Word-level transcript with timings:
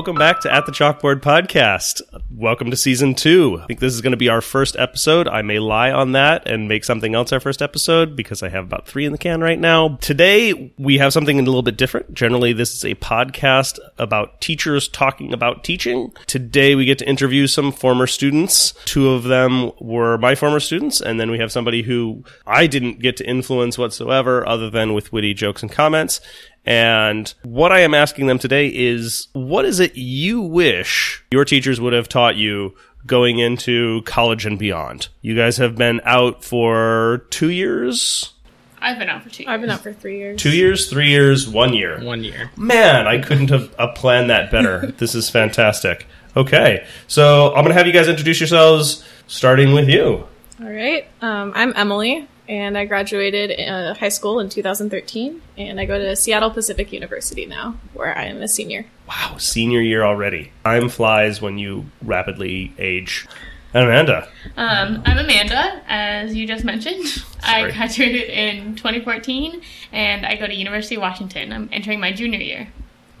Welcome 0.00 0.16
back 0.16 0.40
to 0.40 0.50
At 0.50 0.64
the 0.64 0.72
Chalkboard 0.72 1.20
Podcast. 1.20 2.00
Welcome 2.30 2.70
to 2.70 2.76
season 2.78 3.14
two. 3.14 3.60
I 3.62 3.66
think 3.66 3.80
this 3.80 3.92
is 3.92 4.00
going 4.00 4.12
to 4.12 4.16
be 4.16 4.30
our 4.30 4.40
first 4.40 4.74
episode. 4.78 5.28
I 5.28 5.42
may 5.42 5.58
lie 5.58 5.92
on 5.92 6.12
that 6.12 6.48
and 6.48 6.70
make 6.70 6.84
something 6.84 7.14
else 7.14 7.34
our 7.34 7.38
first 7.38 7.60
episode 7.60 8.16
because 8.16 8.42
I 8.42 8.48
have 8.48 8.64
about 8.64 8.86
three 8.86 9.04
in 9.04 9.12
the 9.12 9.18
can 9.18 9.42
right 9.42 9.58
now. 9.58 9.98
Today, 10.00 10.72
we 10.78 10.96
have 10.96 11.12
something 11.12 11.38
a 11.38 11.42
little 11.42 11.60
bit 11.60 11.76
different. 11.76 12.14
Generally, 12.14 12.54
this 12.54 12.74
is 12.74 12.82
a 12.82 12.94
podcast 12.94 13.78
about 13.98 14.40
teachers 14.40 14.88
talking 14.88 15.34
about 15.34 15.64
teaching. 15.64 16.14
Today, 16.26 16.74
we 16.74 16.86
get 16.86 16.96
to 17.00 17.06
interview 17.06 17.46
some 17.46 17.70
former 17.70 18.06
students. 18.06 18.72
Two 18.86 19.10
of 19.10 19.24
them 19.24 19.70
were 19.80 20.16
my 20.16 20.34
former 20.34 20.60
students, 20.60 21.02
and 21.02 21.20
then 21.20 21.30
we 21.30 21.38
have 21.40 21.52
somebody 21.52 21.82
who 21.82 22.24
I 22.46 22.66
didn't 22.66 23.00
get 23.00 23.18
to 23.18 23.28
influence 23.28 23.76
whatsoever 23.76 24.48
other 24.48 24.70
than 24.70 24.94
with 24.94 25.12
witty 25.12 25.34
jokes 25.34 25.60
and 25.60 25.70
comments. 25.70 26.22
And 26.66 27.32
what 27.42 27.72
I 27.72 27.80
am 27.80 27.94
asking 27.94 28.26
them 28.26 28.38
today 28.38 28.68
is 28.68 29.28
what 29.32 29.64
is 29.64 29.80
it 29.80 29.96
you 29.96 30.40
wish 30.40 31.24
your 31.30 31.44
teachers 31.44 31.80
would 31.80 31.92
have 31.92 32.08
taught 32.08 32.36
you 32.36 32.74
going 33.06 33.38
into 33.38 34.02
college 34.02 34.44
and 34.46 34.58
beyond? 34.58 35.08
You 35.22 35.34
guys 35.34 35.56
have 35.56 35.76
been 35.76 36.00
out 36.04 36.44
for 36.44 37.26
two 37.30 37.50
years? 37.50 38.34
I've 38.82 38.98
been 38.98 39.08
out 39.08 39.22
for 39.22 39.30
two. 39.30 39.42
Years. 39.42 39.52
I've 39.52 39.60
been 39.60 39.70
out 39.70 39.80
for 39.80 39.92
three 39.92 40.18
years. 40.18 40.40
Two 40.40 40.56
years, 40.56 40.88
three 40.88 41.08
years, 41.08 41.48
one 41.48 41.74
year. 41.74 42.02
One 42.02 42.24
year. 42.24 42.50
Man, 42.56 43.06
I 43.06 43.20
couldn't 43.20 43.50
have 43.50 43.74
uh, 43.78 43.88
planned 43.92 44.30
that 44.30 44.50
better. 44.50 44.86
this 44.98 45.14
is 45.14 45.28
fantastic. 45.28 46.06
Okay, 46.36 46.86
so 47.08 47.48
I'm 47.48 47.64
going 47.64 47.68
to 47.68 47.74
have 47.74 47.86
you 47.86 47.92
guys 47.92 48.08
introduce 48.08 48.38
yourselves, 48.40 49.04
starting 49.26 49.72
with 49.72 49.88
you. 49.88 50.26
All 50.62 50.70
right. 50.70 51.06
Um, 51.20 51.52
I'm 51.56 51.72
Emily, 51.74 52.28
and 52.50 52.76
I 52.76 52.84
graduated 52.84 53.60
uh, 53.60 53.94
high 53.94 54.08
school 54.08 54.40
in 54.40 54.48
2013, 54.48 55.40
and 55.56 55.78
I 55.78 55.84
go 55.84 55.96
to 55.96 56.16
Seattle 56.16 56.50
Pacific 56.50 56.92
University 56.92 57.46
now, 57.46 57.76
where 57.94 58.16
I 58.18 58.24
am 58.24 58.42
a 58.42 58.48
senior. 58.48 58.86
Wow, 59.08 59.36
senior 59.38 59.80
year 59.80 60.02
already. 60.02 60.50
Time 60.64 60.88
flies 60.88 61.40
when 61.40 61.58
you 61.58 61.86
rapidly 62.02 62.74
age. 62.76 63.28
And 63.72 63.84
Amanda. 63.84 64.28
Um, 64.56 65.00
I'm 65.06 65.18
Amanda, 65.18 65.80
as 65.86 66.34
you 66.34 66.44
just 66.44 66.64
mentioned. 66.64 67.24
I 67.44 67.70
graduated 67.70 68.28
in 68.28 68.74
2014, 68.74 69.62
and 69.92 70.26
I 70.26 70.34
go 70.34 70.48
to 70.48 70.54
University 70.54 70.96
of 70.96 71.02
Washington. 71.02 71.52
I'm 71.52 71.68
entering 71.70 72.00
my 72.00 72.10
junior 72.10 72.40
year. 72.40 72.66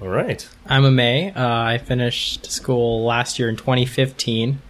All 0.02 0.08
right. 0.08 0.48
I'm 0.66 0.82
Amaya. 0.82 1.36
Uh, 1.36 1.62
I 1.66 1.78
finished 1.78 2.50
school 2.50 3.04
last 3.04 3.38
year 3.38 3.48
in 3.48 3.54
2015. 3.54 4.60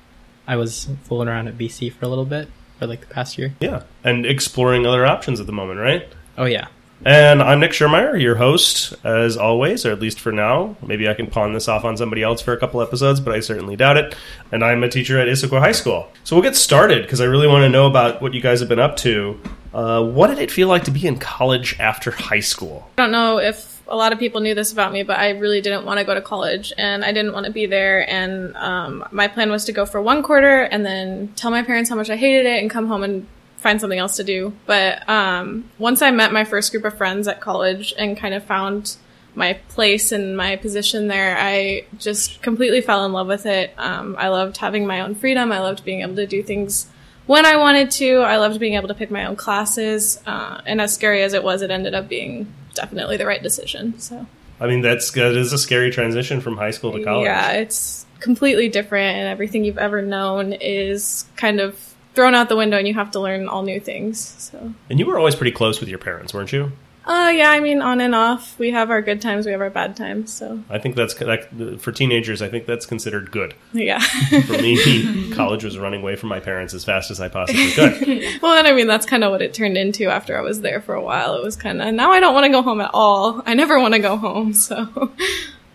I 0.47 0.57
was 0.57 0.91
fooling 1.05 1.29
around 1.29 1.49
at 1.49 1.57
BC 1.57 1.95
for 1.95 2.05
a 2.05 2.09
little 2.09 2.27
bit 2.27 2.49
for 2.81 2.87
like 2.87 3.01
the 3.01 3.15
past 3.15 3.39
year. 3.39 3.55
Yeah, 3.61 3.83
and 4.03 4.27
exploring 4.27 4.87
other 4.87 5.07
options 5.07 5.39
at 5.39 5.47
the 5.47 5.53
moment, 5.53 5.79
right? 5.79 6.09
Oh 6.37 6.47
yeah. 6.47 6.69
And 7.03 7.43
I'm 7.43 7.61
Nick 7.61 7.71
Schermeyer, 7.71 8.21
your 8.21 8.35
host, 8.35 8.93
as 9.05 9.39
always, 9.39 9.87
or 9.87 9.93
at 9.93 10.01
least 10.01 10.21
for 10.21 10.33
now. 10.33 10.77
Maybe 10.87 11.09
I 11.09 11.15
can 11.15 11.29
pawn 11.29 11.55
this 11.55 11.67
off 11.67 11.83
on 11.83 11.97
somebody 11.97 12.23
else 12.23 12.43
for 12.43 12.53
a 12.53 12.59
couple 12.59 12.83
episodes, 12.83 13.21
but 13.21 13.35
I 13.35 13.41
certainly 13.41 13.75
doubt 13.75 13.97
it. 13.97 14.15
And 14.53 14.63
I'm 14.63 14.83
a 14.83 14.89
teacher 14.89 15.19
at 15.19 15.27
Issaquah 15.27 15.61
High 15.61 15.73
School. 15.73 16.13
So 16.25 16.37
we'll 16.37 16.43
get 16.43 16.57
started 16.57 17.03
because 17.03 17.23
I 17.23 17.25
really 17.25 17.47
want 17.47 17.63
to 17.63 17.71
know 17.71 17.87
about 17.87 18.21
what 18.21 18.35
you 18.35 18.43
guys 18.43 18.61
have 18.61 18.69
been 18.69 18.79
up 18.79 18.97
to. 18.99 19.41
Uh, 19.73 20.05
what 20.05 20.27
did 20.27 20.41
it 20.41 20.51
feel 20.51 20.69
like 20.69 20.85
to 20.85 20.91
be 20.91 21.07
in 21.07 21.19
college 21.19 21.79
after 21.81 22.11
high 22.11 22.41
school? 22.41 22.91
I 22.99 23.03
don't 23.03 23.13
know 23.13 23.39
if 23.39 23.80
a 23.91 23.97
lot 23.97 24.13
of 24.13 24.19
people 24.19 24.41
knew 24.41 24.55
this 24.55 24.73
about 24.73 24.93
me, 24.93 25.03
but 25.03 25.19
I 25.19 25.31
really 25.31 25.61
didn't 25.61 25.85
want 25.85 25.99
to 25.99 26.05
go 26.05 26.15
to 26.15 26.23
college, 26.23 26.73
and 26.79 27.05
I 27.05 27.13
didn't 27.13 27.33
want 27.33 27.47
to 27.47 27.53
be 27.53 27.67
there. 27.67 28.09
And 28.09 28.57
um, 28.57 29.05
my 29.11 29.29
plan 29.29 29.51
was 29.51 29.65
to 29.67 29.73
go 29.73 29.85
for 29.85 30.01
one 30.01 30.23
quarter 30.23 30.63
and 30.63 30.87
then 30.87 31.33
tell 31.37 31.51
my 31.51 31.63
parents 31.63 31.91
how 31.91 31.97
much 31.97 32.09
I 32.09 32.17
hated 32.17 32.47
it 32.47 32.61
and 32.61 32.71
come 32.71 32.87
home 32.87 33.03
and 33.03 33.27
find 33.57 33.81
something 33.81 33.99
else 33.99 34.17
to 34.17 34.25
do. 34.25 34.55
But 34.67 35.07
um, 35.09 35.71
once 35.79 36.03
I 36.03 36.11
met 36.11 36.33
my 36.33 36.45
first 36.45 36.71
group 36.71 36.85
of 36.85 36.97
friends 36.97 37.29
at 37.29 37.41
college 37.41 37.93
and 37.99 38.17
kind 38.17 38.33
of 38.33 38.45
found 38.45 38.97
my 39.35 39.55
place 39.69 40.13
and 40.13 40.37
my 40.37 40.57
position 40.57 41.09
there, 41.09 41.37
I 41.39 41.85
just 41.99 42.43
completely 42.43 42.81
fell 42.81 43.05
in 43.05 43.13
love 43.13 43.27
with 43.27 43.47
it. 43.47 43.73
Um, 43.77 44.17
I 44.19 44.29
loved 44.29 44.57
having 44.57 44.87
my 44.87 45.01
own 45.01 45.15
freedom. 45.15 45.53
I 45.53 45.61
loved 45.61 45.85
being 45.85 46.01
able 46.01 46.17
to 46.17 46.27
do 46.27 46.43
things 46.43 46.87
when 47.27 47.45
I 47.45 47.57
wanted 47.57 47.91
to. 47.93 48.19
I 48.19 48.39
loved 48.39 48.59
being 48.59 48.75
able 48.75 48.89
to 48.89 48.95
pick 48.95 49.11
my 49.11 49.27
own 49.27 49.37
classes. 49.37 50.21
Uh, 50.27 50.61
and 50.65 50.81
as 50.81 50.95
scary 50.95 51.23
as 51.23 51.35
it 51.35 51.45
was, 51.45 51.63
it 51.63 51.71
ended 51.71 51.95
up 51.95 52.09
being 52.09 52.53
definitely 52.81 53.17
the 53.17 53.27
right 53.27 53.43
decision. 53.43 53.99
So 53.99 54.27
I 54.61 54.67
mean, 54.67 54.83
that's 54.83 55.11
that 55.13 55.37
is 55.37 55.53
a 55.53 55.59
scary 55.59 55.91
transition 55.91 56.41
from 56.41 56.57
high 56.57 56.71
school 56.71 56.93
to 56.93 57.03
college. 57.03 57.25
yeah, 57.25 57.53
it's 57.53 58.05
completely 58.21 58.69
different, 58.69 59.17
and 59.17 59.29
everything 59.29 59.65
you've 59.65 59.79
ever 59.79 60.03
known 60.03 60.53
is 60.53 61.25
kind 61.37 61.61
of 61.61 61.79
thrown 62.15 62.35
out 62.35 62.49
the 62.49 62.57
window, 62.57 62.77
and 62.77 62.87
you 62.87 62.95
have 62.95 63.11
to 63.13 63.21
learn 63.21 63.49
all 63.49 63.63
new 63.63 63.81
things. 63.81 64.21
So. 64.21 64.75
And 64.91 64.99
you 64.99 65.07
were 65.07 65.19
always 65.19 65.35
pretty 65.35 65.53
close 65.53 65.81
with 65.81 65.89
your 65.89 65.99
parents, 65.99 66.35
weren't 66.35 66.53
you? 66.53 66.73
Uh, 67.11 67.29
yeah, 67.31 67.51
I 67.51 67.59
mean, 67.59 67.83
on 67.83 68.01
and 68.01 68.15
off. 68.15 68.57
We 68.57 68.71
have 68.71 68.89
our 68.89 69.03
good 69.03 69.21
times, 69.21 69.45
we 69.45 69.51
have 69.51 69.61
our 69.61 69.69
bad 69.69 69.97
times. 69.97 70.33
So, 70.33 70.63
I 70.71 70.79
think 70.79 70.95
that's 70.95 71.13
that, 71.15 71.81
for 71.81 71.91
teenagers. 71.91 72.41
I 72.41 72.49
think 72.49 72.67
that's 72.67 72.87
considered 72.87 73.33
good. 73.33 73.53
yeah. 73.73 73.99
For 73.99 74.53
me, 74.53 75.33
college 75.35 75.65
was 75.65 75.77
running 75.77 76.03
away 76.03 76.15
from 76.15 76.29
my 76.29 76.39
parents 76.39 76.73
as 76.73 76.85
fast 76.85 77.11
as 77.11 77.21
I 77.21 77.29
possibly 77.29 77.73
could. 77.73 78.01
well, 78.43 78.57
and 78.57 78.69
I 78.69 78.73
mean, 78.73 78.87
that's 78.87 79.07
kind 79.07 79.25
of 79.25 79.33
what 79.33 79.43
it 79.43 79.53
turned 79.53 79.77
into 79.77 80.05
after 80.05 80.39
I 80.39 80.41
was 80.41 80.61
there 80.61 80.81
for 80.81 80.95
a 80.95 81.03
while. 81.03 81.35
It 81.35 81.43
was 81.43 81.57
kind 81.57 81.83
of, 81.83 81.93
now 81.93 82.13
I 82.13 82.21
don't 82.21 82.33
want 82.33 82.45
to 82.45 82.51
go 82.53 82.63
home 82.63 82.81
at 82.81 82.93
all. 82.95 83.43
I 83.45 83.55
never 83.55 83.81
want 83.81 83.95
to 83.95 84.01
go 84.01 84.17
home, 84.17 84.53
so. 84.55 85.11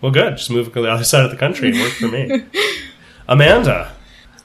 Well, 0.00 0.12
good. 0.12 0.38
Just 0.38 0.50
move 0.50 0.72
to 0.72 0.80
the 0.80 0.90
other 0.90 1.04
side 1.12 1.26
of 1.26 1.30
the 1.30 1.36
country. 1.36 1.68
It 1.68 1.74
worked 1.74 1.96
for 1.96 2.08
me. 2.08 2.46
Amanda. 3.28 3.92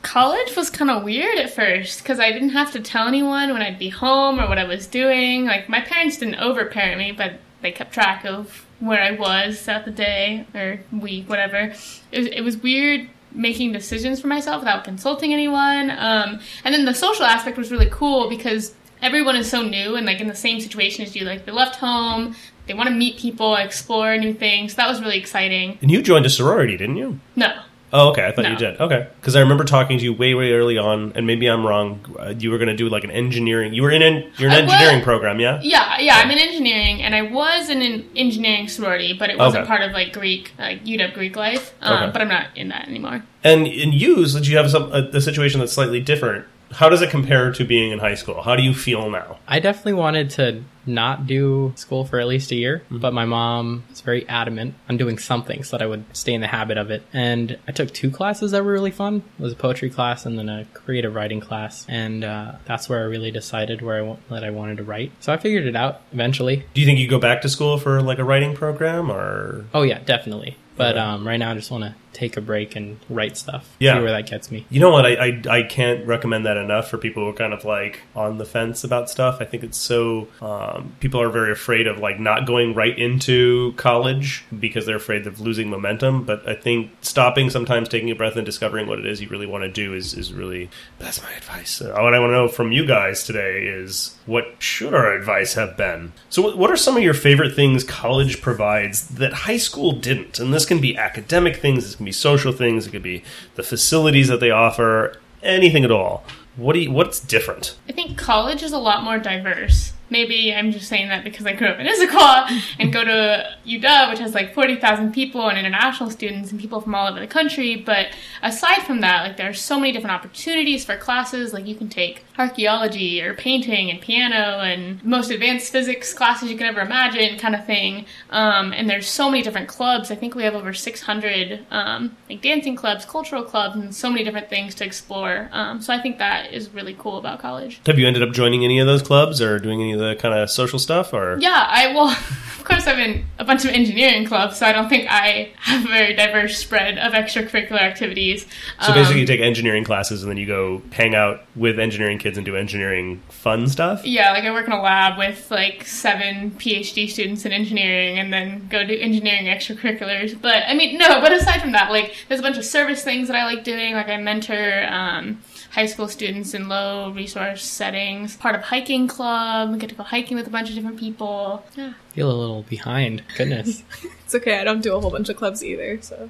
College 0.02 0.56
was 0.56 0.70
kind 0.70 0.90
of 0.90 1.04
weird 1.04 1.38
at 1.38 1.54
first 1.54 2.02
because 2.02 2.20
I 2.20 2.32
didn't 2.32 2.50
have 2.50 2.72
to 2.72 2.80
tell 2.80 3.08
anyone 3.08 3.54
when 3.54 3.62
I'd 3.62 3.80
be 3.80 3.90
home 3.90 4.40
or 4.40 4.48
what 4.48 4.58
I 4.58 4.64
was 4.64 4.88
doing. 4.88 5.46
Like, 5.46 5.70
my 5.70 5.82
parents 5.82 6.18
didn't 6.18 6.36
overparent 6.36 6.98
me, 6.98 7.12
but 7.12 7.34
they 7.62 7.72
kept 7.72 7.94
track 7.94 8.26
of 8.26 8.66
where 8.80 9.02
I 9.02 9.12
was 9.12 9.62
throughout 9.62 9.86
the 9.86 9.92
day 9.92 10.46
or 10.56 10.80
week, 10.92 11.30
whatever. 11.30 11.74
It 12.12 12.18
was, 12.18 12.28
it 12.28 12.42
was 12.42 12.58
weird 12.58 13.10
making 13.32 13.72
decisions 13.72 14.20
for 14.20 14.28
myself 14.28 14.62
without 14.62 14.84
consulting 14.84 15.34
anyone. 15.34 15.92
Um, 15.92 16.40
and 16.64 16.74
then 16.74 16.86
the 16.86 16.94
social 16.94 17.26
aspect 17.26 17.58
was 17.58 17.72
really 17.72 17.90
cool 17.90 18.28
because 18.28 18.74
everyone 19.02 19.36
is 19.36 19.50
so 19.50 19.62
new 19.62 19.96
and 19.96 20.06
like 20.06 20.20
in 20.20 20.28
the 20.28 20.36
same 20.36 20.60
situation 20.60 21.06
as 21.06 21.16
you. 21.16 21.26
Like, 21.26 21.46
they 21.46 21.52
left 21.52 21.76
home, 21.76 22.36
they 22.66 22.74
want 22.74 22.90
to 22.90 22.96
meet 22.96 23.18
people, 23.18 23.56
explore 23.56 24.18
new 24.18 24.34
things. 24.34 24.76
That 24.76 24.90
was 24.90 25.00
really 25.00 25.18
exciting. 25.18 25.78
And 25.82 25.92
you 25.92 26.02
joined 26.02 26.26
a 26.26 26.30
sorority, 26.30 26.76
didn't 26.76 26.98
you? 26.98 27.20
No. 27.36 27.62
Oh, 27.94 28.10
okay. 28.12 28.26
I 28.26 28.32
thought 28.32 28.44
No. 28.44 28.52
you 28.52 28.58
did. 28.58 28.80
Okay. 28.80 29.08
Because 29.20 29.36
I 29.36 29.42
remember 29.42 29.64
talking 29.64 29.98
to 29.98 30.04
you 30.04 30.14
way, 30.14 30.34
way 30.34 30.54
early 30.54 30.78
on, 30.78 31.12
and 31.16 31.28
maybe 31.28 31.48
I'm 31.48 31.66
wrong. 31.66 32.00
Uh, 32.18 32.34
you 32.38 32.50
were 32.52 32.58
going 32.58 32.70
to 32.70 32.76
do 32.76 32.88
like 32.88 33.04
an 33.04 33.12
engineering. 33.12 33.74
You 33.74 33.82
were 33.84 33.92
in 33.92 34.02
an, 34.02 34.32
you're 34.38 34.50
an 34.50 34.56
I 34.56 34.62
was- 34.62 34.72
engineering 34.74 35.04
program, 35.04 35.40
yeah? 35.40 35.60
Yeah, 35.62 36.00
yeah, 36.00 36.16
I'm 36.24 36.32
in 36.32 36.38
engineering, 36.38 37.02
and 37.02 37.14
I 37.14 37.24
was 37.24 37.70
in 37.70 37.82
an 37.82 38.06
engineering 38.16 38.68
sorority, 38.70 39.14
but 39.14 39.30
it 39.30 39.38
wasn't 39.38 39.64
Okay. 39.64 39.68
part 39.68 39.82
of 39.82 39.92
like 39.92 40.14
Greek, 40.14 40.52
like 40.58 40.86
UW 40.86 41.14
Greek 41.14 41.36
life. 41.36 41.74
Um, 41.82 42.04
Okay. 42.04 42.12
But 42.14 42.22
I'm 42.22 42.30
not 42.30 42.48
in 42.56 42.70
that 42.70 42.88
anymore. 42.88 43.24
And 43.44 43.68
in 43.68 43.92
use, 43.92 44.34
that 44.34 44.48
you 44.48 44.56
have 44.58 44.70
some 44.72 44.92
a, 44.94 45.10
a 45.14 45.20
situation 45.22 45.60
that's 45.60 45.74
slightly 45.74 46.00
different. 46.00 46.46
How 46.72 46.90
does 46.90 47.02
it 47.02 47.10
compare 47.10 47.52
to 47.52 47.66
being 47.66 47.92
in 47.92 48.00
high 48.00 48.16
school? 48.16 48.42
How 48.42 48.56
do 48.56 48.64
you 48.64 48.74
feel 48.74 49.10
now? 49.10 49.38
I 49.48 49.60
definitely 49.60 49.94
wanted 49.94 50.30
to 50.32 50.64
not 50.86 51.28
do 51.28 51.74
school 51.76 52.06
for 52.06 52.20
at 52.20 52.28
least 52.28 52.52
a 52.52 52.56
year, 52.56 52.84
but 52.90 53.14
my 53.14 53.26
mom 53.26 53.84
was 53.90 54.02
very 54.02 54.28
adamant 54.28 54.74
on 54.90 54.98
doing 54.98 55.18
something 55.18 55.64
so 55.64 55.78
that 55.78 55.84
I 55.84 55.88
would 55.88 56.06
stay 56.16 56.34
in 56.34 56.42
the 56.42 56.48
habit 56.48 56.78
of 56.78 56.90
it. 56.90 57.04
And 57.14 57.60
I 57.68 57.72
took 57.72 57.92
two 57.92 58.10
classes 58.10 58.52
that 58.52 58.64
were 58.64 58.72
really 58.72 58.92
fun. 58.92 59.24
It 59.40 59.44
was 59.44 59.54
a 59.54 59.56
poetry 59.56 59.90
class 59.90 60.26
and 60.26 60.38
then 60.38 60.50
a 60.50 60.66
creative 60.74 61.14
writing 61.14 61.40
class. 61.40 61.86
And 61.88 62.24
uh, 62.24 62.54
that's 62.66 62.90
where 62.90 63.00
I 63.00 63.04
really 63.04 63.32
decided 63.32 63.82
where 63.82 64.04
I 64.04 64.18
that 64.30 64.44
I 64.44 64.50
wanted 64.50 64.78
to 64.78 64.84
write. 64.84 65.12
So 65.20 65.32
I 65.32 65.38
figured 65.38 65.66
it 65.66 65.76
out 65.76 66.02
eventually. 66.14 66.66
Do 66.74 66.82
you 66.82 66.88
think 66.88 67.00
you 67.00 67.08
go 67.08 67.20
back 67.20 67.42
to 67.44 67.50
school 67.50 67.78
for 67.78 68.02
like 68.02 68.18
a 68.18 68.24
writing 68.24 68.56
program 68.56 69.12
or? 69.12 69.66
Oh 69.74 69.84
yeah, 69.84 70.00
definitely. 70.00 70.58
But 70.76 70.98
um, 70.98 71.28
right 71.28 71.38
now 71.38 71.52
I 71.52 71.54
just 71.54 71.70
want 71.70 71.84
to 71.84 71.96
take 72.14 72.38
a 72.38 72.42
break 72.42 72.76
and 72.76 73.00
write 73.10 73.38
stuff. 73.38 73.76
Yeah. 73.80 73.96
See 73.96 74.02
where 74.02 74.12
that 74.12 74.28
gets 74.28 74.52
me. 74.52 74.66
You 74.70 74.80
know 74.80 74.90
what? 74.90 75.06
I, 75.06 75.12
I 75.48 75.58
I 75.60 75.64
can't 75.64 76.06
recommend 76.06 76.46
that 76.46 76.58
enough 76.58 76.90
for 76.90 76.98
people 76.98 77.24
who 77.24 77.30
are 77.30 77.34
kind 77.34 77.54
of 77.54 77.64
like 77.66 78.02
on 78.16 78.38
the 78.38 78.46
fence 78.46 78.84
about 78.84 79.10
stuff. 79.10 79.38
I 79.40 79.46
think 79.46 79.64
it's 79.64 79.78
so 79.78 80.28
um, 80.42 80.96
people 81.00 81.22
are 81.22 81.30
very 81.30 81.52
afraid 81.52 81.88
of 81.88 82.00
like 82.00 82.20
not 82.20 82.46
going 82.46 82.74
right 82.74 82.98
into 82.98 83.74
college 83.74 84.44
because 84.60 84.86
they're 84.86 84.96
afraid 84.98 85.26
of 85.28 85.40
losing 85.40 85.70
momentum. 85.70 86.24
But 86.24 86.48
I 86.48 86.54
think 86.54 86.92
stopping 87.02 87.50
sometimes, 87.50 87.90
taking 87.90 88.12
a 88.12 88.16
breath, 88.16 88.36
and 88.36 88.46
discovering 88.46 88.88
what 88.88 89.00
it 89.00 89.06
is 89.06 89.22
you 89.22 89.30
really 89.30 89.48
want 89.48 89.64
to 89.64 89.72
do 89.72 89.94
is 89.94 90.14
is 90.14 90.34
really 90.34 90.70
that's 91.00 91.22
my 91.24 91.32
advice. 91.34 91.82
Uh, 91.82 91.92
what 92.02 92.14
I 92.14 92.20
want 92.20 92.30
to 92.32 92.36
know 92.36 92.48
from 92.48 92.72
you 92.72 92.86
guys 92.86 93.24
today 93.24 93.64
is 93.66 94.16
what 94.26 94.46
should 94.60 94.94
our 94.94 95.14
advice 95.14 95.54
have 95.56 95.76
been. 95.78 96.12
So, 96.30 96.42
what- 96.42 96.58
what 96.58 96.70
are 96.72 96.78
some 96.78 96.96
of 96.98 97.04
your 97.04 97.14
favorite 97.14 97.56
things 97.56 97.84
college 97.84 98.42
provides 98.42 99.08
that 99.08 99.34
high 99.34 99.58
school 99.58 99.94
didn't? 99.94 100.40
And 100.40 100.54
this 100.54 100.66
can 100.66 100.80
be 100.80 100.96
academic 100.98 101.58
things, 101.58 102.00
can 102.02 102.06
be 102.06 102.12
social 102.12 102.52
things, 102.52 102.88
it 102.88 102.92
could 102.92 103.04
be 103.04 103.24
the 103.56 103.64
facilities 103.64 104.28
that 104.28 104.40
they 104.40 104.50
offer, 104.50 105.18
anything 105.44 105.86
at 105.86 105.92
all. 105.92 106.24
What 106.56 106.74
do 106.74 106.80
you, 106.80 106.92
what's 106.92 107.20
different? 107.20 107.78
I 107.88 107.94
think 107.94 108.18
college 108.18 108.64
is 108.64 108.74
a 108.74 108.78
lot 108.78 109.04
more 109.04 109.20
diverse. 109.20 109.94
maybe 110.10 110.54
I'm 110.54 110.72
just 110.72 110.90
saying 110.90 111.08
that 111.08 111.24
because 111.24 111.46
I 111.46 111.54
grew 111.54 111.68
up 111.68 111.80
in 111.80 111.88
Issaquah 111.88 112.62
and 112.80 112.92
go 112.92 113.06
to 113.06 113.56
UW, 113.66 114.10
which 114.10 114.20
has 114.20 114.34
like 114.34 114.54
40,000 114.54 115.14
people 115.14 115.48
and 115.48 115.58
international 115.58 116.10
students 116.10 116.52
and 116.52 116.60
people 116.60 116.82
from 116.82 116.94
all 116.94 117.08
over 117.08 117.20
the 117.20 117.28
country. 117.28 117.78
But 117.78 118.08
aside 118.44 118.82
from 118.82 119.00
that, 119.02 119.24
like 119.26 119.38
there 119.38 119.50
are 119.50 119.54
so 119.54 119.80
many 119.80 119.94
different 119.94 120.14
opportunities 120.14 120.84
for 120.84 120.98
classes. 120.98 121.54
Like 121.54 121.66
you 121.66 121.76
can 121.76 121.88
take 121.88 122.26
archaeology 122.42 123.22
or 123.22 123.34
painting 123.34 123.90
and 123.90 124.02
piano 124.02 124.60
and 124.60 125.04
most 125.04 125.32
advanced 125.32 125.72
physics 125.72 126.14
classes 126.14 126.50
you 126.52 126.58
can 126.58 126.68
ever 126.68 126.82
imagine, 126.82 127.38
kind 127.38 127.56
of 127.56 127.66
thing. 127.66 128.06
Um, 128.30 128.74
and 128.74 128.90
there's 128.90 129.08
so 129.08 129.30
many 129.30 129.44
different 129.44 129.68
clubs. 129.68 130.12
I 130.12 130.16
think 130.16 130.36
we 130.36 130.44
have 130.44 130.56
over 130.56 130.74
600 130.74 131.66
um, 131.72 132.18
like 132.30 132.42
dancing 132.42 132.76
clubs, 132.76 133.06
cultural 133.06 133.44
clubs, 133.44 133.76
and 133.76 133.96
so 133.96 134.10
many 134.10 134.24
different 134.24 134.50
things 134.50 134.76
to 134.76 134.86
explore. 134.86 135.50
Um, 135.52 135.82
so 135.82 135.94
I 135.94 136.02
think 136.02 136.18
that 136.18 136.54
is 136.54 136.70
really 136.70 136.96
cool 136.98 137.18
about 137.18 137.40
college. 137.40 137.80
Have 137.86 138.00
you 138.00 138.08
ended 138.08 138.24
up 138.24 138.34
joining 138.34 138.64
any 138.64 138.80
of 138.80 138.88
those 138.88 139.02
clubs 139.02 139.42
or 139.42 139.60
doing 139.60 139.82
any 139.82 139.94
of 139.94 140.00
the 140.00 140.16
kind 140.16 140.34
of 140.34 140.50
social 140.50 140.80
stuff? 140.80 141.14
Or 141.14 141.38
Yeah, 141.40 141.66
I 141.70 141.94
well, 141.94 142.18
of 142.62 142.68
course, 142.68 142.86
I'm 142.86 143.00
in 143.00 143.26
a 143.40 143.44
bunch 143.44 143.66
of 143.66 143.72
engineering 143.72 144.24
clubs, 144.24 144.58
so 144.58 144.68
I 144.68 144.72
don't 144.72 144.88
think 144.88 145.08
I 145.10 145.52
have 145.62 145.84
a 145.84 145.88
very 145.88 146.14
diverse 146.14 146.60
spread 146.60 147.00
of 147.00 147.14
extracurricular 147.14 147.82
activities. 147.82 148.46
so 148.80 148.94
basically, 148.94 149.22
you 149.22 149.26
take 149.26 149.40
engineering 149.40 149.84
classes 149.84 150.22
and 150.22 150.30
then 150.30 150.38
you 150.38 150.46
go 150.46 150.84
hang 150.92 151.16
out 151.16 151.42
with 151.56 151.80
engineering 151.80 152.20
kids 152.20 152.38
and 152.38 152.46
do 152.46 152.56
engineering 152.56 153.20
fun 153.30 153.68
stuff. 153.68 154.06
Yeah, 154.06 154.32
like 154.32 154.44
I 154.44 154.52
work 154.52 154.68
in 154.68 154.74
a 154.74 154.82
lab 154.82 155.18
with 155.18 155.50
like 155.50 155.88
seven 155.88 156.52
PhD 156.52 157.10
students 157.10 157.48
in 157.48 157.52
engineering 157.52 158.20
and 158.20 158.32
then 158.32 158.68
go 158.68 158.86
do 158.86 158.94
engineering 158.94 159.46
extracurriculars. 159.46 160.40
But 160.40 160.64
I 160.68 160.76
mean, 160.76 161.00
no, 161.00 161.20
but 161.20 161.32
aside 161.32 161.62
from 161.62 161.72
that, 161.72 161.90
like 161.90 162.14
there's 162.28 162.42
a 162.42 162.44
bunch 162.44 162.60
of 162.60 162.66
service 162.66 163.04
things 163.04 163.28
that 163.28 163.36
I 163.36 163.46
like 163.46 163.64
doing. 163.64 163.96
Like 163.96 164.08
I 164.08 164.18
mentor 164.18 164.86
um, 164.88 165.42
high 165.72 165.86
school 165.86 166.08
students 166.08 166.54
in 166.54 166.68
low 166.68 167.12
resource 167.12 167.64
settings, 167.66 168.36
part 168.36 168.56
of 168.56 168.62
hiking 168.62 169.08
club, 169.08 169.80
get 169.80 169.90
to 169.90 169.96
go 169.96 170.04
hiking 170.04 170.38
with 170.38 170.46
a 170.48 170.50
bunch 170.50 170.70
of 170.70 170.76
different 170.76 171.00
people. 171.00 171.64
Yeah. 171.76 171.94
Feel 172.14 172.30
a 172.32 172.36
little 172.38 172.64
behind. 172.64 173.24
Goodness. 173.38 173.84
It's 174.26 174.36
okay. 174.36 174.60
I 174.60 174.64
don't 174.64 174.82
do 174.82 174.96
a 174.96 175.00
whole 175.02 175.12
bunch 175.12 175.28
of 175.28 175.36
clubs 175.36 175.62
either. 175.62 176.02
So 176.02 176.30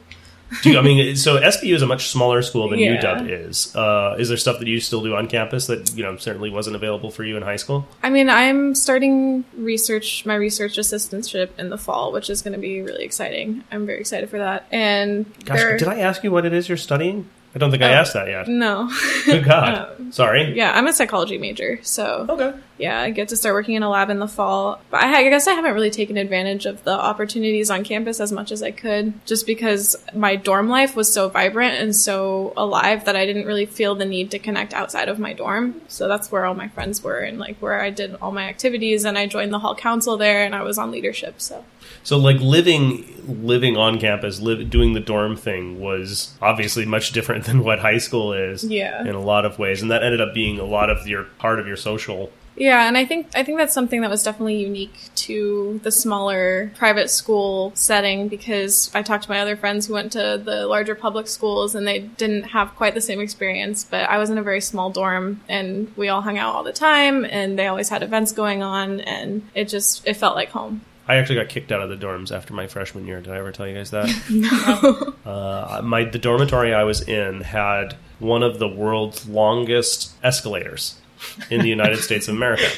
Do 0.63 0.71
you, 0.71 0.79
I 0.79 0.81
mean, 0.81 1.15
so 1.15 1.37
SPU 1.39 1.75
is 1.75 1.83
a 1.83 1.85
much 1.87 2.07
smaller 2.09 2.41
school 2.41 2.67
than 2.67 2.79
Yeah. 2.79 2.99
UW 2.99 3.47
is. 3.49 3.75
Uh, 3.75 4.15
is 4.17 4.27
there 4.29 4.37
stuff 4.37 4.57
that 4.57 4.67
you 4.67 4.79
still 4.79 5.03
do 5.03 5.15
on 5.15 5.27
campus 5.27 5.67
that 5.67 5.95
you 5.95 6.01
know 6.03 6.17
certainly 6.17 6.49
wasn't 6.49 6.75
available 6.75 7.11
for 7.11 7.23
you 7.23 7.37
in 7.37 7.43
high 7.43 7.57
school? 7.57 7.87
I 8.01 8.09
mean, 8.09 8.27
I'm 8.27 8.73
starting 8.73 9.45
research, 9.55 10.25
my 10.25 10.33
research 10.35 10.77
assistantship 10.77 11.49
in 11.59 11.69
the 11.69 11.77
fall, 11.77 12.11
which 12.11 12.27
is 12.29 12.41
going 12.41 12.53
to 12.53 12.59
be 12.59 12.81
really 12.81 13.05
exciting. 13.05 13.63
I'm 13.71 13.85
very 13.85 13.99
excited 13.99 14.29
for 14.31 14.39
that. 14.39 14.65
And 14.71 15.25
Gosh, 15.45 15.57
there- 15.59 15.77
did 15.77 15.87
I 15.87 15.99
ask 15.99 16.23
you 16.23 16.31
what 16.31 16.45
it 16.45 16.53
is 16.53 16.67
you're 16.69 16.77
studying? 16.77 17.29
I 17.53 17.59
don't 17.59 17.69
think 17.71 17.83
I 17.83 17.91
Oh. 17.91 17.95
asked 17.95 18.13
that 18.13 18.27
yet. 18.27 18.47
No. 18.47 18.89
Good 19.25 19.43
God, 19.43 19.95
sorry. 20.13 20.53
yeah, 20.55 20.71
I'm 20.73 20.87
a 20.87 20.93
psychology 20.93 21.37
major, 21.37 21.79
so 21.83 22.25
Okay. 22.29 22.53
Yeah, 22.81 22.99
I 22.99 23.11
get 23.11 23.29
to 23.29 23.37
start 23.37 23.53
working 23.53 23.75
in 23.75 23.83
a 23.83 23.89
lab 23.89 24.09
in 24.09 24.17
the 24.17 24.27
fall. 24.27 24.81
But 24.89 25.03
I, 25.03 25.19
I 25.19 25.29
guess 25.29 25.47
I 25.47 25.53
haven't 25.53 25.75
really 25.75 25.91
taken 25.91 26.17
advantage 26.17 26.65
of 26.65 26.83
the 26.83 26.91
opportunities 26.91 27.69
on 27.69 27.83
campus 27.83 28.19
as 28.19 28.31
much 28.31 28.51
as 28.51 28.63
I 28.63 28.71
could, 28.71 29.13
just 29.27 29.45
because 29.45 29.95
my 30.15 30.35
dorm 30.35 30.67
life 30.67 30.95
was 30.95 31.11
so 31.13 31.29
vibrant 31.29 31.75
and 31.75 31.95
so 31.95 32.53
alive 32.57 33.05
that 33.05 33.15
I 33.15 33.27
didn't 33.27 33.45
really 33.45 33.67
feel 33.67 33.93
the 33.93 34.05
need 34.05 34.31
to 34.31 34.39
connect 34.39 34.73
outside 34.73 35.09
of 35.09 35.19
my 35.19 35.33
dorm. 35.33 35.79
So 35.87 36.07
that's 36.07 36.31
where 36.31 36.43
all 36.45 36.55
my 36.55 36.69
friends 36.69 37.03
were 37.03 37.19
and 37.19 37.37
like 37.37 37.57
where 37.59 37.79
I 37.79 37.91
did 37.91 38.15
all 38.15 38.31
my 38.31 38.49
activities, 38.49 39.05
and 39.05 39.15
I 39.15 39.27
joined 39.27 39.53
the 39.53 39.59
hall 39.59 39.75
council 39.75 40.17
there, 40.17 40.43
and 40.43 40.55
I 40.55 40.63
was 40.63 40.79
on 40.79 40.89
leadership. 40.89 41.35
So 41.39 41.63
So 42.01 42.17
like 42.17 42.39
living 42.39 43.05
living 43.27 43.77
on 43.77 43.99
campus, 43.99 44.39
live, 44.39 44.71
doing 44.71 44.93
the 44.93 44.99
dorm 44.99 45.37
thing 45.37 45.79
was 45.79 46.33
obviously 46.41 46.85
much 46.85 47.11
different 47.11 47.45
than 47.49 47.63
what 47.63 47.77
high 47.79 47.99
school 47.99 48.33
is. 48.33 48.63
Yeah. 48.63 49.01
In 49.01 49.13
a 49.13 49.21
lot 49.21 49.45
of 49.45 49.59
ways, 49.59 49.83
and 49.83 49.91
that 49.91 50.01
ended 50.03 50.19
up 50.19 50.33
being 50.33 50.59
a 50.59 50.65
lot 50.65 50.89
of 50.89 51.07
your 51.07 51.25
part 51.37 51.59
of 51.59 51.67
your 51.67 51.77
social. 51.77 52.31
Yeah, 52.61 52.87
and 52.87 52.95
I 52.95 53.05
think 53.05 53.25
I 53.33 53.43
think 53.43 53.57
that's 53.57 53.73
something 53.73 54.01
that 54.01 54.09
was 54.11 54.21
definitely 54.21 54.57
unique 54.57 55.09
to 55.15 55.79
the 55.81 55.91
smaller 55.91 56.71
private 56.77 57.09
school 57.09 57.71
setting 57.73 58.27
because 58.27 58.91
I 58.93 59.01
talked 59.01 59.23
to 59.23 59.31
my 59.31 59.39
other 59.39 59.55
friends 59.55 59.87
who 59.87 59.95
went 59.95 60.11
to 60.11 60.39
the 60.45 60.67
larger 60.67 60.93
public 60.93 61.27
schools 61.27 61.73
and 61.73 61.87
they 61.87 62.01
didn't 62.01 62.43
have 62.43 62.75
quite 62.75 62.93
the 62.93 63.01
same 63.01 63.19
experience. 63.19 63.83
But 63.83 64.07
I 64.07 64.19
was 64.19 64.29
in 64.29 64.37
a 64.37 64.43
very 64.43 64.61
small 64.61 64.91
dorm 64.91 65.41
and 65.49 65.91
we 65.97 66.09
all 66.09 66.21
hung 66.21 66.37
out 66.37 66.53
all 66.53 66.63
the 66.63 66.71
time 66.71 67.25
and 67.25 67.57
they 67.57 67.65
always 67.65 67.89
had 67.89 68.03
events 68.03 68.31
going 68.31 68.61
on 68.61 68.99
and 68.99 69.41
it 69.55 69.67
just 69.67 70.07
it 70.07 70.13
felt 70.13 70.35
like 70.35 70.49
home. 70.49 70.81
I 71.07 71.15
actually 71.15 71.37
got 71.37 71.49
kicked 71.49 71.71
out 71.71 71.81
of 71.81 71.89
the 71.89 71.97
dorms 71.97 72.31
after 72.31 72.53
my 72.53 72.67
freshman 72.67 73.07
year. 73.07 73.21
Did 73.21 73.33
I 73.33 73.37
ever 73.37 73.51
tell 73.51 73.67
you 73.67 73.73
guys 73.73 73.89
that? 73.89 74.07
no. 74.29 75.31
Uh, 75.31 75.81
my 75.81 76.03
the 76.03 76.19
dormitory 76.19 76.75
I 76.75 76.83
was 76.83 77.01
in 77.01 77.41
had 77.41 77.95
one 78.19 78.43
of 78.43 78.59
the 78.59 78.67
world's 78.67 79.27
longest 79.27 80.13
escalators 80.23 81.00
in 81.49 81.61
the 81.61 81.69
United 81.69 81.99
States 81.99 82.27
of 82.27 82.35
America. 82.35 82.63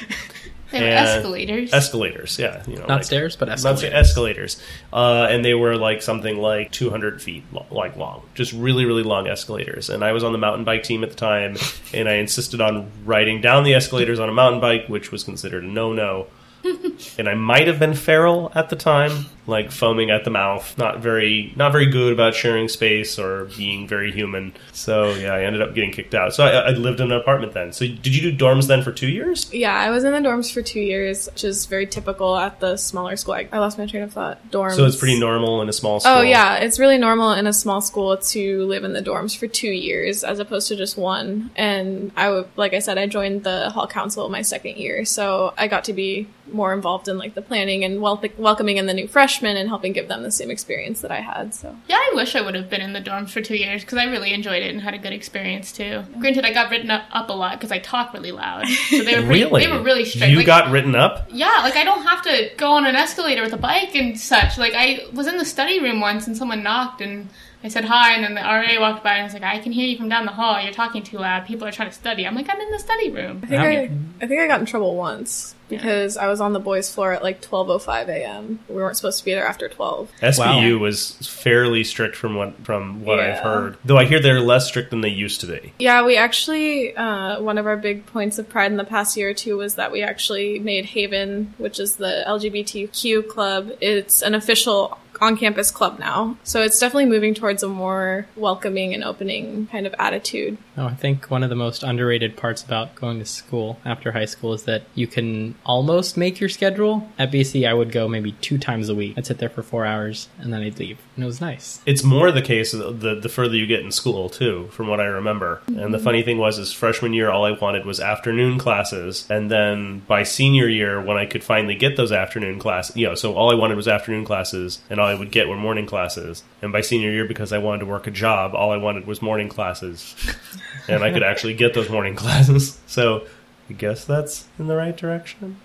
They 0.71 0.81
were 0.81 0.87
escalators. 0.87 1.71
Escalators, 1.71 2.39
yeah, 2.39 2.63
you 2.65 2.73
know, 2.77 2.87
Not 2.87 2.89
like- 2.89 3.03
stairs, 3.03 3.35
but 3.35 3.47
escalators. 3.47 3.91
sa- 3.91 3.95
escalators, 3.95 4.61
uh, 4.91 5.27
and 5.29 5.45
they 5.45 5.53
were 5.53 5.75
like 5.77 6.01
something 6.01 6.37
like 6.39 6.71
200 6.71 7.21
feet 7.21 7.43
lo- 7.51 7.67
like 7.69 7.95
long, 7.95 8.23
just 8.33 8.53
really 8.53 8.83
really 8.85 9.03
long 9.03 9.27
escalators. 9.27 9.91
And 9.91 10.03
I 10.03 10.13
was 10.13 10.23
on 10.23 10.31
the 10.31 10.39
mountain 10.39 10.63
bike 10.63 10.81
team 10.81 11.03
at 11.03 11.11
the 11.11 11.15
time, 11.15 11.57
and 11.93 12.09
I 12.09 12.13
insisted 12.13 12.59
on 12.59 12.89
riding 13.05 13.39
down 13.39 13.65
the 13.65 13.75
escalators 13.75 14.17
on 14.19 14.29
a 14.29 14.33
mountain 14.33 14.59
bike, 14.61 14.87
which 14.87 15.11
was 15.11 15.23
considered 15.23 15.63
a 15.63 15.67
no 15.67 15.93
no. 15.93 16.25
and 17.17 17.27
I 17.27 17.33
might 17.33 17.67
have 17.67 17.79
been 17.79 17.93
feral 17.93 18.51
at 18.55 18.69
the 18.69 18.75
time, 18.75 19.25
like 19.47 19.71
foaming 19.71 20.09
at 20.09 20.23
the 20.23 20.29
mouth, 20.29 20.77
not 20.77 20.99
very 20.99 21.51
not 21.55 21.71
very 21.71 21.87
good 21.87 22.13
about 22.13 22.33
sharing 22.35 22.67
space 22.67 23.19
or 23.19 23.45
being 23.57 23.87
very 23.87 24.11
human. 24.11 24.53
So 24.71 25.13
yeah, 25.13 25.33
I 25.33 25.43
ended 25.43 25.61
up 25.61 25.75
getting 25.75 25.91
kicked 25.91 26.15
out. 26.15 26.33
So 26.33 26.45
I, 26.45 26.49
I 26.49 26.69
lived 26.71 27.01
in 27.01 27.11
an 27.11 27.19
apartment 27.19 27.53
then. 27.53 27.73
So 27.73 27.85
did 27.85 28.15
you 28.15 28.31
do 28.31 28.45
dorms 28.45 28.67
then 28.67 28.81
for 28.81 28.91
two 28.91 29.09
years? 29.09 29.53
Yeah, 29.53 29.75
I 29.75 29.89
was 29.89 30.03
in 30.03 30.13
the 30.13 30.19
dorms 30.19 30.53
for 30.53 30.61
two 30.61 30.79
years, 30.79 31.27
which 31.27 31.43
is 31.43 31.65
very 31.65 31.85
typical 31.85 32.37
at 32.37 32.59
the 32.59 32.77
smaller 32.77 33.17
school. 33.17 33.33
I, 33.33 33.47
I 33.51 33.59
lost 33.59 33.77
my 33.77 33.85
train 33.85 34.03
of 34.03 34.13
thought. 34.13 34.39
Dorms. 34.49 34.75
So 34.75 34.85
it's 34.85 34.95
pretty 34.95 35.19
normal 35.19 35.61
in 35.61 35.69
a 35.69 35.73
small 35.73 35.95
oh, 35.95 35.99
school. 35.99 36.13
Oh 36.13 36.21
yeah, 36.21 36.55
it's 36.55 36.79
really 36.79 36.97
normal 36.97 37.31
in 37.33 37.47
a 37.47 37.53
small 37.53 37.81
school 37.81 38.15
to 38.17 38.65
live 38.65 38.83
in 38.83 38.93
the 38.93 39.01
dorms 39.01 39.37
for 39.37 39.47
two 39.47 39.71
years 39.71 40.23
as 40.23 40.39
opposed 40.39 40.69
to 40.69 40.75
just 40.75 40.97
one. 40.97 41.51
And 41.55 42.11
I 42.15 42.29
would, 42.29 42.47
like 42.55 42.73
I 42.73 42.79
said, 42.79 42.97
I 42.97 43.07
joined 43.07 43.43
the 43.43 43.69
hall 43.69 43.87
council 43.87 44.29
my 44.29 44.41
second 44.41 44.77
year, 44.77 45.03
so 45.03 45.53
I 45.57 45.67
got 45.67 45.85
to 45.85 45.93
be 45.93 46.27
more 46.53 46.73
involved 46.73 47.07
in 47.07 47.17
like 47.17 47.33
the 47.35 47.41
planning 47.41 47.83
and 47.83 48.01
wel- 48.01 48.23
welcoming 48.37 48.77
in 48.77 48.85
the 48.85 48.93
new 48.93 49.07
freshmen 49.07 49.57
and 49.57 49.67
helping 49.69 49.93
give 49.93 50.07
them 50.07 50.23
the 50.23 50.31
same 50.31 50.51
experience 50.51 51.01
that 51.01 51.11
I 51.11 51.21
had. 51.21 51.53
So 51.53 51.75
Yeah, 51.87 51.97
I 51.97 52.11
wish 52.15 52.35
I 52.35 52.41
would 52.41 52.55
have 52.55 52.69
been 52.69 52.81
in 52.81 52.93
the 52.93 53.01
dorms 53.01 53.29
for 53.31 53.41
two 53.41 53.55
years 53.55 53.83
because 53.83 53.97
I 53.97 54.05
really 54.05 54.33
enjoyed 54.33 54.61
it 54.63 54.69
and 54.71 54.81
had 54.81 54.93
a 54.93 54.97
good 54.97 55.13
experience 55.13 55.71
too. 55.71 56.03
Granted, 56.19 56.45
I 56.45 56.53
got 56.53 56.69
written 56.71 56.91
up, 56.91 57.03
up 57.11 57.29
a 57.29 57.33
lot 57.33 57.59
because 57.59 57.71
I 57.71 57.79
talk 57.79 58.13
really 58.13 58.31
loud, 58.31 58.67
so 58.67 59.03
they 59.03 59.15
were 59.19 59.25
pretty, 59.25 59.43
Really? 59.43 59.65
they 59.65 59.71
were 59.71 59.81
really 59.83 60.05
strict. 60.05 60.29
You 60.31 60.37
Like, 60.37 60.45
got 60.45 60.71
written 60.71 60.95
up? 60.95 61.27
yeah, 61.31 61.59
like 61.63 61.75
I 61.75 61.83
don't 61.83 62.03
have 62.03 62.21
to 62.23 62.51
go 62.57 62.71
on 62.73 62.85
an 62.85 62.95
escalator 62.95 63.41
with 63.41 63.53
a 63.53 63.57
bike 63.57 63.95
and 63.95 64.19
such. 64.19 64.57
Like 64.57 64.73
I 64.75 65.05
was 65.13 65.27
in 65.27 65.37
the 65.37 65.45
study 65.45 65.79
room 65.81 65.99
once 66.01 66.27
and 66.27 66.37
someone 66.37 66.63
knocked 66.63 67.01
and 67.01 67.29
I 67.63 67.69
said 67.69 67.85
hi 67.85 68.13
and 68.13 68.23
then 68.23 68.35
the 68.35 68.41
RA 68.41 68.79
walked 68.79 69.03
by 69.03 69.15
and 69.15 69.23
was 69.23 69.33
like, 69.33 69.43
I 69.43 69.59
can 69.59 69.71
hear 69.71 69.87
you 69.87 69.97
from 69.97 70.09
down 70.09 70.25
the 70.25 70.33
hall. 70.33 70.61
You're 70.61 70.73
talking 70.73 71.01
too 71.01 71.17
loud. 71.17 71.45
People 71.45 71.67
are 71.67 71.71
trying 71.71 71.89
to 71.89 71.95
study. 71.95 72.27
I'm 72.27 72.35
like, 72.35 72.49
I'm 72.49 72.59
in 72.59 72.71
the 72.71 72.79
study 72.79 73.09
room. 73.09 73.39
I 73.43 73.47
think 73.47 73.61
I, 73.61 73.91
I 74.21 74.27
think 74.27 74.41
I 74.41 74.47
got 74.47 74.59
in 74.59 74.65
trouble 74.65 74.95
once 74.95 75.55
because 75.69 76.17
I 76.17 76.27
was 76.27 76.41
on 76.41 76.53
the 76.53 76.59
boys' 76.59 76.93
floor 76.93 77.13
at 77.13 77.23
like 77.23 77.41
12:05 77.41 78.07
a.m. 78.07 78.59
We 78.67 78.75
weren't 78.75 78.97
supposed 78.97 79.19
to 79.19 79.25
be 79.25 79.31
there 79.31 79.47
after 79.47 79.69
12. 79.69 80.11
SPU 80.21 80.79
was 80.79 81.11
fairly 81.27 81.83
strict 81.83 82.15
from 82.15 82.35
what 82.35 82.65
from 82.65 83.03
what 83.05 83.19
I've 83.19 83.39
heard. 83.39 83.77
Though 83.85 83.97
I 83.97 84.05
hear 84.05 84.19
they're 84.19 84.41
less 84.41 84.67
strict 84.67 84.91
than 84.91 85.01
they 85.01 85.09
used 85.09 85.41
to 85.41 85.47
be. 85.47 85.73
Yeah, 85.79 86.05
we 86.05 86.17
actually, 86.17 86.95
uh, 86.95 87.41
one 87.41 87.57
of 87.57 87.65
our 87.65 87.77
big 87.77 88.05
points 88.05 88.39
of 88.39 88.49
pride 88.49 88.71
in 88.71 88.77
the 88.77 88.83
past 88.83 89.17
year 89.17 89.29
or 89.29 89.33
two 89.33 89.57
was 89.57 89.75
that 89.75 89.91
we 89.91 90.01
actually 90.01 90.59
made 90.59 90.85
Haven, 90.85 91.53
which 91.57 91.79
is 91.79 91.95
the 91.95 92.23
LGBTQ 92.27 93.27
club, 93.29 93.71
it's 93.81 94.21
an 94.21 94.35
official 94.35 94.97
on 95.23 95.37
campus 95.37 95.71
club 95.71 95.99
now. 95.99 96.37
So 96.43 96.61
it's 96.61 96.79
definitely 96.79 97.05
moving 97.05 97.33
towards 97.33 97.63
a 97.63 97.67
more 97.67 98.27
welcoming 98.35 98.93
and 98.93 99.03
opening 99.03 99.67
kind 99.67 99.87
of 99.87 99.95
attitude. 99.97 100.57
No, 100.75 100.87
I 100.87 100.95
think 100.95 101.29
one 101.29 101.43
of 101.43 101.49
the 101.49 101.55
most 101.55 101.83
underrated 101.83 102.35
parts 102.35 102.63
about 102.63 102.95
going 102.95 103.19
to 103.19 103.25
school 103.25 103.79
after 103.85 104.11
high 104.11 104.25
school 104.25 104.53
is 104.53 104.63
that 104.63 104.83
you 104.95 105.05
can 105.05 105.55
almost 105.65 106.17
make 106.17 106.39
your 106.39 106.49
schedule. 106.49 107.09
At 107.19 107.31
BC, 107.31 107.67
I 107.67 107.73
would 107.73 107.91
go 107.91 108.07
maybe 108.07 108.31
two 108.33 108.57
times 108.57 108.89
a 108.89 108.95
week. 108.95 109.15
I'd 109.17 109.25
sit 109.25 109.37
there 109.37 109.49
for 109.49 109.61
four 109.61 109.85
hours 109.85 110.29
and 110.39 110.51
then 110.51 110.61
I'd 110.61 110.79
leave. 110.79 110.97
And 111.15 111.23
it 111.23 111.27
was 111.27 111.39
nice. 111.41 111.79
It's 111.85 112.03
more 112.03 112.31
the 112.31 112.41
case 112.41 112.71
the 112.71 113.19
the 113.21 113.29
further 113.29 113.55
you 113.55 113.67
get 113.67 113.81
in 113.81 113.91
school 113.91 114.29
too, 114.29 114.67
from 114.71 114.87
what 114.87 114.99
I 114.99 115.05
remember. 115.05 115.61
And 115.67 115.93
the 115.93 115.99
funny 115.99 116.23
thing 116.23 116.37
was, 116.37 116.57
is 116.57 116.73
freshman 116.73 117.13
year 117.13 117.29
all 117.29 117.45
I 117.45 117.51
wanted 117.51 117.85
was 117.85 117.99
afternoon 117.99 118.57
classes, 118.57 119.27
and 119.29 119.51
then 119.51 119.99
by 119.99 120.23
senior 120.23 120.67
year 120.67 121.01
when 121.01 121.17
I 121.17 121.25
could 121.25 121.43
finally 121.43 121.75
get 121.75 121.97
those 121.97 122.11
afternoon 122.11 122.59
classes, 122.59 122.97
you 122.97 123.07
know, 123.07 123.15
so 123.15 123.35
all 123.35 123.51
I 123.51 123.55
wanted 123.55 123.77
was 123.77 123.87
afternoon 123.87 124.25
classes, 124.25 124.79
and 124.89 124.99
all 124.99 125.07
I 125.07 125.13
would 125.13 125.31
get 125.31 125.47
were 125.47 125.57
morning 125.57 125.85
classes. 125.85 126.43
And 126.61 126.71
by 126.71 126.81
senior 126.81 127.11
year, 127.11 127.25
because 127.25 127.53
I 127.53 127.57
wanted 127.59 127.79
to 127.79 127.85
work 127.85 128.07
a 128.07 128.11
job, 128.11 128.55
all 128.55 128.71
I 128.71 128.77
wanted 128.77 129.05
was 129.05 129.21
morning 129.21 129.49
classes, 129.49 130.15
and 130.87 131.03
I 131.03 131.11
could 131.11 131.23
actually 131.23 131.53
get 131.53 131.73
those 131.73 131.89
morning 131.89 132.15
classes. 132.23 132.79
So 132.87 133.25
I 133.69 133.73
guess 133.73 134.05
that's 134.05 134.45
in 134.59 134.67
the 134.67 134.75
right 134.75 134.95
direction. 134.95 135.57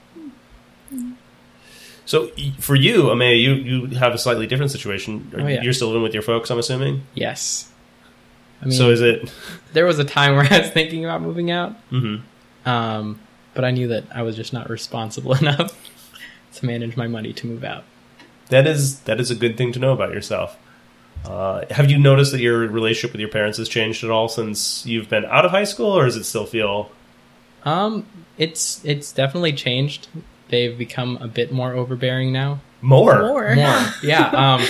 So 2.07 2.29
for 2.59 2.75
you, 2.75 3.05
Amaya, 3.05 3.41
you 3.41 3.53
you 3.55 3.87
have 3.99 4.15
a 4.15 4.19
slightly 4.19 4.47
different 4.47 4.73
situation. 4.73 5.31
Oh, 5.37 5.47
yeah. 5.47 5.63
You're 5.63 5.75
still 5.75 5.89
living 5.89 6.03
with 6.03 6.15
your 6.15 6.23
folks, 6.23 6.51
I'm 6.51 6.59
assuming. 6.59 7.03
Yes. 7.15 7.71
I 8.63 8.67
mean, 8.67 8.73
so 8.77 8.91
is 8.91 9.01
it? 9.03 9.33
there 9.73 9.85
was 9.85 9.99
a 9.99 10.05
time 10.05 10.35
where 10.37 10.47
I 10.51 10.61
was 10.61 10.71
thinking 10.71 11.05
about 11.05 11.21
moving 11.23 11.51
out. 11.51 11.73
hmm 11.91 12.17
Um, 12.65 13.21
but 13.55 13.65
I 13.65 13.71
knew 13.73 13.89
that 13.89 14.05
I 14.15 14.23
was 14.23 14.37
just 14.37 14.53
not 14.53 14.71
responsible 14.71 15.35
enough 15.43 15.77
to 16.55 16.67
manage 16.67 16.97
my 16.97 17.07
money 17.07 17.33
to 17.35 17.47
move 17.47 17.63
out. 17.63 17.85
That 18.49 18.67
is 18.67 19.01
that 19.01 19.21
is 19.21 19.31
a 19.31 19.35
good 19.35 19.59
thing 19.59 19.73
to 19.73 19.79
know 19.79 19.93
about 19.93 20.13
yourself. 20.15 20.57
Uh, 21.25 21.65
have 21.71 21.91
you 21.91 21.99
noticed 21.99 22.33
that 22.33 22.41
your 22.41 22.59
relationship 22.61 23.13
with 23.13 23.21
your 23.21 23.29
parents 23.31 23.59
has 23.59 23.69
changed 23.69 24.03
at 24.05 24.11
all 24.11 24.29
since 24.29 24.85
you've 24.87 25.09
been 25.09 25.25
out 25.27 25.45
of 25.45 25.51
high 25.51 25.65
school, 25.65 25.91
or 25.91 26.05
does 26.07 26.17
it 26.17 26.25
still 26.25 26.47
feel? 26.47 26.91
Um, 27.65 28.07
it's 28.39 28.83
it's 28.85 29.13
definitely 29.13 29.53
changed. 29.53 30.09
They've 30.49 30.77
become 30.79 31.19
a 31.21 31.29
bit 31.29 31.53
more 31.53 31.73
overbearing 31.75 32.33
now. 32.33 32.61
More. 32.81 33.19
More. 33.21 33.55
More, 33.55 33.87
yeah. 34.03 34.29
Um, 34.31 34.67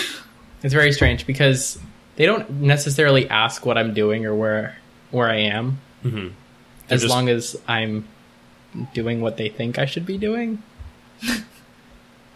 it's 0.62 0.75
very 0.75 0.93
strange 0.93 1.26
because 1.26 1.78
they 2.17 2.26
don't 2.26 2.50
necessarily 2.50 3.28
ask 3.28 3.64
what 3.64 3.78
I'm 3.78 3.95
doing 3.95 4.26
or 4.26 4.35
where 4.35 4.76
where 5.12 5.28
I 5.28 5.37
am, 5.37 5.78
Mhm. 6.05 6.33
as 6.90 7.02
just- 7.02 7.14
long 7.14 7.28
as 7.28 7.57
I'm 7.69 8.09
doing 8.95 9.21
what 9.21 9.37
they 9.37 9.49
think 9.49 9.78
I 9.78 9.87
should 9.87 10.05
be 10.07 10.19
doing. 10.19 10.62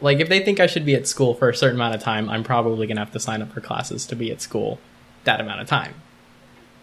like 0.02 0.20
if 0.20 0.28
they 0.28 0.40
think 0.40 0.60
I 0.60 0.66
should 0.66 0.84
be 0.84 0.94
at 0.94 1.06
school 1.06 1.34
for 1.34 1.48
a 1.48 1.54
certain 1.54 1.76
amount 1.76 1.94
of 1.94 2.02
time, 2.02 2.28
I'm 2.28 2.44
probably 2.44 2.86
gonna 2.86 3.00
have 3.00 3.12
to 3.12 3.20
sign 3.20 3.42
up 3.42 3.52
for 3.52 3.60
classes 3.60 4.06
to 4.06 4.16
be 4.16 4.30
at 4.30 4.40
school 4.40 4.78
that 5.24 5.40
amount 5.40 5.60
of 5.60 5.68
time. 5.68 5.94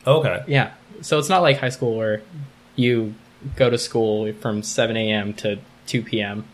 Okay. 0.08 0.44
Yeah. 0.48 0.74
So 1.02 1.20
it's 1.20 1.30
not 1.30 1.42
like 1.42 1.58
high 1.58 1.70
school 1.70 1.96
where 1.96 2.22
you 2.76 3.14
go 3.56 3.70
to 3.70 3.78
school 3.78 4.32
from 4.34 4.64
7 4.64 4.96
a.m. 4.98 5.34
to 5.36 5.60
2 5.88 6.02
p.m. 6.04 6.46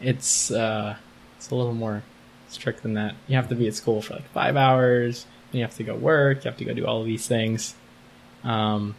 It's 0.00 0.50
uh, 0.50 0.96
it's 1.36 1.50
a 1.50 1.54
little 1.54 1.74
more 1.74 2.02
strict 2.48 2.82
than 2.82 2.94
that. 2.94 3.14
You 3.26 3.36
have 3.36 3.48
to 3.48 3.54
be 3.54 3.66
at 3.68 3.74
school 3.74 4.02
for 4.02 4.14
like 4.14 4.28
five 4.30 4.56
hours. 4.56 5.26
And 5.50 5.58
you 5.58 5.64
have 5.64 5.74
to 5.76 5.84
go 5.84 5.96
work. 5.96 6.44
You 6.44 6.50
have 6.50 6.58
to 6.58 6.64
go 6.64 6.74
do 6.74 6.86
all 6.86 7.00
of 7.00 7.06
these 7.06 7.26
things. 7.26 7.74
Um, 8.44 8.94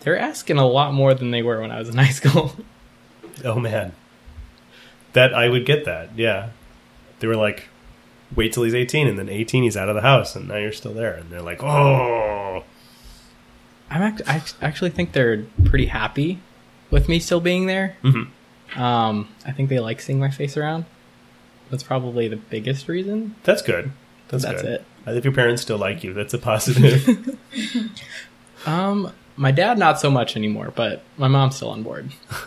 they're 0.00 0.18
asking 0.18 0.58
a 0.58 0.66
lot 0.66 0.94
more 0.94 1.12
than 1.12 1.30
they 1.30 1.42
were 1.42 1.60
when 1.60 1.70
I 1.70 1.78
was 1.78 1.88
in 1.88 1.96
high 1.96 2.10
school. 2.10 2.52
Oh 3.44 3.58
man, 3.58 3.92
that 5.12 5.34
I 5.34 5.48
would 5.48 5.66
get 5.66 5.84
that. 5.84 6.10
Yeah, 6.16 6.50
they 7.20 7.26
were 7.26 7.36
like, 7.36 7.68
wait 8.34 8.52
till 8.52 8.62
he's 8.62 8.74
eighteen, 8.74 9.06
and 9.06 9.18
then 9.18 9.28
eighteen 9.28 9.62
he's 9.62 9.76
out 9.76 9.88
of 9.88 9.94
the 9.94 10.02
house, 10.02 10.36
and 10.36 10.48
now 10.48 10.56
you're 10.56 10.72
still 10.72 10.92
there, 10.94 11.14
and 11.14 11.30
they're 11.30 11.42
like, 11.42 11.62
oh, 11.62 12.64
I'm 13.90 14.02
act- 14.02 14.22
I 14.26 14.42
actually 14.62 14.90
think 14.90 15.12
they're 15.12 15.44
pretty 15.64 15.86
happy 15.86 16.38
with 16.90 17.08
me 17.08 17.18
still 17.18 17.40
being 17.40 17.66
there. 17.66 17.96
Mhm. 18.02 18.28
Um, 18.76 19.28
I 19.46 19.52
think 19.52 19.68
they 19.68 19.80
like 19.80 20.00
seeing 20.00 20.20
my 20.20 20.30
face 20.30 20.56
around. 20.56 20.84
That's 21.70 21.82
probably 21.82 22.28
the 22.28 22.36
biggest 22.36 22.88
reason. 22.88 23.34
that's 23.44 23.62
good. 23.62 23.92
That's, 24.28 24.44
That's 24.44 24.62
good. 24.62 24.70
it. 25.06 25.16
If 25.16 25.24
your 25.24 25.32
parents 25.34 25.60
still 25.62 25.78
like 25.78 26.04
you, 26.04 26.12
that's 26.14 26.32
a 26.34 26.38
positive. 26.38 27.36
Um, 28.66 29.12
my 29.36 29.50
dad 29.52 29.78
not 29.78 29.98
so 29.98 30.10
much 30.10 30.36
anymore, 30.36 30.70
but 30.76 31.02
my 31.16 31.28
mom's 31.28 31.56
still 31.56 31.70
on 31.70 31.82
board. 31.82 32.10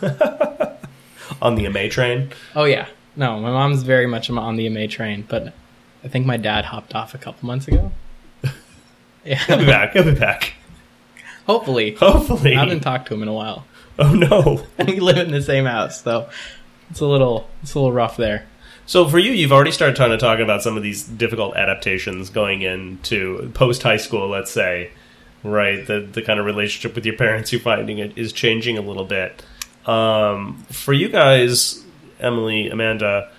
On 1.40 1.54
the 1.54 1.68
MA 1.68 1.88
train, 1.90 2.30
Oh 2.54 2.64
yeah, 2.64 2.86
no, 3.16 3.40
my 3.40 3.50
mom's 3.50 3.82
very 3.82 4.06
much 4.06 4.28
on 4.30 4.56
the 4.56 4.68
MA 4.68 4.86
train, 4.88 5.24
but 5.28 5.52
I 6.02 6.08
think 6.08 6.26
my 6.26 6.36
dad 6.36 6.66
hopped 6.66 6.94
off 6.94 7.14
a 7.14 7.18
couple 7.18 7.46
months 7.46 7.68
ago. 7.68 7.92
Yeah, 9.24 9.38
he'll 9.46 9.58
be 9.58 9.64
back. 9.66 9.92
He'll 9.94 10.04
be 10.04 10.14
back. 10.14 10.52
hopefully. 11.46 11.94
Hopefully. 11.94 12.54
I 12.54 12.60
haven't 12.60 12.80
talked 12.80 13.08
to 13.08 13.14
him 13.14 13.22
in 13.22 13.28
a 13.28 13.32
while. 13.32 13.64
oh 13.98 14.14
no. 14.14 14.66
we 14.86 15.00
live 15.00 15.16
in 15.16 15.30
the 15.30 15.40
same 15.40 15.64
house, 15.64 16.02
so 16.02 16.28
it's 16.90 17.00
a 17.00 17.06
little 17.06 17.48
it's 17.62 17.72
a 17.74 17.78
little 17.78 17.92
rough 17.92 18.18
there. 18.18 18.46
So 18.84 19.08
for 19.08 19.18
you, 19.18 19.32
you've 19.32 19.50
already 19.52 19.70
started 19.70 19.96
kind 19.96 20.12
of 20.12 20.20
talking 20.20 20.44
about 20.44 20.60
some 20.62 20.76
of 20.76 20.82
these 20.82 21.04
difficult 21.04 21.56
adaptations 21.56 22.28
going 22.28 22.60
into 22.60 23.50
post 23.54 23.82
high 23.82 23.96
school, 23.96 24.28
let's 24.28 24.50
say, 24.50 24.90
right? 25.42 25.86
The 25.86 26.00
the 26.00 26.20
kind 26.20 26.38
of 26.38 26.44
relationship 26.44 26.94
with 26.94 27.06
your 27.06 27.16
parents 27.16 27.50
you're 27.50 27.62
finding 27.62 27.96
it 27.96 28.18
is 28.18 28.30
changing 28.30 28.76
a 28.76 28.82
little 28.82 29.06
bit. 29.06 29.42
Um, 29.86 30.64
for 30.70 30.92
you 30.92 31.08
guys, 31.08 31.84
Emily, 32.20 32.68
Amanda, 32.68 33.30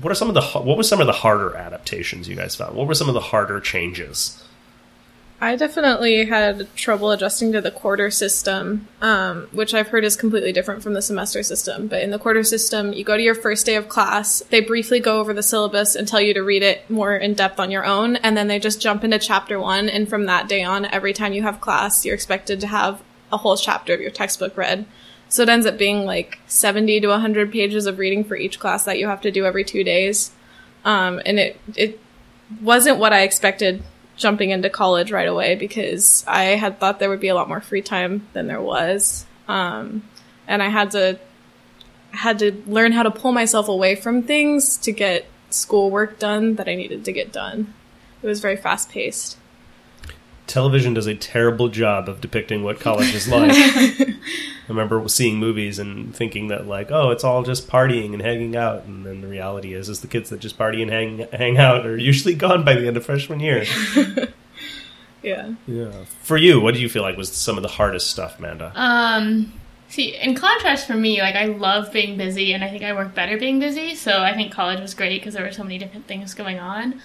what 0.00 0.10
are 0.10 0.14
some 0.14 0.28
of 0.28 0.34
the 0.34 0.42
what 0.42 0.76
was 0.76 0.88
some 0.88 1.00
of 1.00 1.06
the 1.06 1.12
harder 1.12 1.54
adaptations 1.54 2.28
you 2.28 2.36
guys 2.36 2.54
found? 2.54 2.76
What 2.76 2.86
were 2.86 2.94
some 2.94 3.08
of 3.08 3.14
the 3.14 3.20
harder 3.20 3.60
changes? 3.60 4.42
I 5.38 5.54
definitely 5.54 6.24
had 6.24 6.74
trouble 6.76 7.10
adjusting 7.10 7.52
to 7.52 7.60
the 7.60 7.70
quarter 7.70 8.10
system, 8.10 8.88
um, 9.02 9.48
which 9.52 9.74
I've 9.74 9.88
heard 9.88 10.02
is 10.02 10.16
completely 10.16 10.50
different 10.50 10.82
from 10.82 10.94
the 10.94 11.02
semester 11.02 11.42
system. 11.42 11.88
But 11.88 12.02
in 12.02 12.10
the 12.10 12.18
quarter 12.18 12.42
system, 12.42 12.94
you 12.94 13.04
go 13.04 13.18
to 13.18 13.22
your 13.22 13.34
first 13.34 13.66
day 13.66 13.74
of 13.74 13.86
class, 13.86 14.42
they 14.48 14.60
briefly 14.60 14.98
go 14.98 15.20
over 15.20 15.34
the 15.34 15.42
syllabus 15.42 15.94
and 15.94 16.08
tell 16.08 16.22
you 16.22 16.32
to 16.32 16.42
read 16.42 16.62
it 16.62 16.88
more 16.88 17.14
in 17.14 17.34
depth 17.34 17.60
on 17.60 17.70
your 17.70 17.84
own, 17.84 18.16
and 18.16 18.34
then 18.34 18.48
they 18.48 18.58
just 18.58 18.80
jump 18.80 19.04
into 19.04 19.18
chapter 19.18 19.60
one. 19.60 19.90
And 19.90 20.08
from 20.08 20.24
that 20.24 20.48
day 20.48 20.62
on, 20.62 20.86
every 20.86 21.12
time 21.12 21.34
you 21.34 21.42
have 21.42 21.60
class, 21.60 22.06
you're 22.06 22.14
expected 22.14 22.58
to 22.60 22.66
have 22.66 23.02
a 23.30 23.36
whole 23.36 23.58
chapter 23.58 23.92
of 23.92 24.00
your 24.00 24.10
textbook 24.10 24.56
read. 24.56 24.86
So 25.28 25.42
it 25.42 25.48
ends 25.48 25.66
up 25.66 25.76
being 25.76 26.04
like 26.04 26.38
70 26.46 27.00
to 27.00 27.08
100 27.08 27.52
pages 27.52 27.86
of 27.86 27.98
reading 27.98 28.24
for 28.24 28.36
each 28.36 28.60
class 28.60 28.84
that 28.84 28.98
you 28.98 29.08
have 29.08 29.20
to 29.22 29.30
do 29.30 29.44
every 29.44 29.64
two 29.64 29.84
days. 29.84 30.30
Um, 30.84 31.20
and 31.26 31.38
it, 31.38 31.60
it 31.74 32.00
wasn't 32.60 32.98
what 32.98 33.12
I 33.12 33.22
expected 33.22 33.82
jumping 34.16 34.50
into 34.50 34.70
college 34.70 35.12
right 35.12 35.28
away 35.28 35.54
because 35.56 36.24
I 36.26 36.44
had 36.44 36.78
thought 36.78 36.98
there 36.98 37.10
would 37.10 37.20
be 37.20 37.28
a 37.28 37.34
lot 37.34 37.48
more 37.48 37.60
free 37.60 37.82
time 37.82 38.26
than 38.32 38.46
there 38.46 38.62
was. 38.62 39.26
Um, 39.48 40.04
and 40.46 40.62
I 40.62 40.68
had 40.68 40.92
to 40.92 41.18
had 42.12 42.38
to 42.38 42.62
learn 42.66 42.92
how 42.92 43.02
to 43.02 43.10
pull 43.10 43.32
myself 43.32 43.68
away 43.68 43.94
from 43.94 44.22
things 44.22 44.78
to 44.78 44.92
get 44.92 45.26
schoolwork 45.50 46.18
done 46.18 46.54
that 46.54 46.68
I 46.68 46.74
needed 46.74 47.04
to 47.04 47.12
get 47.12 47.32
done. 47.32 47.74
It 48.22 48.26
was 48.26 48.40
very 48.40 48.56
fast 48.56 48.90
paced. 48.90 49.36
Television 50.46 50.94
does 50.94 51.06
a 51.06 51.14
terrible 51.14 51.68
job 51.68 52.08
of 52.08 52.20
depicting 52.20 52.62
what 52.62 52.80
college 52.80 53.14
is 53.14 53.28
like. 53.28 53.50
I 53.54 54.68
remember 54.68 55.08
seeing 55.08 55.38
movies 55.38 55.78
and 55.78 56.14
thinking 56.14 56.48
that 56.48 56.66
like, 56.66 56.90
oh, 56.90 57.10
it's 57.10 57.24
all 57.24 57.42
just 57.42 57.68
partying 57.68 58.12
and 58.12 58.22
hanging 58.22 58.56
out, 58.56 58.84
and 58.84 59.06
then 59.06 59.20
the 59.20 59.28
reality 59.28 59.74
is, 59.74 59.88
is 59.88 60.00
the 60.00 60.08
kids 60.08 60.30
that 60.30 60.40
just 60.40 60.58
party 60.58 60.82
and 60.82 60.90
hang 60.90 61.26
hang 61.32 61.58
out 61.58 61.86
are 61.86 61.96
usually 61.96 62.34
gone 62.46 62.64
by 62.64 62.74
the 62.74 62.86
end 62.86 62.96
of 62.96 63.04
freshman 63.04 63.40
year. 63.40 63.64
Yeah. 65.26 65.54
Yeah. 65.66 66.04
For 66.22 66.36
you, 66.36 66.60
what 66.60 66.74
do 66.74 66.80
you 66.80 66.88
feel 66.88 67.02
like 67.02 67.16
was 67.16 67.32
some 67.32 67.56
of 67.56 67.62
the 67.62 67.68
hardest 67.68 68.10
stuff, 68.10 68.38
Amanda? 68.38 68.70
Um, 68.76 69.52
see, 69.88 70.14
in 70.14 70.36
contrast 70.36 70.86
for 70.86 70.94
me, 70.94 71.20
like 71.20 71.34
I 71.34 71.46
love 71.46 71.92
being 71.92 72.16
busy, 72.16 72.52
and 72.52 72.62
I 72.62 72.70
think 72.70 72.84
I 72.84 72.92
work 72.92 73.12
better 73.12 73.36
being 73.36 73.58
busy. 73.58 73.96
So 73.96 74.22
I 74.22 74.34
think 74.34 74.52
college 74.52 74.80
was 74.80 74.94
great 74.94 75.20
because 75.20 75.34
there 75.34 75.44
were 75.44 75.50
so 75.50 75.64
many 75.64 75.78
different 75.78 76.06
things 76.06 76.32
going 76.32 76.60
on. 76.60 77.02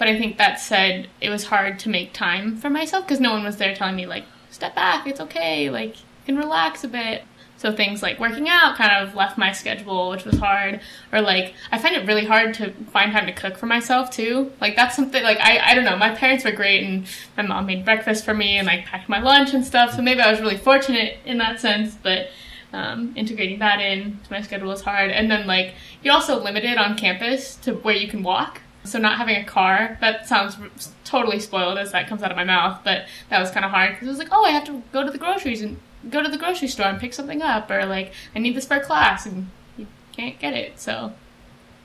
But 0.00 0.08
I 0.08 0.18
think 0.18 0.38
that 0.38 0.58
said, 0.58 1.10
it 1.20 1.28
was 1.28 1.44
hard 1.44 1.78
to 1.80 1.90
make 1.90 2.14
time 2.14 2.56
for 2.56 2.70
myself 2.70 3.04
because 3.04 3.20
no 3.20 3.32
one 3.32 3.44
was 3.44 3.58
there 3.58 3.74
telling 3.74 3.96
me 3.96 4.06
like, 4.06 4.24
step 4.50 4.74
back, 4.74 5.06
it's 5.06 5.20
okay, 5.20 5.68
like 5.68 5.94
you 5.98 6.04
can 6.24 6.38
relax 6.38 6.82
a 6.84 6.88
bit. 6.88 7.22
So 7.58 7.70
things 7.70 8.02
like 8.02 8.18
working 8.18 8.48
out 8.48 8.76
kind 8.76 8.92
of 9.06 9.14
left 9.14 9.36
my 9.36 9.52
schedule, 9.52 10.08
which 10.08 10.24
was 10.24 10.38
hard. 10.38 10.80
Or 11.12 11.20
like 11.20 11.52
I 11.70 11.76
find 11.76 11.94
it 11.94 12.06
really 12.06 12.24
hard 12.24 12.54
to 12.54 12.72
find 12.92 13.12
time 13.12 13.26
to 13.26 13.32
cook 13.34 13.58
for 13.58 13.66
myself 13.66 14.10
too. 14.10 14.50
Like 14.58 14.74
that's 14.74 14.96
something 14.96 15.22
like 15.22 15.38
I 15.38 15.58
I 15.58 15.74
don't 15.74 15.84
know. 15.84 15.98
My 15.98 16.14
parents 16.14 16.46
were 16.46 16.52
great, 16.52 16.82
and 16.82 17.06
my 17.36 17.42
mom 17.42 17.66
made 17.66 17.84
breakfast 17.84 18.24
for 18.24 18.32
me 18.32 18.56
and 18.56 18.66
like 18.66 18.86
packed 18.86 19.10
my 19.10 19.20
lunch 19.20 19.52
and 19.52 19.62
stuff. 19.62 19.94
So 19.94 20.00
maybe 20.00 20.22
I 20.22 20.30
was 20.30 20.40
really 20.40 20.56
fortunate 20.56 21.18
in 21.26 21.36
that 21.38 21.60
sense, 21.60 21.94
but. 22.02 22.30
Um, 22.72 23.14
integrating 23.16 23.58
that 23.58 23.80
in 23.80 24.20
to 24.22 24.30
my 24.30 24.42
schedule 24.42 24.68
was 24.68 24.82
hard, 24.82 25.10
and 25.10 25.28
then 25.28 25.48
like 25.48 25.74
you're 26.04 26.14
also 26.14 26.40
limited 26.40 26.78
on 26.78 26.96
campus 26.96 27.56
to 27.56 27.74
where 27.74 27.96
you 27.96 28.06
can 28.06 28.22
walk. 28.22 28.60
So 28.90 28.98
not 28.98 29.16
having 29.18 29.36
a 29.36 29.44
car, 29.44 29.96
that 30.00 30.28
sounds 30.28 30.56
totally 31.04 31.40
spoiled 31.40 31.78
as 31.78 31.92
that 31.92 32.08
comes 32.08 32.22
out 32.22 32.30
of 32.30 32.36
my 32.36 32.44
mouth, 32.44 32.80
but 32.84 33.06
that 33.28 33.40
was 33.40 33.50
kind 33.50 33.64
of 33.64 33.70
hard 33.70 33.90
because 33.92 34.08
it 34.08 34.10
was 34.10 34.18
like, 34.18 34.28
oh, 34.32 34.44
I 34.44 34.50
have 34.50 34.64
to 34.64 34.82
go 34.92 35.04
to 35.04 35.10
the 35.10 35.18
groceries 35.18 35.62
and 35.62 35.78
go 36.08 36.22
to 36.22 36.28
the 36.28 36.38
grocery 36.38 36.68
store 36.68 36.86
and 36.86 36.98
pick 37.00 37.12
something 37.14 37.42
up, 37.42 37.70
or 37.70 37.84
like 37.86 38.12
I 38.34 38.38
need 38.38 38.54
this 38.56 38.66
for 38.66 38.80
class 38.80 39.26
and 39.26 39.48
you 39.76 39.86
can't 40.16 40.38
get 40.38 40.54
it. 40.54 40.80
So 40.80 41.12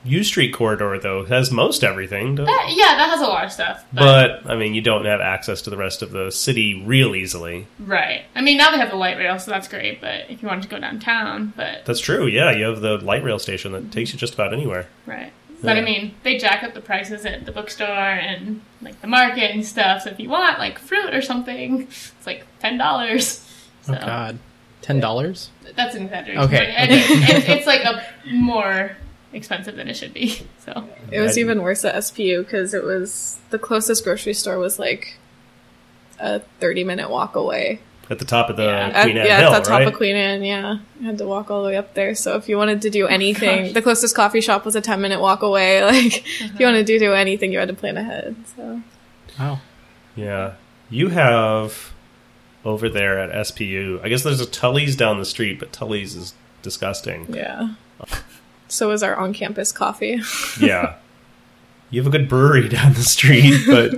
U 0.04 0.22
Street 0.22 0.52
corridor 0.54 0.98
though 1.00 1.24
has 1.24 1.50
most 1.50 1.82
everything, 1.82 2.36
don't- 2.36 2.46
that, 2.46 2.66
yeah, 2.70 2.96
that 2.96 3.10
has 3.10 3.20
a 3.20 3.26
lot 3.26 3.44
of 3.44 3.50
stuff. 3.52 3.84
But, 3.92 4.42
but 4.44 4.50
I 4.52 4.56
mean, 4.56 4.72
you 4.74 4.80
don't 4.80 5.04
have 5.04 5.20
access 5.20 5.62
to 5.62 5.70
the 5.70 5.76
rest 5.76 6.00
of 6.00 6.12
the 6.12 6.30
city 6.30 6.80
real 6.84 7.14
easily. 7.16 7.66
right, 7.80 8.22
I 8.34 8.40
mean 8.40 8.56
now 8.56 8.70
they 8.70 8.78
have 8.78 8.90
the 8.90 8.96
light 8.96 9.16
rail, 9.18 9.38
so 9.38 9.50
that's 9.50 9.66
great. 9.68 10.00
But 10.00 10.30
if 10.30 10.42
you 10.42 10.48
wanted 10.48 10.62
to 10.62 10.68
go 10.68 10.78
downtown, 10.78 11.52
but 11.56 11.84
That's 11.84 12.00
true. 12.00 12.26
Yeah, 12.26 12.52
you 12.52 12.64
have 12.66 12.80
the 12.80 12.98
light 12.98 13.24
rail 13.24 13.38
station 13.40 13.72
that 13.72 13.90
takes 13.90 14.12
you 14.12 14.18
just 14.18 14.34
about 14.34 14.52
anywhere. 14.52 14.86
Right. 15.06 15.32
But 15.62 15.76
I 15.78 15.80
mean, 15.80 16.14
they 16.22 16.36
jack 16.38 16.62
up 16.62 16.74
the 16.74 16.80
prices 16.80 17.24
at 17.26 17.46
the 17.46 17.52
bookstore 17.52 17.86
and 17.88 18.60
like 18.82 19.00
the 19.00 19.06
market 19.06 19.50
and 19.52 19.64
stuff. 19.64 20.02
So 20.02 20.10
if 20.10 20.20
you 20.20 20.28
want 20.28 20.58
like 20.58 20.78
fruit 20.78 21.14
or 21.14 21.22
something, 21.22 21.82
it's 21.82 22.26
like 22.26 22.44
ten 22.60 22.78
dollars. 22.78 23.42
Oh, 23.88 23.92
so 23.92 23.98
Oh 24.00 24.06
God, 24.06 24.38
ten 24.82 25.00
dollars? 25.00 25.50
that's 25.74 25.94
an 25.94 26.04
exaggeration. 26.04 26.42
Okay, 26.44 26.74
but 26.78 26.90
it- 26.90 27.04
okay. 27.04 27.36
it's, 27.38 27.48
it's 27.48 27.66
like 27.66 27.84
a 27.84 28.02
more 28.30 28.96
expensive 29.32 29.76
than 29.76 29.88
it 29.88 29.96
should 29.96 30.12
be. 30.14 30.40
So 30.64 30.88
It 31.12 31.20
was 31.20 31.38
even 31.38 31.62
worse 31.62 31.84
at 31.84 31.94
SPU 31.94 32.44
because 32.44 32.74
it 32.74 32.82
was 32.82 33.38
the 33.50 33.58
closest 33.58 34.02
grocery 34.04 34.34
store 34.34 34.58
was 34.58 34.78
like 34.80 35.16
a 36.18 36.40
30 36.60 36.82
minute 36.84 37.08
walk 37.10 37.36
away. 37.36 37.80
At 38.08 38.18
the 38.20 38.24
top 38.24 38.50
of 38.50 38.56
the 38.56 38.64
Yeah. 38.64 38.90
At, 38.94 39.02
Queen 39.04 39.16
Anne 39.18 39.26
yeah, 39.26 39.40
Hill, 39.40 39.52
at 39.52 39.64
the 39.64 39.68
top 39.68 39.78
right? 39.80 39.88
of 39.88 39.94
Queen 39.94 40.14
Anne, 40.16 40.44
yeah. 40.44 40.78
I 41.00 41.04
had 41.04 41.18
to 41.18 41.26
walk 41.26 41.50
all 41.50 41.62
the 41.62 41.68
way 41.70 41.76
up 41.76 41.94
there. 41.94 42.14
So 42.14 42.36
if 42.36 42.48
you 42.48 42.56
wanted 42.56 42.82
to 42.82 42.90
do 42.90 43.06
anything, 43.08 43.72
the 43.72 43.82
closest 43.82 44.14
coffee 44.14 44.40
shop 44.40 44.64
was 44.64 44.76
a 44.76 44.80
10 44.80 45.00
minute 45.00 45.20
walk 45.20 45.42
away. 45.42 45.82
Like, 45.86 46.24
if 46.40 46.60
you 46.60 46.66
wanted 46.66 46.86
to 46.86 46.98
do 46.98 47.12
anything, 47.14 47.52
you 47.52 47.58
had 47.58 47.68
to 47.68 47.74
plan 47.74 47.96
ahead. 47.96 48.36
So, 48.54 48.80
Wow. 49.38 49.60
Yeah. 50.14 50.54
You 50.88 51.08
have 51.08 51.92
over 52.64 52.88
there 52.88 53.18
at 53.18 53.30
SPU. 53.46 54.00
I 54.04 54.08
guess 54.08 54.22
there's 54.22 54.40
a 54.40 54.46
Tully's 54.46 54.94
down 54.96 55.18
the 55.18 55.24
street, 55.24 55.58
but 55.58 55.72
Tully's 55.72 56.14
is 56.14 56.34
disgusting. 56.62 57.26
Yeah. 57.34 57.74
So 58.68 58.90
is 58.92 59.02
our 59.02 59.16
on-campus 59.16 59.72
coffee. 59.72 60.20
Yeah. 60.60 60.96
You 61.90 62.00
have 62.02 62.12
a 62.12 62.18
good 62.18 62.28
brewery 62.28 62.68
down 62.78 62.94
the 62.94 63.02
street, 63.02 63.62
but 63.66 63.92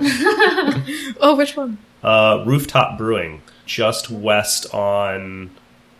oh, 1.19 1.35
which 1.35 1.57
one? 1.57 1.79
uh, 2.03 2.43
Rooftop 2.45 2.97
Brewing, 2.99 3.41
just 3.69 4.09
west 4.09 4.73
on 4.73 5.51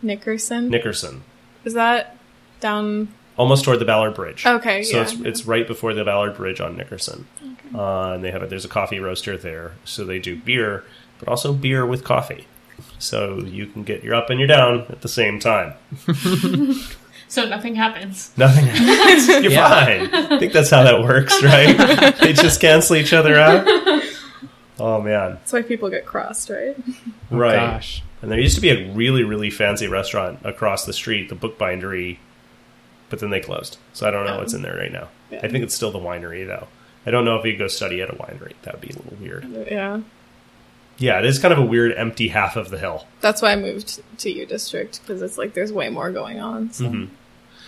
Nickerson. 0.02 0.70
Nickerson, 0.70 1.24
is 1.64 1.76
that 1.76 2.18
down? 2.60 3.10
almost 3.38 3.64
toward 3.64 3.80
the 3.80 3.86
Ballard 3.86 4.16
Bridge. 4.16 4.46
Okay, 4.46 4.84
so 4.84 4.98
yeah. 4.98 5.04
it's 5.04 5.14
it's 5.14 5.46
right 5.46 5.66
before 5.68 5.94
the 5.94 6.04
Ballard 6.04 6.36
Bridge 6.36 6.60
on 6.60 6.76
Nickerson, 6.76 7.28
uh, 7.74 8.12
and 8.14 8.24
they 8.24 8.32
have 8.32 8.42
a, 8.44 8.48
there's 8.48 8.66
a 8.66 8.70
coffee 8.70 9.00
roaster 9.00 9.38
there, 9.38 9.74
so 9.86 10.04
they 10.04 10.20
do 10.20 10.36
beer, 10.36 10.84
but 11.20 11.28
also 11.30 11.54
beer 11.54 11.86
with 11.86 12.04
coffee, 12.04 12.48
so 12.98 13.38
you 13.40 13.68
can 13.68 13.84
get 13.84 14.04
your 14.04 14.16
up 14.16 14.30
and 14.32 14.40
your 14.40 14.48
down 14.48 14.82
at 14.90 15.02
the 15.02 15.08
same 15.08 15.40
time. 15.40 15.74
So 17.32 17.48
nothing 17.48 17.76
happens. 17.76 18.32
Nothing 18.38 18.66
happens. 18.70 19.28
You're 19.28 19.52
Yeah. 19.52 19.86
fine. 19.86 20.16
I 20.34 20.40
think 20.40 20.52
that's 20.52 20.72
how 20.72 20.82
that 20.82 21.04
works, 21.04 21.44
right? 21.44 22.18
they 22.22 22.34
just 22.34 22.60
cancel 22.60 22.96
each 22.96 23.14
other 23.14 23.38
out. 23.38 23.68
Oh 24.80 25.02
man, 25.02 25.34
That's 25.36 25.54
why 25.54 25.62
people 25.62 25.90
get 25.90 26.06
crossed, 26.06 26.50
right? 26.50 26.76
right. 27.32 27.56
Gosh. 27.56 28.04
And 28.22 28.30
there 28.32 28.40
used 28.40 28.56
to 28.56 28.62
be 28.62 28.70
a 28.70 28.92
really, 28.94 29.24
really 29.24 29.50
fancy 29.50 29.88
restaurant 29.88 30.40
across 30.44 30.86
the 30.86 30.94
street, 30.94 31.30
the 31.30 31.36
Bookbindery, 31.36 32.18
but 33.10 33.20
then 33.20 33.30
they 33.30 33.40
closed. 33.40 33.78
So 33.94 34.08
I 34.08 34.12
don't 34.12 34.26
know 34.26 34.36
Oh. 34.36 34.40
what's 34.40 34.54
in 34.54 34.62
there 34.62 34.76
right 34.78 34.92
now. 34.92 35.08
Yeah. 35.32 35.40
I 35.44 35.48
think 35.48 35.64
it's 35.64 35.74
still 35.76 35.92
the 35.92 36.00
winery 36.00 36.46
though. 36.46 36.68
I 37.06 37.12
don't 37.12 37.24
know 37.26 37.38
if 37.38 37.46
you 37.46 37.56
go 37.58 37.68
study 37.68 38.02
at 38.02 38.10
a 38.10 38.14
winery. 38.14 38.54
That 38.64 38.74
would 38.76 38.82
be 38.82 38.90
a 38.90 38.98
little 38.98 39.18
weird. 39.22 39.46
Yeah. 39.72 40.02
Yeah, 40.98 41.20
it 41.20 41.26
is 41.26 41.40
kind 41.40 41.54
of 41.54 41.60
a 41.60 41.66
weird 41.66 41.94
empty 41.94 42.28
half 42.28 42.58
of 42.58 42.70
the 42.72 42.78
hill. 42.78 43.08
That's 43.22 43.42
why 43.42 43.54
I 43.54 43.56
moved 43.56 44.02
to 44.20 44.30
your 44.30 44.46
district 44.46 45.00
because 45.02 45.22
it's 45.22 45.38
like 45.38 45.54
there's 45.54 45.72
way 45.72 45.88
more 45.90 46.12
going 46.12 46.40
on. 46.42 46.74
So. 46.74 46.86
Mhm. 46.86 47.08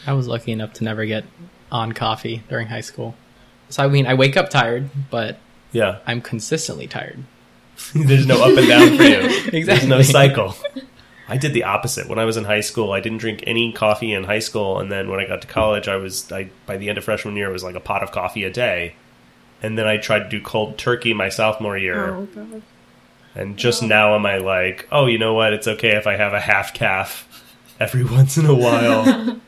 I 0.05 0.13
was 0.13 0.27
lucky 0.27 0.51
enough 0.51 0.73
to 0.73 0.83
never 0.83 1.05
get 1.05 1.23
on 1.71 1.93
coffee 1.93 2.43
during 2.49 2.67
high 2.67 2.81
school. 2.81 3.15
So 3.69 3.83
I 3.83 3.87
mean, 3.87 4.05
I 4.05 4.15
wake 4.15 4.35
up 4.35 4.49
tired, 4.49 4.89
but 5.09 5.37
Yeah, 5.71 5.99
I'm 6.05 6.21
consistently 6.21 6.87
tired. 6.87 7.23
there's 7.95 8.25
no 8.27 8.43
up 8.43 8.57
and 8.57 8.67
down 8.67 8.97
for 8.97 9.03
you. 9.03 9.21
There's 9.21 9.47
Exactly. 9.47 9.89
no 9.89 10.01
cycle. 10.01 10.53
I 11.27 11.37
did 11.37 11.53
the 11.53 11.63
opposite. 11.63 12.07
When 12.09 12.19
I 12.19 12.25
was 12.25 12.35
in 12.37 12.43
high 12.43 12.59
school, 12.59 12.91
I 12.91 12.99
didn't 12.99 13.19
drink 13.19 13.43
any 13.47 13.71
coffee 13.71 14.13
in 14.13 14.25
high 14.25 14.39
school, 14.39 14.79
and 14.79 14.91
then 14.91 15.09
when 15.09 15.19
I 15.19 15.25
got 15.25 15.41
to 15.41 15.47
college, 15.47 15.87
I 15.87 15.95
was 15.95 16.29
I 16.31 16.49
by 16.65 16.77
the 16.77 16.89
end 16.89 16.97
of 16.97 17.03
freshman 17.05 17.35
year, 17.37 17.49
it 17.49 17.53
was 17.53 17.63
like 17.63 17.75
a 17.75 17.79
pot 17.79 18.03
of 18.03 18.11
coffee 18.11 18.43
a 18.43 18.49
day. 18.51 18.95
And 19.63 19.77
then 19.77 19.87
I 19.87 19.97
tried 19.97 20.23
to 20.23 20.29
do 20.29 20.41
cold 20.41 20.77
turkey 20.77 21.13
my 21.13 21.29
sophomore 21.29 21.77
year, 21.77 22.13
Oh 22.15 22.25
god. 22.25 22.61
and 23.35 23.57
just 23.57 23.81
now 23.81 24.13
am 24.15 24.25
I 24.25 24.37
like, 24.37 24.87
oh, 24.91 25.05
you 25.05 25.17
know 25.19 25.33
what? 25.33 25.53
It's 25.53 25.67
okay 25.67 25.91
if 25.95 26.05
I 26.07 26.17
have 26.17 26.33
a 26.33 26.39
half 26.41 26.73
caff 26.73 27.27
every 27.79 28.03
once 28.17 28.37
in 28.37 28.45
a 28.45 28.53
while. 28.55 29.39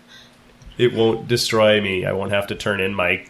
it 0.77 0.93
won't 0.93 1.27
destroy 1.27 1.81
me. 1.81 2.05
I 2.05 2.13
won't 2.13 2.31
have 2.31 2.47
to 2.47 2.55
turn 2.55 2.79
in 2.79 2.93
my 2.93 3.25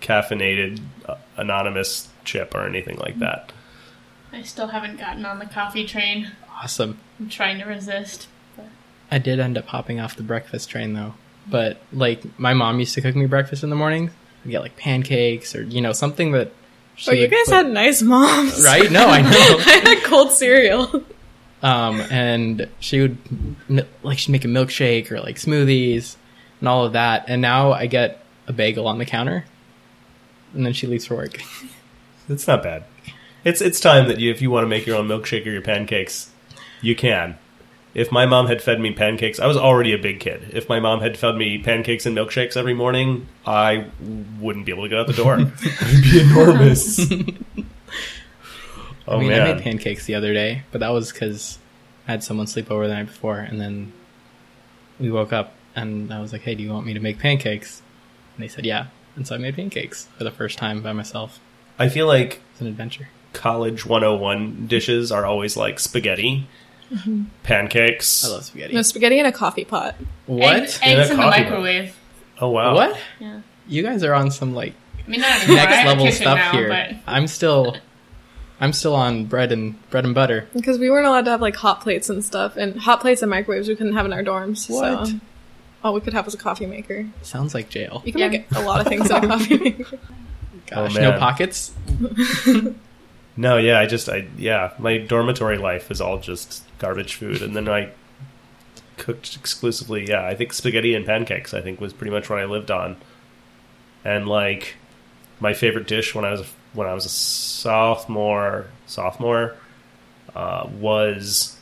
caffeinated 0.00 0.80
uh, 1.06 1.16
anonymous 1.38 2.08
chip 2.24 2.54
or 2.54 2.66
anything 2.66 2.96
like 2.98 3.18
that. 3.20 3.52
I 4.32 4.42
still 4.42 4.68
haven't 4.68 4.98
gotten 4.98 5.24
on 5.24 5.38
the 5.38 5.46
coffee 5.46 5.86
train. 5.86 6.32
Awesome. 6.62 6.98
I'm 7.18 7.28
trying 7.28 7.58
to 7.60 7.64
resist. 7.64 8.28
I 9.10 9.18
did 9.18 9.40
end 9.40 9.56
up 9.56 9.66
hopping 9.68 10.00
off 10.00 10.16
the 10.16 10.22
breakfast 10.22 10.68
train 10.68 10.92
though. 10.92 11.14
But 11.46 11.80
like 11.92 12.38
my 12.38 12.52
mom 12.52 12.78
used 12.78 12.94
to 12.94 13.00
cook 13.00 13.16
me 13.16 13.24
breakfast 13.26 13.62
in 13.64 13.70
the 13.70 13.76
morning. 13.76 14.10
I'd 14.44 14.50
get 14.50 14.60
like 14.60 14.76
pancakes 14.76 15.54
or 15.56 15.62
you 15.62 15.80
know 15.80 15.92
something 15.92 16.32
that. 16.32 16.52
she 16.96 17.10
Oh, 17.10 17.14
you 17.14 17.28
guys 17.28 17.46
put- 17.46 17.54
had 17.54 17.70
nice 17.70 18.02
moms, 18.02 18.62
right? 18.64 18.90
No, 18.90 19.06
I 19.06 19.22
know. 19.22 19.28
I 19.32 19.80
had 19.84 20.04
cold 20.04 20.32
cereal. 20.32 21.02
um, 21.62 22.00
and 22.10 22.68
she 22.80 23.00
would 23.00 23.16
like 24.02 24.18
she'd 24.18 24.32
make 24.32 24.44
a 24.44 24.48
milkshake 24.48 25.10
or 25.10 25.20
like 25.20 25.36
smoothies 25.36 26.16
and 26.60 26.68
all 26.68 26.84
of 26.84 26.92
that. 26.92 27.24
And 27.28 27.40
now 27.40 27.72
I 27.72 27.86
get 27.86 28.22
a 28.46 28.52
bagel 28.52 28.86
on 28.86 28.98
the 28.98 29.06
counter, 29.06 29.44
and 30.54 30.64
then 30.64 30.72
she 30.72 30.86
leaves 30.86 31.06
for 31.06 31.16
work. 31.16 31.40
It's 32.28 32.46
not 32.46 32.62
bad. 32.62 32.84
It's 33.42 33.62
it's 33.62 33.80
time 33.80 34.08
that 34.08 34.20
you, 34.20 34.30
if 34.30 34.42
you 34.42 34.50
want 34.50 34.64
to 34.64 34.68
make 34.68 34.86
your 34.86 34.96
own 34.96 35.08
milkshake 35.08 35.46
or 35.46 35.50
your 35.50 35.62
pancakes, 35.62 36.30
you 36.82 36.94
can. 36.94 37.38
If 37.94 38.12
my 38.12 38.26
mom 38.26 38.46
had 38.48 38.60
fed 38.60 38.80
me 38.80 38.92
pancakes, 38.92 39.40
I 39.40 39.46
was 39.46 39.56
already 39.56 39.92
a 39.94 39.98
big 39.98 40.20
kid. 40.20 40.50
If 40.52 40.68
my 40.68 40.78
mom 40.78 41.00
had 41.00 41.16
fed 41.16 41.36
me 41.36 41.58
pancakes 41.58 42.04
and 42.04 42.16
milkshakes 42.16 42.56
every 42.56 42.74
morning, 42.74 43.26
I 43.46 43.86
wouldn't 44.38 44.66
be 44.66 44.72
able 44.72 44.82
to 44.82 44.88
get 44.90 44.98
out 44.98 45.06
the 45.06 45.14
door. 45.14 45.34
I'd 45.80 46.02
be 46.02 46.20
enormous. 46.20 47.00
oh 49.08 49.16
I 49.16 49.18
mean, 49.18 49.30
man, 49.30 49.40
I 49.40 49.54
made 49.54 49.62
pancakes 49.62 50.04
the 50.04 50.14
other 50.14 50.34
day, 50.34 50.64
but 50.70 50.80
that 50.80 50.90
was 50.90 51.10
because 51.10 51.58
I 52.06 52.10
had 52.10 52.22
someone 52.22 52.46
sleep 52.46 52.70
over 52.70 52.86
the 52.86 52.94
night 52.94 53.06
before, 53.06 53.38
and 53.38 53.58
then 53.58 53.92
we 55.00 55.10
woke 55.10 55.32
up, 55.32 55.54
and 55.74 56.12
I 56.12 56.20
was 56.20 56.32
like, 56.32 56.42
"Hey, 56.42 56.54
do 56.54 56.62
you 56.62 56.70
want 56.70 56.84
me 56.84 56.92
to 56.92 57.00
make 57.00 57.18
pancakes?" 57.18 57.80
And 58.36 58.44
they 58.44 58.48
said, 58.48 58.66
"Yeah," 58.66 58.88
and 59.18 59.26
so 59.26 59.34
I 59.34 59.38
made 59.38 59.54
pancakes 59.56 60.08
for 60.16 60.24
the 60.24 60.30
first 60.30 60.56
time 60.58 60.80
by 60.82 60.92
myself. 60.94 61.40
I 61.78 61.88
feel 61.88 62.06
like 62.06 62.40
It's 62.52 62.60
an 62.60 62.66
adventure. 62.68 63.08
college 63.32 63.84
101 63.84 64.66
dishes 64.68 65.12
are 65.12 65.26
always 65.26 65.56
like 65.56 65.78
spaghetti, 65.78 66.46
mm-hmm. 66.90 67.24
pancakes. 67.42 68.24
I 68.24 68.28
love 68.28 68.44
spaghetti. 68.44 68.74
No 68.74 68.82
spaghetti 68.82 69.18
in 69.18 69.26
a 69.26 69.32
coffee 69.32 69.64
pot. 69.64 69.96
what? 70.26 70.54
Eggs, 70.62 70.80
In 70.82 70.88
a 70.98 71.00
eggs 71.02 71.10
in 71.10 71.16
the 71.16 71.22
coffee 71.22 71.40
mug. 71.40 71.48
microwave. 71.50 71.96
Oh 72.40 72.48
wow, 72.50 72.74
What? 72.74 72.96
Yeah. 73.20 73.40
You 73.66 73.82
guys 73.82 74.02
are 74.04 74.14
on 74.14 74.30
some 74.30 74.54
like 74.54 74.72
I 75.06 75.10
mean, 75.10 75.20
not 75.20 75.48
next 75.48 75.86
level 75.86 76.10
stuff 76.12 76.36
now, 76.36 76.52
here. 76.52 76.68
But 76.68 76.94
I'm 77.06 77.26
still, 77.26 77.76
I'm 78.60 78.72
still 78.72 78.94
on 78.94 79.24
bread 79.26 79.52
and 79.52 79.74
bread 79.90 80.04
and 80.04 80.14
butter. 80.14 80.46
Because 80.54 80.78
we 80.78 80.88
weren't 80.90 81.06
allowed 81.06 81.24
to 81.26 81.30
have 81.32 81.40
like 81.40 81.56
hot 81.56 81.80
plates 81.80 82.08
and 82.08 82.24
stuff, 82.24 82.56
and 82.56 82.78
hot 82.78 83.00
plates 83.00 83.22
and 83.22 83.30
microwaves 83.30 83.68
we 83.68 83.76
couldn't 83.76 83.94
have 83.94 84.06
in 84.06 84.12
our 84.12 84.22
dorms. 84.22 84.70
What? 84.70 85.08
So 85.08 85.14
all 85.84 85.94
we 85.94 86.00
could 86.00 86.12
have 86.14 86.24
was 86.24 86.34
a 86.34 86.38
coffee 86.38 86.66
maker. 86.66 87.06
Sounds 87.22 87.54
like 87.54 87.68
jail. 87.68 88.02
You 88.04 88.12
can 88.12 88.20
Yeah. 88.20 88.28
make 88.28 88.46
a 88.54 88.60
lot 88.62 88.80
of 88.80 88.86
things 88.86 89.10
in 89.10 89.16
a 89.24 89.26
coffee 89.26 89.56
maker. 89.64 89.98
Gosh, 90.66 90.96
Oh, 90.96 91.00
no 91.00 91.18
pockets. 91.18 91.72
No, 93.36 93.56
yeah, 93.56 93.78
I 93.78 93.86
just, 93.86 94.08
I 94.08 94.26
yeah, 94.36 94.72
my 94.80 94.98
dormitory 94.98 95.58
life 95.58 95.92
is 95.92 96.00
all 96.00 96.18
just 96.18 96.64
garbage 96.80 97.14
food, 97.14 97.40
and 97.40 97.54
then 97.54 97.68
I 97.68 97.90
cooked 98.96 99.36
exclusively. 99.36 100.08
Yeah, 100.08 100.26
I 100.26 100.34
think 100.34 100.52
spaghetti 100.52 100.92
and 100.92 101.06
pancakes. 101.06 101.54
I 101.54 101.60
think 101.60 101.80
was 101.80 101.92
pretty 101.92 102.10
much 102.10 102.28
what 102.28 102.40
I 102.40 102.46
lived 102.46 102.72
on, 102.72 102.96
and 104.04 104.26
like 104.26 104.74
my 105.38 105.54
favorite 105.54 105.86
dish 105.86 106.16
when 106.16 106.24
I 106.24 106.32
was 106.32 106.40
a, 106.40 106.46
when 106.72 106.88
I 106.88 106.94
was 106.94 107.04
a 107.04 107.08
sophomore 107.10 108.66
sophomore 108.86 109.54
uh, 110.34 110.66
was 110.80 111.57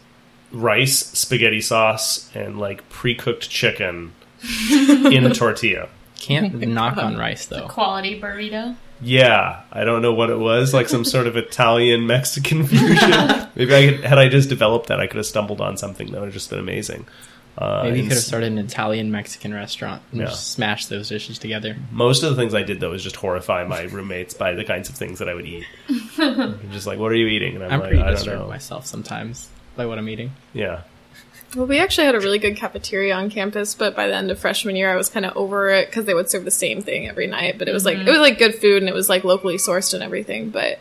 rice, 0.53 0.97
spaghetti 0.99 1.61
sauce, 1.61 2.31
and 2.35 2.59
like 2.59 2.89
pre 2.89 3.15
cooked 3.15 3.49
chicken 3.51 4.13
in 4.71 5.25
a 5.25 5.35
tortilla. 5.35 5.89
Can't 6.19 6.55
knock 6.69 6.97
on 6.97 7.17
rice 7.17 7.47
though. 7.47 7.69
quality 7.69 8.21
burrito. 8.21 8.77
Yeah, 9.03 9.61
I 9.71 9.85
don't 9.85 10.01
know 10.01 10.15
what 10.15 10.31
it 10.31 10.39
was, 10.39 10.73
like 10.73 10.89
some 10.89 11.05
sort 11.05 11.27
of 11.27 11.37
Italian 11.37 12.07
Mexican 12.07 12.67
fusion. 12.67 13.11
Maybe 13.55 13.75
I 13.75 13.91
could, 13.91 14.05
had 14.05 14.19
I 14.19 14.29
just 14.29 14.49
developed 14.49 14.87
that, 14.89 14.99
I 15.01 15.07
could 15.07 15.19
have 15.19 15.27
stumbled 15.27 15.61
on 15.61 15.77
something 15.77 16.11
that 16.13 16.21
would 16.21 16.27
have 16.29 16.33
just 16.35 16.49
been 16.49 16.59
amazing. 16.59 17.07
Uh, 17.59 17.83
Maybe 17.85 17.99
you 17.99 18.03
could 18.05 18.13
have 18.15 18.23
started 18.23 18.53
an 18.53 18.59
Italian 18.59 19.11
Mexican 19.11 19.53
restaurant 19.53 20.03
and 20.13 20.21
Yeah. 20.21 20.27
just 20.29 20.51
smashed 20.53 20.89
those 20.89 21.09
dishes 21.11 21.39
together. 21.39 21.77
Most 21.91 22.23
of 22.23 22.31
the 22.31 22.37
things 22.37 22.55
I 22.55 22.63
did 22.63 22.81
though 22.81 22.91
was 22.91 23.03
just 23.03 23.17
horrify 23.17 23.65
my 23.65 23.83
roommates 23.83 24.33
by 24.35 24.53
the 24.55 24.65
kinds 24.65 24.89
of 24.89 24.95
things 24.95 25.19
that 25.19 25.29
I 25.29 25.35
would 25.35 25.47
eat. 25.47 25.65
They're 26.17 26.55
just 26.73 26.87
like, 26.87 26.99
"What 26.99 27.13
are 27.13 27.17
you 27.17 27.27
eating?" 27.29 27.55
And 27.57 27.65
I'm, 27.65 27.73
I'm 27.73 27.81
like, 27.81 27.89
pretty 27.91 28.03
"I 28.03 28.07
don't 28.07 28.15
disturbed 28.15 28.43
know." 28.43 28.49
myself 28.49 28.85
sometimes 28.87 29.49
by 29.77 29.87
what 29.87 29.99
I'm 29.99 30.09
eating. 30.09 30.33
Yeah, 30.53 30.83
Well, 31.55 31.67
we 31.67 31.79
actually 31.79 32.07
had 32.07 32.15
a 32.15 32.21
really 32.21 32.39
good 32.39 32.57
cafeteria 32.57 33.15
on 33.15 33.31
campus, 33.31 33.75
but 33.75 33.95
by 33.95 34.07
the 34.09 34.15
end 34.15 34.31
of 34.31 34.39
freshman 34.39 34.75
year, 34.77 34.91
I 34.93 34.97
was 34.97 35.09
kind 35.09 35.25
of 35.27 35.37
over 35.37 35.69
it 35.71 35.87
because 35.89 36.05
they 36.07 36.15
would 36.15 36.29
serve 36.31 36.45
the 36.45 36.51
same 36.51 36.83
thing 36.83 37.09
every 37.09 37.27
night. 37.27 37.59
But 37.59 37.69
it 37.69 37.73
was 37.73 37.85
like 37.85 37.99
it 37.99 38.09
was 38.11 38.19
like 38.19 38.39
good 38.39 38.55
food 38.57 38.83
and 38.83 38.89
it 38.89 38.95
was 38.95 39.09
like 39.09 39.25
locally 39.25 39.57
sourced 39.57 39.95
and 39.95 40.03
everything. 40.03 40.51
But 40.51 40.79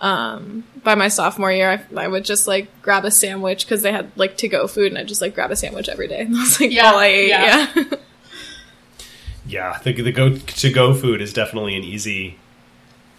um, 0.00 0.62
by 0.84 0.94
my 0.94 1.08
sophomore 1.08 1.50
year, 1.52 1.84
I, 1.96 2.04
I 2.04 2.08
would 2.08 2.24
just 2.24 2.46
like 2.46 2.68
grab 2.82 3.04
a 3.04 3.10
sandwich 3.10 3.64
because 3.66 3.82
they 3.82 3.90
had 3.92 4.10
like 4.16 4.36
to 4.38 4.48
go 4.48 4.66
food, 4.68 4.88
and 4.92 4.98
I 4.98 5.00
would 5.02 5.08
just 5.08 5.20
like 5.20 5.34
grab 5.34 5.50
a 5.50 5.56
sandwich 5.56 5.88
every 5.88 6.06
day. 6.08 6.20
And 6.28 6.34
that's 6.36 6.60
like 6.60 6.70
Yeah, 6.72 6.92
all 6.92 6.98
I 6.98 7.06
ate. 7.06 7.28
yeah. 7.28 7.66
Yeah. 7.74 7.84
yeah. 9.46 9.78
The, 9.82 9.92
the 9.92 10.12
go 10.12 10.36
to 10.36 10.70
go 10.72 10.94
food 10.94 11.20
is 11.20 11.32
definitely 11.32 11.76
an 11.76 11.84
easy 11.84 12.38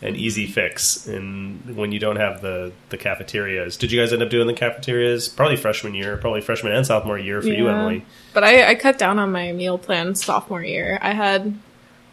an 0.01 0.15
easy 0.15 0.45
fix. 0.47 1.07
And 1.07 1.75
when 1.75 1.91
you 1.91 1.99
don't 1.99 2.15
have 2.15 2.41
the 2.41 2.71
the 2.89 2.97
cafeterias, 2.97 3.77
did 3.77 3.91
you 3.91 3.99
guys 3.99 4.13
end 4.13 4.21
up 4.21 4.29
doing 4.29 4.47
the 4.47 4.53
cafeterias? 4.53 5.27
Probably 5.29 5.57
freshman 5.57 5.93
year, 5.95 6.15
probably 6.17 6.41
freshman 6.41 6.71
and 6.73 6.85
sophomore 6.85 7.17
year 7.19 7.41
for 7.41 7.49
you, 7.49 7.67
Emily. 7.69 8.05
But 8.33 8.43
I, 8.43 8.69
I 8.71 8.75
cut 8.75 8.97
down 8.97 9.19
on 9.19 9.31
my 9.31 9.51
meal 9.51 9.77
plan 9.77 10.15
sophomore 10.15 10.63
year. 10.63 10.97
I 11.01 11.11
had 11.13 11.57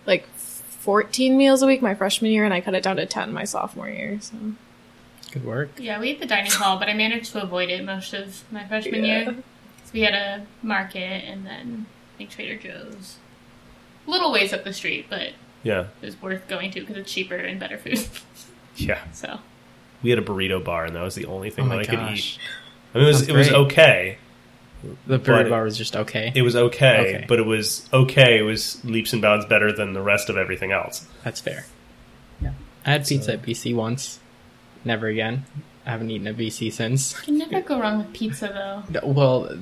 like 0.06 0.26
14 0.36 1.36
meals 1.36 1.62
a 1.62 1.66
week 1.66 1.82
my 1.82 1.94
freshman 1.94 2.30
year, 2.32 2.44
and 2.44 2.52
I 2.54 2.60
cut 2.60 2.74
it 2.74 2.82
down 2.82 2.96
to 2.96 3.06
10 3.06 3.32
my 3.32 3.44
sophomore 3.44 3.88
year. 3.88 4.18
So 4.20 4.36
Good 5.32 5.44
work. 5.44 5.70
Yeah, 5.78 5.98
we 6.00 6.10
had 6.10 6.18
the 6.20 6.26
dining 6.26 6.50
hall, 6.52 6.78
but 6.78 6.88
I 6.88 6.94
managed 6.94 7.32
to 7.32 7.42
avoid 7.42 7.68
it 7.70 7.84
most 7.84 8.14
of 8.14 8.42
my 8.52 8.66
freshman 8.66 9.04
Yeah. 9.04 9.18
year. 9.22 9.24
'Cause 9.34 9.92
we 9.92 10.00
had 10.00 10.14
a 10.14 10.46
market 10.62 11.24
and 11.24 11.44
then 11.46 11.86
like 12.18 12.30
Trader 12.30 12.56
Joe's. 12.56 13.16
A 14.06 14.10
little 14.10 14.32
ways 14.32 14.52
up 14.52 14.64
the 14.64 14.72
street, 14.72 15.06
but 15.10 15.32
Yeah, 15.66 15.86
it 16.02 16.06
was 16.06 16.22
worth 16.22 16.46
going 16.48 16.70
to 16.72 16.80
because 16.80 16.96
it's 16.96 17.12
cheaper 17.12 17.34
and 17.36 17.58
better 17.58 17.76
food. 17.78 18.06
yeah. 18.76 19.00
so 19.12 19.40
We 20.02 20.10
had 20.10 20.18
a 20.18 20.22
burrito 20.22 20.62
bar, 20.62 20.84
and 20.84 20.94
that 20.94 21.02
was 21.02 21.14
the 21.14 21.26
only 21.26 21.50
thing 21.50 21.64
Oh 21.66 21.68
that 21.70 21.74
my 21.74 21.80
I 21.82 21.84
could 21.84 22.18
eat. 22.18 22.38
I 22.94 22.98
mean, 22.98 23.04
it 23.06 23.08
was 23.08 23.16
Sounds 23.18 23.28
it 23.28 23.34
was 23.36 23.48
great. 23.48 23.58
okay. 23.66 24.18
The 25.06 25.18
burrito 25.18 25.50
bar 25.50 25.64
was 25.64 25.76
just 25.76 25.96
okay. 25.96 26.30
It 26.34 26.42
was 26.42 26.54
okay, 26.54 26.98
Okay. 27.16 27.24
but 27.28 27.38
it 27.40 27.46
was 27.46 27.88
okay. 27.92 28.38
It 28.38 28.42
was 28.42 28.84
leaps 28.84 29.12
and 29.12 29.20
bounds 29.20 29.44
better 29.46 29.72
than 29.72 29.92
the 29.94 30.02
rest 30.02 30.28
of 30.30 30.36
everything 30.36 30.70
else. 30.70 31.06
That's 31.24 31.40
fair. 31.40 31.64
Yeah. 32.40 32.52
I 32.84 32.90
had 32.92 33.06
pizza 33.06 33.32
at 33.32 33.42
BC 33.42 33.74
once. 33.74 34.20
Never 34.84 35.08
again. 35.08 35.44
I 35.84 35.90
haven't 35.90 36.10
eaten 36.10 36.26
at 36.28 36.36
BC 36.36 36.72
since. 36.72 37.14
You 37.20 37.24
can 37.24 37.38
never 37.38 37.60
go 37.66 37.80
wrong 37.80 37.98
with 37.98 38.12
pizza, 38.12 38.84
though. 38.92 39.00
Well, 39.08 39.58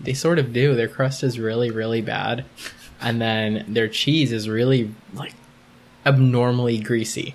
they 0.00 0.12
sort 0.14 0.38
of 0.38 0.52
do. 0.52 0.74
Their 0.74 0.88
crust 0.88 1.22
is 1.22 1.38
really, 1.38 1.70
really 1.70 2.02
bad. 2.02 2.44
And 3.00 3.20
then 3.20 3.64
their 3.68 3.88
cheese 3.88 4.32
is 4.32 4.48
really, 4.48 4.94
like, 5.14 5.32
abnormally 6.04 6.78
greasy. 6.78 7.34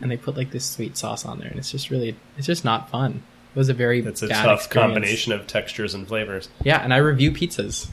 And 0.00 0.10
they 0.10 0.16
put, 0.16 0.36
like, 0.36 0.50
this 0.50 0.64
sweet 0.64 0.96
sauce 0.96 1.24
on 1.24 1.38
there. 1.38 1.48
And 1.48 1.58
it's 1.58 1.70
just 1.70 1.90
really, 1.90 2.16
it's 2.36 2.46
just 2.46 2.64
not 2.64 2.90
fun. 2.90 3.22
It 3.54 3.58
was 3.58 3.68
a 3.68 3.74
very 3.74 4.00
It's 4.00 4.22
a 4.22 4.26
bad 4.28 4.44
tough 4.44 4.64
experience. 4.64 4.92
combination 4.94 5.32
of 5.32 5.46
textures 5.46 5.94
and 5.94 6.06
flavors. 6.08 6.48
Yeah, 6.64 6.82
and 6.82 6.92
I 6.92 6.96
review 6.96 7.30
pizzas. 7.30 7.88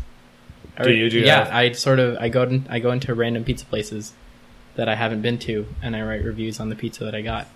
Do 0.82 0.92
you 0.92 1.10
do 1.10 1.20
Yeah, 1.20 1.44
that? 1.44 1.54
I 1.54 1.72
sort 1.74 2.00
of 2.00 2.18
I 2.18 2.30
go 2.30 2.44
in, 2.44 2.66
I 2.70 2.80
go 2.80 2.92
into 2.92 3.14
random 3.14 3.44
pizza 3.44 3.66
places 3.66 4.14
that 4.76 4.90
I 4.90 4.96
haven't 4.96 5.22
been 5.22 5.38
to, 5.40 5.68
and 5.84 5.96
I 5.96 6.02
write 6.02 6.24
reviews 6.24 6.60
on 6.60 6.70
the 6.70 6.76
pizza 6.76 7.04
that 7.04 7.14
I 7.14 7.22
got. 7.22 7.48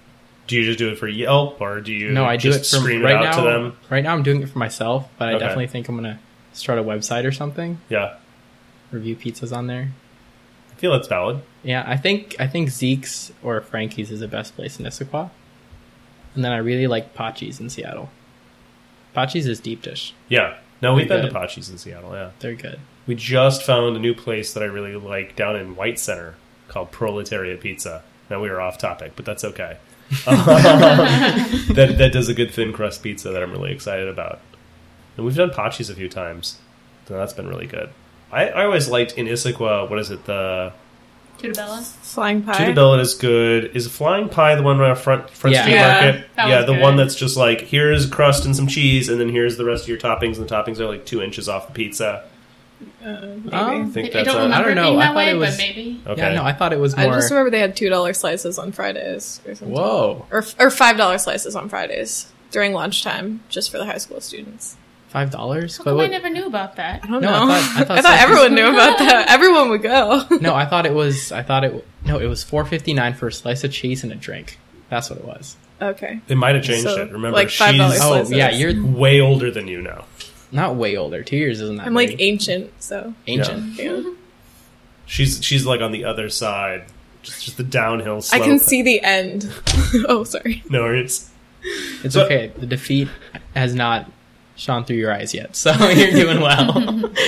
Do 0.47 0.55
you 0.57 0.63
just 0.65 0.77
do 0.77 0.89
it 0.89 0.99
for 0.99 1.07
Yelp, 1.07 1.59
or 1.59 1.81
do 1.81 1.91
you 1.91 2.11
no, 2.11 2.25
I 2.25 2.35
do 2.37 2.51
just 2.51 2.71
it 2.71 2.77
scream 2.77 3.01
right 3.01 3.15
it 3.15 3.17
out 3.17 3.23
now. 3.23 3.35
to 3.37 3.41
them? 3.49 3.77
Right 3.89 4.03
now, 4.03 4.13
I'm 4.13 4.21
doing 4.21 4.43
it 4.43 4.49
for 4.49 4.59
myself, 4.59 5.09
but 5.17 5.29
I 5.29 5.31
Okay. 5.33 5.39
definitely 5.39 5.67
think 5.67 5.89
I'm 5.89 5.95
gonna 5.95 6.19
start 6.53 6.77
a 6.77 6.83
website 6.83 7.25
or 7.25 7.31
something. 7.31 7.79
Yeah, 7.89 8.15
Review 8.95 9.15
pizzas 9.15 9.55
on 9.55 9.67
there. 9.67 9.91
I 10.71 10.75
feel 10.75 10.91
that's 10.91 11.07
valid. 11.07 11.41
Yeah, 11.63 11.83
I 11.85 11.95
think 11.97 12.35
I 12.39 12.47
think 12.47 12.69
Zeke's 12.69 13.31
or 13.43 13.61
Frankie's 13.61 14.11
is 14.11 14.19
the 14.21 14.27
best 14.27 14.55
place 14.55 14.79
in 14.79 14.85
Issaquah, 14.85 15.29
and 16.33 16.43
then 16.43 16.51
I 16.51 16.57
really 16.57 16.87
like 16.87 17.13
Patxi's 17.15 17.59
in 17.59 17.69
Seattle. 17.69 18.09
Patxi's 19.15 19.47
is 19.47 19.59
deep 19.59 19.81
dish. 19.81 20.13
Yeah. 20.27 20.57
No, 20.81 20.93
we've 20.93 21.07
been 21.07 21.25
to. 21.25 21.31
Patxi's 21.31 21.69
in 21.69 21.77
Seattle. 21.77 22.11
Yeah, 22.13 22.31
They're 22.39 22.53
good. 22.53 22.79
we 23.07 23.15
just 23.15 23.63
found 23.63 23.95
a 23.95 23.99
new 23.99 24.13
place 24.13 24.53
that 24.53 24.61
I 24.61 24.65
really 24.65 24.95
like 24.95 25.35
down 25.35 25.55
in 25.55 25.75
White 25.77 25.97
Center 25.99 26.35
called 26.67 26.91
Proletariat 26.91 27.61
Pizza. 27.61 28.03
Now 28.29 28.41
we 28.41 28.49
are 28.49 28.59
off 28.59 28.77
topic, 28.77 29.13
but 29.15 29.23
that's 29.23 29.43
okay. 29.45 29.77
that 30.25 31.95
that 31.97 32.11
does 32.11 32.27
a 32.29 32.33
good 32.33 32.51
thin 32.51 32.73
crust 32.73 33.01
pizza 33.01 33.29
that 33.31 33.41
I'm 33.41 33.51
really 33.51 33.71
excited 33.71 34.07
about. 34.07 34.39
And 35.17 35.25
we've 35.25 35.35
done 35.35 35.49
Patxi's 35.51 35.89
a 35.89 35.95
few 35.95 36.09
times, 36.09 36.59
so 37.07 37.15
that's 37.15 37.33
been 37.33 37.47
really 37.47 37.67
good. 37.67 37.89
I, 38.35 38.47
I 38.49 38.65
always 38.65 38.87
liked 38.89 39.13
in 39.13 39.27
Issaquah. 39.27 39.89
What 39.89 39.97
is 39.99 40.11
it? 40.11 40.25
The 40.25 40.73
Tutta 41.37 41.53
Bella? 41.53 41.81
Flying 41.81 42.43
pie. 42.43 42.57
Tutta 42.57 42.73
Bella 42.73 42.99
is 42.99 43.13
good. 43.13 43.75
Is 43.75 43.87
Flying 43.87 44.29
Pie 44.29 44.55
the 44.55 44.63
one 44.63 44.77
right 44.77 44.97
front 44.97 45.29
front 45.29 45.55
Yeah. 45.55 45.61
street 45.63 45.73
Yeah, 45.75 46.01
market? 46.01 46.27
that 46.35 46.47
yeah, 46.49 46.57
was 46.57 46.65
the 46.65 46.73
good. 46.73 46.81
one 46.81 46.95
that's 46.97 47.15
just 47.15 47.35
like 47.37 47.61
here's 47.61 48.05
crust 48.05 48.45
and 48.45 48.55
some 48.55 48.67
cheese, 48.67 49.09
and 49.09 49.19
then 49.19 49.29
here's 49.29 49.57
the 49.57 49.65
rest 49.65 49.83
of 49.83 49.89
your 49.89 49.97
toppings, 49.97 50.37
and 50.37 50.47
the 50.47 50.53
toppings 50.53 50.79
are 50.79 50.85
like 50.87 51.05
two 51.05 51.21
inches 51.21 51.47
off 51.49 51.67
the 51.67 51.73
pizza. 51.73 52.23
maybe. 53.01 53.51
I 53.53 53.75
Um, 53.75 53.91
think 53.91 54.07
I, 54.15 54.19
I 54.19 54.23
that's 54.23 54.27
don't 54.33 54.37
a, 54.37 54.43
remember 54.43 54.55
I 54.55 54.61
don't 54.63 54.71
it 54.71 54.75
know. 54.75 54.83
being 54.89 54.97
I 54.97 54.99
that 55.01 55.07
thought 55.07 55.15
way, 55.15 55.29
it 55.29 55.33
was- 55.35 55.49
but 55.51 55.57
maybe. 55.57 56.01
okay. 56.07 56.21
Yeah, 56.21 56.33
no, 56.35 56.43
I 56.43 56.53
thought 56.53 56.73
it 56.73 56.79
was 56.79 56.93
I 56.95 57.03
more. 57.05 57.13
just 57.15 57.31
remember 57.31 57.49
they 57.51 57.59
had 57.59 57.75
two 57.75 57.89
dollar 57.89 58.13
slices 58.13 58.57
on 58.59 58.71
Fridays 58.71 59.41
or 59.47 59.55
something. 59.55 59.75
Whoa, 59.75 60.25
Or 60.31 60.43
or 60.59 60.69
five 60.69 60.97
dollar 60.97 61.17
slices 61.17 61.55
on 61.55 61.69
Fridays 61.69 62.27
during 62.51 62.73
lunchtime, 62.73 63.41
just 63.49 63.71
for 63.71 63.77
the 63.77 63.85
high 63.85 63.97
school 63.97 64.19
students. 64.21 64.77
Five 65.15 65.31
dollars. 65.31 65.77
But 65.77 65.83
come 65.85 65.93
I 65.93 65.95
what? 66.03 66.11
never 66.11 66.29
knew 66.29 66.45
about 66.45 66.75
that? 66.75 67.03
I 67.03 67.07
don't 67.07 67.21
No, 67.21 67.29
I 67.33 67.45
know. 67.47 67.85
thought- 67.85 67.91
I 67.97 68.01
thought 68.01 68.19
everyone 68.25 68.53
knew 68.55 68.67
about 68.67 68.99
that. 68.99 69.29
Everyone 69.35 69.69
would 69.69 69.81
go. 69.81 70.23
No, 70.41 70.53
I 70.53 70.65
thought 70.65 70.85
it 70.85 70.93
was. 70.93 71.31
I 71.31 71.41
thought 71.41 71.63
it. 71.63 71.87
No, 72.05 72.19
it 72.19 72.27
was 72.27 72.43
four 72.43 72.65
fifty 72.65 72.93
nine 72.93 73.13
for 73.13 73.27
a 73.27 73.31
slice 73.31 73.63
of 73.63 73.71
cheese 73.71 74.03
and 74.03 74.11
a 74.11 74.15
drink. 74.15 74.59
That's 74.89 75.09
what 75.09 75.19
it 75.19 75.25
was. 75.25 75.55
okay. 75.81 76.19
They 76.27 76.35
might 76.35 76.55
have 76.55 76.63
changed 76.63 76.83
So, 76.83 77.01
it. 77.01 77.11
Remember, 77.11 77.31
like, 77.31 77.49
she's 77.49 77.65
$5 77.67 77.97
Oh 78.01 78.35
yeah, 78.35 78.51
you're 78.51 78.75
way 78.85 79.19
older 79.21 79.49
than 79.51 79.67
you 79.67 79.81
now. 79.81 80.05
not 80.51 80.75
way 80.75 80.95
older. 80.97 81.23
Two 81.23 81.37
years 81.37 81.59
isn't 81.61 81.77
that? 81.77 81.87
I'm 81.87 81.93
like 81.93 82.09
big. 82.09 82.21
ancient, 82.21 82.71
so 82.83 83.13
ancient. 83.27 83.75
yeah. 83.75 84.03
She's 85.05 85.43
she's 85.43 85.65
like 85.65 85.81
on 85.81 85.91
the 85.91 86.03
other 86.05 86.29
side, 86.29 86.85
just 87.23 87.43
just 87.45 87.57
the 87.57 87.63
downhill 87.63 88.21
Slope. 88.21 88.41
I 88.41 88.45
can 88.45 88.59
see 88.59 88.81
the 88.81 89.01
end. 89.01 89.47
oh, 90.07 90.23
sorry. 90.23 90.63
No, 90.69 90.85
it's 90.91 91.29
It's 92.03 92.13
So- 92.15 92.25
okay. 92.25 92.51
The 92.57 92.65
defeat 92.67 93.07
has 93.55 93.73
not 93.75 94.09
shone 94.55 94.85
through 94.85 94.97
your 94.97 95.11
eyes 95.11 95.33
yet, 95.33 95.55
so 95.55 95.71
you're 95.89 96.11
doing 96.11 96.41
well. 96.41 97.11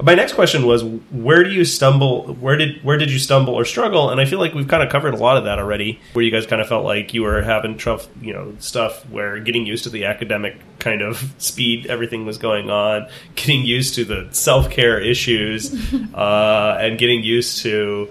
My 0.00 0.14
next 0.14 0.34
question 0.34 0.64
was 0.64 0.84
where 0.84 1.42
do 1.42 1.50
you 1.50 1.64
stumble 1.64 2.34
where 2.34 2.56
did 2.56 2.84
where 2.84 2.96
did 2.96 3.10
you 3.10 3.18
stumble 3.18 3.54
or 3.54 3.64
struggle 3.64 4.10
and 4.10 4.20
I 4.20 4.26
feel 4.26 4.38
like 4.38 4.54
we've 4.54 4.68
kind 4.68 4.80
of 4.80 4.90
covered 4.90 5.12
a 5.12 5.16
lot 5.16 5.36
of 5.36 5.44
that 5.44 5.58
already 5.58 6.00
where 6.12 6.24
you 6.24 6.30
guys 6.30 6.46
kind 6.46 6.62
of 6.62 6.68
felt 6.68 6.84
like 6.84 7.14
you 7.14 7.22
were 7.22 7.42
having 7.42 7.76
tough 7.76 8.06
you 8.20 8.32
know 8.32 8.54
stuff 8.60 9.08
where 9.10 9.40
getting 9.40 9.66
used 9.66 9.84
to 9.84 9.90
the 9.90 10.04
academic 10.04 10.56
kind 10.78 11.02
of 11.02 11.34
speed 11.38 11.86
everything 11.86 12.24
was 12.24 12.38
going 12.38 12.70
on 12.70 13.08
getting 13.34 13.64
used 13.64 13.96
to 13.96 14.04
the 14.04 14.28
self-care 14.30 15.00
issues 15.00 15.74
uh, 16.14 16.78
and 16.80 16.98
getting 16.98 17.24
used 17.24 17.62
to 17.62 18.08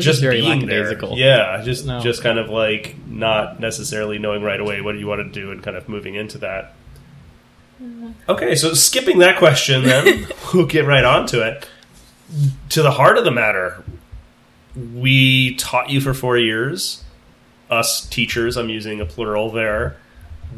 just 0.00 0.20
very 0.20 0.40
being 0.40 0.66
there 0.66 0.88
yeah 1.16 1.62
just 1.62 1.86
No. 1.86 2.00
just 2.00 2.22
kind 2.22 2.38
of 2.38 2.48
like 2.48 2.96
not 3.06 3.60
necessarily 3.60 4.18
knowing 4.18 4.42
right 4.42 4.60
away 4.60 4.80
what 4.80 4.96
you 4.98 5.06
want 5.06 5.20
to 5.20 5.40
do 5.40 5.50
and 5.50 5.62
kind 5.62 5.76
of 5.76 5.88
moving 5.88 6.14
into 6.14 6.38
that 6.38 6.74
Okay, 8.28 8.54
so 8.54 8.72
skipping 8.72 9.18
that 9.18 9.36
question, 9.36 9.82
then 9.84 10.26
we'll 10.54 10.64
get 10.66 10.86
right 10.86 11.04
on 11.04 11.26
to 11.26 11.46
it. 11.46 11.68
To 12.70 12.82
the 12.82 12.92
heart 12.92 13.18
of 13.18 13.24
the 13.24 13.30
matter, 13.30 13.82
we 14.94 15.54
taught 15.56 15.90
you 15.90 16.00
for 16.00 16.14
four 16.14 16.38
years. 16.38 17.02
Us 17.70 18.06
teachers, 18.06 18.56
I'm 18.56 18.68
using 18.70 19.00
a 19.00 19.04
plural 19.04 19.50
there. 19.50 19.96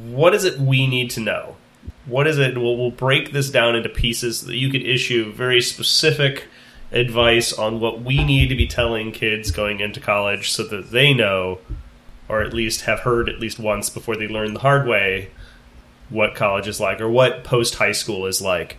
What 0.04 0.34
is 0.34 0.44
it 0.44 0.58
we 0.60 0.86
need 0.86 1.10
to 1.12 1.20
know? 1.20 1.56
What 2.04 2.26
is 2.26 2.38
it? 2.38 2.56
We'll, 2.56 2.76
we'll 2.76 2.90
break 2.90 3.32
this 3.32 3.50
down 3.50 3.74
into 3.74 3.88
pieces 3.88 4.40
so 4.40 4.46
that 4.48 4.56
you 4.56 4.70
could 4.70 4.84
issue 4.84 5.32
very 5.32 5.60
specific 5.60 6.44
advice 6.92 7.52
on 7.52 7.80
what 7.80 8.02
we 8.02 8.24
need 8.24 8.48
to 8.48 8.54
be 8.54 8.66
telling 8.66 9.12
kids 9.12 9.50
going 9.50 9.80
into 9.80 10.00
college 10.00 10.50
so 10.50 10.64
that 10.64 10.90
they 10.90 11.12
know, 11.12 11.58
or 12.28 12.42
at 12.42 12.54
least 12.54 12.82
have 12.82 13.00
heard 13.00 13.28
at 13.28 13.40
least 13.40 13.58
once 13.58 13.90
before 13.90 14.16
they 14.16 14.28
learn 14.28 14.54
the 14.54 14.60
hard 14.60 14.86
way, 14.86 15.30
what 16.08 16.34
college 16.34 16.68
is 16.68 16.80
like 16.80 17.00
or 17.00 17.08
what 17.08 17.44
post 17.44 17.76
high 17.76 17.92
school 17.92 18.26
is 18.26 18.40
like. 18.40 18.76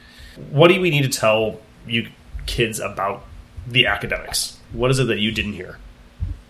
What 0.49 0.69
do 0.69 0.79
we 0.79 0.89
need 0.89 1.03
to 1.03 1.19
tell 1.19 1.59
you 1.85 2.09
kids 2.45 2.79
about 2.79 3.25
the 3.67 3.85
academics? 3.85 4.57
What 4.71 4.91
is 4.91 4.99
it 4.99 5.07
that 5.07 5.19
you 5.19 5.31
didn't 5.31 5.53
hear? 5.53 5.77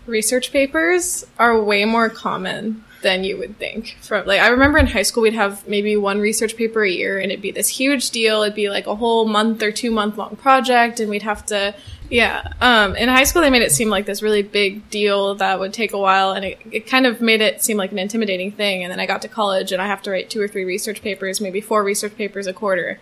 research 0.08 0.50
papers 0.50 1.24
are 1.38 1.62
way 1.62 1.84
more 1.84 2.08
common 2.08 2.82
than 3.02 3.24
you 3.24 3.36
would 3.36 3.58
think. 3.58 3.96
From 4.00 4.26
like 4.26 4.40
I 4.40 4.48
remember 4.48 4.78
in 4.78 4.86
high 4.86 5.02
school 5.02 5.22
we'd 5.22 5.34
have 5.34 5.66
maybe 5.68 5.96
one 5.96 6.20
research 6.20 6.56
paper 6.56 6.82
a 6.82 6.90
year 6.90 7.18
and 7.18 7.30
it'd 7.30 7.42
be 7.42 7.50
this 7.50 7.68
huge 7.68 8.10
deal. 8.10 8.42
It'd 8.42 8.54
be 8.54 8.70
like 8.70 8.86
a 8.86 8.94
whole 8.94 9.26
month 9.26 9.62
or 9.62 9.70
two 9.70 9.90
month 9.90 10.18
long 10.18 10.36
project 10.36 11.00
and 11.00 11.08
we'd 11.08 11.22
have 11.22 11.46
to 11.46 11.74
yeah. 12.10 12.52
Um 12.60 12.96
in 12.96 13.08
high 13.08 13.24
school 13.24 13.42
they 13.42 13.50
made 13.50 13.62
it 13.62 13.72
seem 13.72 13.88
like 13.88 14.06
this 14.06 14.22
really 14.22 14.42
big 14.42 14.88
deal 14.90 15.34
that 15.36 15.60
would 15.60 15.72
take 15.72 15.92
a 15.92 15.98
while 15.98 16.32
and 16.32 16.44
it, 16.44 16.58
it 16.70 16.86
kind 16.86 17.06
of 17.06 17.20
made 17.20 17.40
it 17.40 17.62
seem 17.62 17.76
like 17.76 17.92
an 17.92 17.98
intimidating 17.98 18.52
thing 18.52 18.82
and 18.82 18.90
then 18.90 19.00
I 19.00 19.06
got 19.06 19.22
to 19.22 19.28
college 19.28 19.72
and 19.72 19.80
I 19.80 19.86
have 19.86 20.02
to 20.02 20.10
write 20.10 20.30
two 20.30 20.40
or 20.40 20.48
three 20.48 20.64
research 20.64 21.02
papers, 21.02 21.40
maybe 21.40 21.60
four 21.60 21.84
research 21.84 22.16
papers 22.16 22.46
a 22.46 22.52
quarter. 22.52 22.98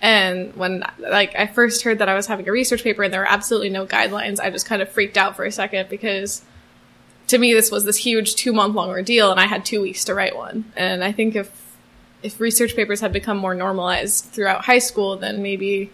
And 0.00 0.54
when 0.54 0.84
like 0.98 1.34
I 1.34 1.46
first 1.46 1.82
heard 1.82 1.98
that 1.98 2.08
I 2.08 2.14
was 2.14 2.26
having 2.26 2.48
a 2.48 2.52
research 2.52 2.84
paper 2.84 3.02
and 3.02 3.12
there 3.12 3.20
were 3.20 3.30
absolutely 3.30 3.70
no 3.70 3.86
guidelines, 3.86 4.38
I 4.40 4.50
just 4.50 4.66
kind 4.66 4.82
of 4.82 4.88
freaked 4.88 5.16
out 5.16 5.36
for 5.36 5.44
a 5.44 5.50
second 5.50 5.88
because 5.88 6.42
to 7.28 7.38
me 7.38 7.54
this 7.54 7.70
was 7.70 7.84
this 7.84 7.96
huge 7.96 8.34
two 8.34 8.52
month 8.52 8.74
long 8.74 8.88
ordeal 8.88 9.30
and 9.30 9.38
I 9.40 9.46
had 9.46 9.64
two 9.64 9.80
weeks 9.80 10.04
to 10.04 10.14
write 10.14 10.36
one. 10.36 10.64
And 10.76 11.02
I 11.04 11.12
think 11.12 11.36
if 11.36 11.76
if 12.22 12.40
research 12.40 12.74
papers 12.74 13.00
had 13.00 13.12
become 13.12 13.36
more 13.38 13.54
normalized 13.54 14.24
throughout 14.26 14.64
high 14.64 14.80
school, 14.80 15.16
then 15.16 15.40
maybe 15.42 15.90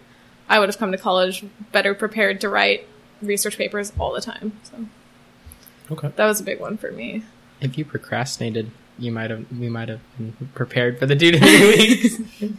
I 0.49 0.59
would 0.59 0.69
have 0.69 0.77
come 0.77 0.91
to 0.91 0.97
college 0.97 1.43
better 1.71 1.93
prepared 1.93 2.41
to 2.41 2.49
write 2.49 2.87
research 3.21 3.57
papers 3.57 3.93
all 3.99 4.11
the 4.13 4.21
time. 4.21 4.53
So 4.63 4.85
Okay. 5.91 6.09
that 6.15 6.25
was 6.25 6.39
a 6.41 6.43
big 6.43 6.59
one 6.59 6.77
for 6.77 6.91
me. 6.91 7.23
If 7.61 7.77
you 7.77 7.85
procrastinated, 7.85 8.71
you 8.97 9.11
might 9.11 9.29
have. 9.29 9.45
We 9.51 9.69
might 9.69 9.87
have 9.89 9.99
been 10.17 10.33
prepared 10.55 10.97
for 10.99 11.05
the 11.05 11.15
two 11.15 11.31
to 11.31 11.39
three 11.39 11.67
weeks. 11.67 12.19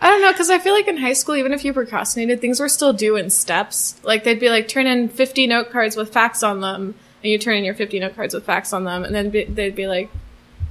I 0.00 0.08
don't 0.08 0.20
know, 0.22 0.32
because 0.32 0.50
I 0.50 0.58
feel 0.58 0.74
like 0.74 0.88
in 0.88 0.96
high 0.96 1.12
school, 1.12 1.36
even 1.36 1.52
if 1.52 1.64
you 1.64 1.72
procrastinated, 1.72 2.40
things 2.40 2.58
were 2.58 2.68
still 2.68 2.92
due 2.92 3.14
in 3.16 3.30
steps. 3.30 4.00
Like 4.02 4.24
they'd 4.24 4.40
be 4.40 4.48
like, 4.48 4.66
turn 4.66 4.86
in 4.88 5.08
50 5.08 5.46
note 5.46 5.70
cards 5.70 5.94
with 5.94 6.12
facts 6.12 6.42
on 6.42 6.60
them, 6.60 6.94
and 7.22 7.30
you 7.30 7.38
turn 7.38 7.56
in 7.56 7.64
your 7.64 7.74
50 7.74 8.00
note 8.00 8.14
cards 8.14 8.34
with 8.34 8.44
facts 8.44 8.72
on 8.72 8.84
them, 8.84 9.04
and 9.04 9.14
then 9.14 9.30
be, 9.30 9.44
they'd 9.44 9.76
be 9.76 9.86
like, 9.86 10.10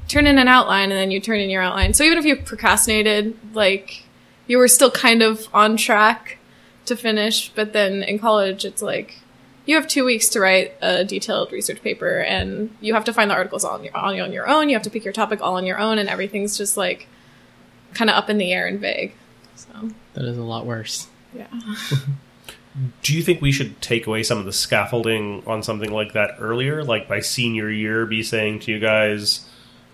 turn 0.07 0.27
in 0.27 0.37
an 0.37 0.47
outline, 0.47 0.91
and 0.91 0.99
then 0.99 1.11
you 1.11 1.19
turn 1.19 1.39
in 1.39 1.49
your 1.49 1.61
outline. 1.61 1.93
So 1.93 2.03
even 2.03 2.17
if 2.17 2.25
you 2.25 2.35
procrastinated, 2.35 3.37
like 3.53 4.03
you 4.47 4.57
were 4.57 4.67
still 4.67 4.91
kind 4.91 5.21
of 5.21 5.47
on 5.53 5.77
track 5.77 6.37
to 6.85 6.95
finish. 6.95 7.49
But 7.49 7.73
then 7.73 8.03
in 8.03 8.19
college, 8.19 8.65
it's 8.65 8.81
like 8.81 9.19
you 9.65 9.75
have 9.75 9.87
two 9.87 10.03
weeks 10.03 10.27
to 10.29 10.41
write 10.41 10.73
a 10.81 11.05
detailed 11.05 11.51
research 11.51 11.81
paper, 11.81 12.19
and 12.19 12.75
you 12.81 12.93
have 12.93 13.05
to 13.05 13.13
find 13.13 13.31
the 13.31 13.35
articles 13.35 13.63
on 13.63 13.83
your, 13.83 13.95
on, 13.95 14.19
on 14.19 14.33
your 14.33 14.47
own. 14.49 14.69
You 14.69 14.75
have 14.75 14.83
to 14.83 14.89
pick 14.89 15.05
your 15.05 15.13
topic 15.13 15.41
all 15.41 15.55
on 15.55 15.65
your 15.65 15.79
own, 15.79 15.97
and 15.97 16.09
everything's 16.09 16.57
just 16.57 16.75
like 16.75 17.07
kind 17.93 18.09
of 18.09 18.15
up 18.15 18.29
in 18.29 18.37
the 18.37 18.51
air 18.51 18.67
and 18.67 18.79
vague. 18.79 19.13
So 19.55 19.91
that 20.13 20.25
is 20.25 20.37
a 20.37 20.43
lot 20.43 20.65
worse. 20.65 21.07
yeah. 21.33 21.47
Do 23.03 23.15
you 23.15 23.21
think 23.21 23.41
we 23.41 23.51
should 23.51 23.81
take 23.81 24.07
away 24.07 24.23
some 24.23 24.37
of 24.37 24.45
the 24.45 24.53
scaffolding 24.53 25.43
on 25.45 25.61
something 25.61 25.91
like 25.91 26.13
that 26.13 26.35
earlier? 26.39 26.83
Like 26.83 27.07
by 27.07 27.19
senior 27.19 27.69
year, 27.69 28.05
be 28.05 28.23
saying 28.23 28.59
to 28.61 28.71
you 28.71 28.79
guys, 28.79 29.45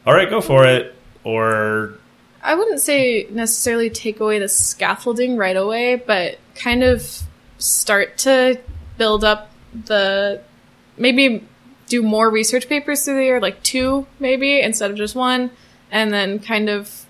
all 0.06 0.14
right, 0.14 0.30
go 0.30 0.42
for 0.42 0.66
it? 0.66 0.94
or 1.28 1.98
I 2.42 2.56
wouldn't 2.56 2.80
say 2.80 3.28
necessarily 3.30 3.90
take 3.90 4.22
away 4.22 4.40
the 4.40 4.48
scaffolding 4.48 5.36
right 5.36 5.58
away, 5.58 5.98
but 5.98 6.40
kind 6.56 6.84
of 6.84 7.22
start 7.58 8.18
to 8.20 8.62
build 8.98 9.26
up 9.26 9.52
the 9.86 10.42
maybe 10.98 11.46
do 11.88 12.02
more 12.02 12.30
research 12.30 12.70
papers 12.70 13.04
through 13.04 13.16
the 13.16 13.24
year, 13.26 13.42
like 13.42 13.62
two 13.62 14.08
maybe 14.20 14.62
instead 14.62 14.90
of 14.90 14.96
just 14.96 15.16
one, 15.16 15.52
and 15.92 16.14
then 16.14 16.40
kind 16.40 16.70
of 16.70 17.06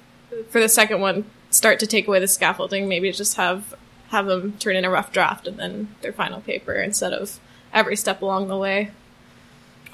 for 0.49 0.59
the 0.59 0.69
second 0.69 0.99
one 0.99 1.25
start 1.51 1.79
to 1.79 1.85
take 1.85 2.07
away 2.07 2.19
the 2.19 2.27
scaffolding. 2.27 2.87
Maybe 2.87 3.11
just 3.11 3.37
have 3.37 3.75
have 4.09 4.25
them 4.25 4.53
turn 4.59 4.75
in 4.75 4.85
a 4.85 4.89
rough 4.89 5.11
draft 5.11 5.47
and 5.47 5.57
then 5.57 5.95
their 6.01 6.13
final 6.13 6.41
paper 6.41 6.73
instead 6.73 7.13
of 7.13 7.39
every 7.73 7.95
step 7.95 8.21
along 8.21 8.47
the 8.47 8.57
way. 8.57 8.91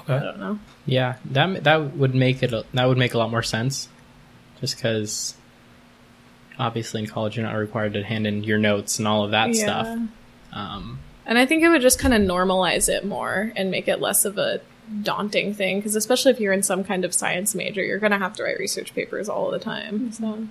I 0.06 0.18
don't 0.18 0.38
know. 0.38 0.58
Yeah, 0.86 1.16
that 1.26 1.64
that 1.64 1.96
would 1.96 2.14
make 2.14 2.42
it 2.42 2.52
a, 2.52 2.64
that 2.74 2.86
would 2.86 2.98
make 2.98 3.14
a 3.14 3.18
lot 3.18 3.30
more 3.30 3.42
sense, 3.42 3.88
just 4.60 4.76
because 4.76 5.34
obviously 6.58 7.00
in 7.00 7.06
college 7.06 7.36
you're 7.36 7.46
not 7.46 7.56
required 7.56 7.94
to 7.94 8.02
hand 8.04 8.26
in 8.26 8.44
your 8.44 8.58
notes 8.58 8.98
and 8.98 9.08
all 9.08 9.24
of 9.24 9.30
that 9.30 9.54
stuff. 9.54 9.86
Um, 10.52 11.00
And 11.26 11.38
I 11.38 11.46
think 11.46 11.62
it 11.62 11.68
would 11.70 11.82
just 11.82 11.98
kind 11.98 12.12
of 12.12 12.20
normalize 12.20 12.88
it 12.88 13.04
more 13.04 13.50
and 13.56 13.70
make 13.70 13.88
it 13.88 14.00
less 14.00 14.26
of 14.26 14.36
a 14.36 14.60
daunting 15.02 15.54
thing. 15.54 15.78
Because 15.78 15.96
especially 15.96 16.32
if 16.32 16.38
you're 16.38 16.52
in 16.52 16.62
some 16.62 16.84
kind 16.84 17.04
of 17.04 17.14
science 17.14 17.54
major, 17.54 17.82
you're 17.82 17.98
going 17.98 18.12
to 18.12 18.18
have 18.18 18.34
to 18.34 18.44
write 18.44 18.58
research 18.58 18.94
papers 18.94 19.28
all 19.28 19.50
the 19.50 19.58
time. 19.58 20.12
So 20.12 20.46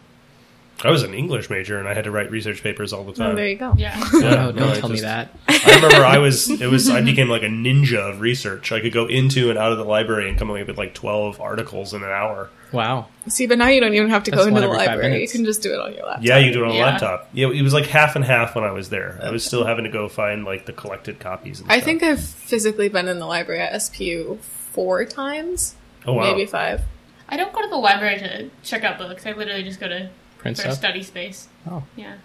I 0.83 0.89
was 0.91 1.03
an 1.03 1.13
English 1.13 1.49
major 1.49 1.79
and 1.79 1.87
I 1.87 1.93
had 1.93 2.05
to 2.05 2.11
write 2.11 2.29
research 2.31 2.61
papers 2.63 2.91
all 2.91 3.03
the 3.03 3.11
oh, 3.11 3.15
time. 3.15 3.35
there 3.35 3.47
you 3.47 3.55
go. 3.55 3.73
Yeah. 3.77 3.97
Yeah, 4.13 4.19
no, 4.19 4.51
don't 4.51 4.55
no, 4.55 4.71
I 4.71 4.79
tell 4.79 4.89
me 4.89 5.01
that. 5.01 5.29
I 5.47 5.75
remember 5.75 6.05
I 6.05 6.17
was 6.17 6.49
it 6.49 6.69
was 6.69 6.89
I 6.89 7.01
became 7.01 7.29
like 7.29 7.43
a 7.43 7.47
ninja 7.47 8.09
of 8.09 8.19
research. 8.21 8.71
I 8.71 8.81
could 8.81 8.93
go 8.93 9.07
into 9.07 9.49
and 9.49 9.57
out 9.57 9.71
of 9.71 9.77
the 9.77 9.85
library 9.85 10.29
and 10.29 10.37
come 10.37 10.49
away 10.49 10.63
with 10.63 10.77
like 10.77 10.93
twelve 10.93 11.39
articles 11.39 11.93
in 11.93 12.03
an 12.03 12.09
hour. 12.09 12.49
Wow. 12.73 13.07
See, 13.27 13.45
but 13.45 13.59
now 13.59 13.67
you 13.67 13.79
don't 13.79 13.93
even 13.93 14.09
have 14.09 14.23
to 14.23 14.31
That's 14.31 14.43
go 14.43 14.47
into 14.47 14.61
the 14.61 14.67
library. 14.67 15.21
You 15.21 15.27
can 15.27 15.45
just 15.45 15.61
do 15.61 15.73
it 15.73 15.79
on 15.79 15.93
your 15.93 16.05
laptop. 16.05 16.25
Yeah, 16.25 16.39
you 16.39 16.51
do 16.51 16.63
it 16.63 16.69
on 16.69 16.75
a 16.75 16.79
laptop. 16.79 17.29
Yeah, 17.31 17.49
it 17.49 17.61
was 17.61 17.73
like 17.73 17.85
half 17.85 18.15
and 18.15 18.25
half 18.25 18.55
when 18.55 18.63
I 18.63 18.71
was 18.71 18.89
there. 18.89 19.19
I 19.21 19.29
was 19.29 19.45
still 19.45 19.63
having 19.65 19.85
to 19.85 19.91
go 19.91 20.09
find 20.09 20.43
like 20.43 20.65
the 20.65 20.73
collected 20.73 21.19
copies. 21.19 21.59
And 21.59 21.71
I 21.71 21.75
stuff. 21.75 21.85
think 21.85 22.03
I've 22.03 22.21
physically 22.21 22.89
been 22.89 23.07
in 23.07 23.19
the 23.19 23.27
library 23.27 23.61
at 23.61 23.73
SPU 23.73 24.39
four 24.39 25.05
times, 25.05 25.75
Oh 26.05 26.13
wow. 26.13 26.23
maybe 26.23 26.45
five. 26.47 26.81
I 27.29 27.37
don't 27.37 27.53
go 27.53 27.61
to 27.61 27.69
the 27.69 27.77
library 27.77 28.17
to 28.19 28.49
check 28.63 28.83
out 28.83 28.97
books. 28.97 29.25
I 29.25 29.31
literally 29.33 29.63
just 29.63 29.79
go 29.79 29.87
to 29.87 30.09
Print 30.43 30.57
for 30.57 30.61
stuff. 30.63 30.75
study 30.75 31.01
space. 31.03 31.47
Oh. 31.69 31.83
Yeah. 31.95 32.17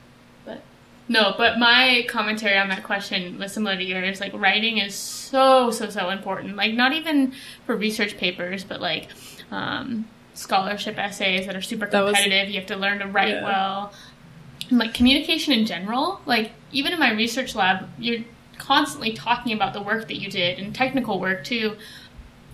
But 0.44 0.62
no, 1.08 1.34
but 1.38 1.58
my 1.58 2.04
commentary 2.08 2.58
on 2.58 2.68
that 2.68 2.82
question 2.84 3.38
was 3.38 3.52
similar 3.52 3.76
to 3.76 3.82
yours. 3.82 4.20
Like 4.20 4.32
writing 4.34 4.76
is 4.78 4.94
so 4.94 5.70
so 5.70 5.88
so 5.88 6.10
important. 6.10 6.56
Like 6.56 6.74
not 6.74 6.92
even 6.92 7.32
for 7.64 7.74
research 7.76 8.16
papers, 8.18 8.62
but 8.64 8.80
like 8.80 9.08
um, 9.50 10.06
scholarship 10.34 10.98
essays 10.98 11.46
that 11.46 11.56
are 11.56 11.62
super 11.62 11.86
That 11.86 12.00
was- 12.02 12.14
competitive. 12.14 12.50
you 12.50 12.58
have 12.60 12.66
to 12.68 12.76
learn 12.76 12.98
to 12.98 13.06
write 13.06 13.28
Yeah. 13.30 13.44
well. 13.44 13.92
And 14.68 14.78
like 14.78 14.92
communication 14.92 15.54
in 15.54 15.64
general. 15.64 16.20
Like 16.26 16.52
even 16.72 16.92
in 16.92 16.98
my 16.98 17.12
research 17.12 17.54
lab, 17.54 17.88
you're 17.98 18.20
constantly 18.58 19.12
talking 19.12 19.52
about 19.54 19.72
the 19.72 19.80
work 19.80 20.08
that 20.08 20.16
you 20.20 20.28
did 20.28 20.58
and 20.58 20.74
technical 20.74 21.18
work 21.20 21.44
too. 21.44 21.76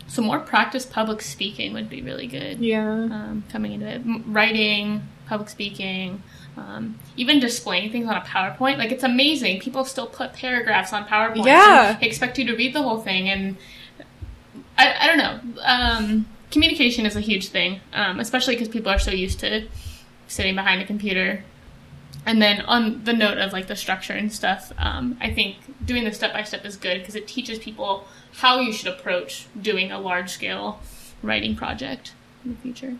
So 0.06 0.22
more 0.22 0.38
practice 0.38 0.84
public 0.86 1.22
speaking 1.22 1.72
would 1.72 1.88
be 1.88 2.02
really 2.02 2.26
good 2.26 2.58
Yeah. 2.60 2.88
um, 2.88 3.44
coming 3.50 3.72
into 3.72 3.86
it. 3.88 4.02
Writing, 4.26 5.02
public 5.26 5.48
speaking, 5.48 6.22
um, 6.56 6.98
even 7.16 7.40
displaying 7.40 7.90
things 7.90 8.06
on 8.06 8.16
a 8.16 8.20
PowerPoint. 8.20 8.78
Like, 8.78 8.92
it's 8.92 9.02
amazing. 9.02 9.60
People 9.60 9.84
still 9.84 10.06
put 10.06 10.32
paragraphs 10.34 10.92
on 10.92 11.04
PowerPoint. 11.06 11.46
Yeah. 11.46 11.98
expect 12.00 12.38
you 12.38 12.44
to 12.46 12.54
read 12.54 12.74
the 12.74 12.82
whole 12.82 13.00
thing. 13.00 13.28
And 13.28 13.56
I, 14.78 14.94
I 15.00 15.06
don't 15.06 15.18
know. 15.18 15.62
Um, 15.62 16.26
communication 16.50 17.06
is 17.06 17.16
a 17.16 17.20
huge 17.20 17.48
thing, 17.48 17.80
um, 17.92 18.20
especially 18.20 18.54
because 18.54 18.68
people 18.68 18.92
are 18.92 18.98
so 18.98 19.10
used 19.10 19.40
to 19.40 19.66
sitting 20.28 20.54
behind 20.54 20.80
a 20.82 20.84
computer. 20.84 21.42
And 22.26 22.40
then 22.40 22.62
on 22.62 23.04
the 23.04 23.12
note 23.12 23.38
of 23.38 23.52
like 23.52 23.66
the 23.66 23.76
structure 23.76 24.14
and 24.14 24.32
stuff, 24.32 24.72
um, 24.78 25.18
I 25.20 25.32
think 25.32 25.56
doing 25.84 26.04
the 26.04 26.12
step 26.12 26.32
by 26.32 26.42
step 26.42 26.64
is 26.64 26.76
good 26.76 27.00
because 27.00 27.14
it 27.14 27.28
teaches 27.28 27.58
people 27.58 28.06
how 28.34 28.60
you 28.60 28.72
should 28.72 28.88
approach 28.88 29.46
doing 29.60 29.92
a 29.92 30.00
large 30.00 30.30
scale 30.30 30.80
writing 31.22 31.54
project 31.54 32.12
in 32.44 32.52
the 32.54 32.60
future. 32.60 32.96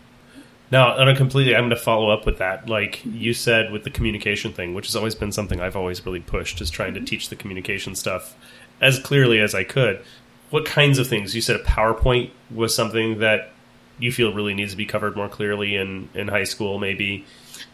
Now, 0.71 0.97
on 0.97 1.07
a 1.07 1.15
completely, 1.15 1.55
I'm 1.55 1.61
going 1.61 1.69
to 1.71 1.75
follow 1.75 2.09
up 2.09 2.25
with 2.25 2.39
that. 2.39 2.67
Like 2.67 3.01
you 3.05 3.33
said 3.33 3.71
with 3.71 3.83
the 3.83 3.89
communication 3.89 4.51
thing, 4.51 4.73
which 4.73 4.87
has 4.87 4.95
always 4.95 5.15
been 5.15 5.31
something 5.31 5.61
I've 5.61 5.75
always 5.75 6.05
really 6.05 6.19
pushed, 6.19 6.59
is 6.59 6.69
trying 6.69 6.93
to 6.95 7.01
teach 7.01 7.29
the 7.29 7.35
communication 7.35 7.95
stuff 7.95 8.35
as 8.81 8.99
clearly 8.99 9.39
as 9.39 9.53
I 9.53 9.63
could. 9.63 10.01
What 10.49 10.65
kinds 10.65 10.99
of 10.99 11.07
things? 11.07 11.35
You 11.35 11.41
said 11.41 11.55
a 11.55 11.63
PowerPoint 11.63 12.31
was 12.53 12.75
something 12.75 13.19
that 13.19 13.51
you 13.99 14.11
feel 14.11 14.33
really 14.33 14.53
needs 14.53 14.71
to 14.71 14.77
be 14.77 14.85
covered 14.85 15.15
more 15.15 15.29
clearly 15.29 15.75
in, 15.75 16.09
in 16.13 16.27
high 16.27 16.43
school, 16.43 16.79
maybe. 16.79 17.25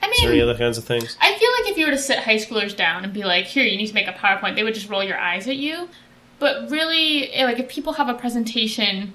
I 0.02 0.10
Is 0.10 0.20
there 0.22 0.32
any 0.32 0.42
other 0.42 0.58
kinds 0.58 0.78
of 0.78 0.84
things? 0.84 1.18
I 1.22 1.36
feel 1.36 1.50
like 1.60 1.72
if 1.72 1.78
you 1.78 1.86
were 1.86 1.92
to 1.92 1.98
sit 1.98 2.20
high 2.20 2.36
schoolers 2.36 2.76
down 2.76 3.04
and 3.04 3.14
be 3.14 3.24
like, 3.24 3.46
"Here, 3.46 3.64
you 3.64 3.78
need 3.78 3.88
to 3.88 3.94
make 3.94 4.08
a 4.08 4.14
PowerPoint," 4.14 4.56
they 4.56 4.64
would 4.64 4.74
just 4.74 4.90
roll 4.90 5.04
your 5.04 5.18
eyes 5.18 5.48
at 5.48 5.58
you. 5.58 5.90
But 6.40 6.72
really, 6.72 7.34
eh, 7.34 7.46
like 7.46 7.60
if 7.60 7.70
people 7.70 7.94
have 7.94 8.10
a 8.10 8.16
presentation, 8.16 9.14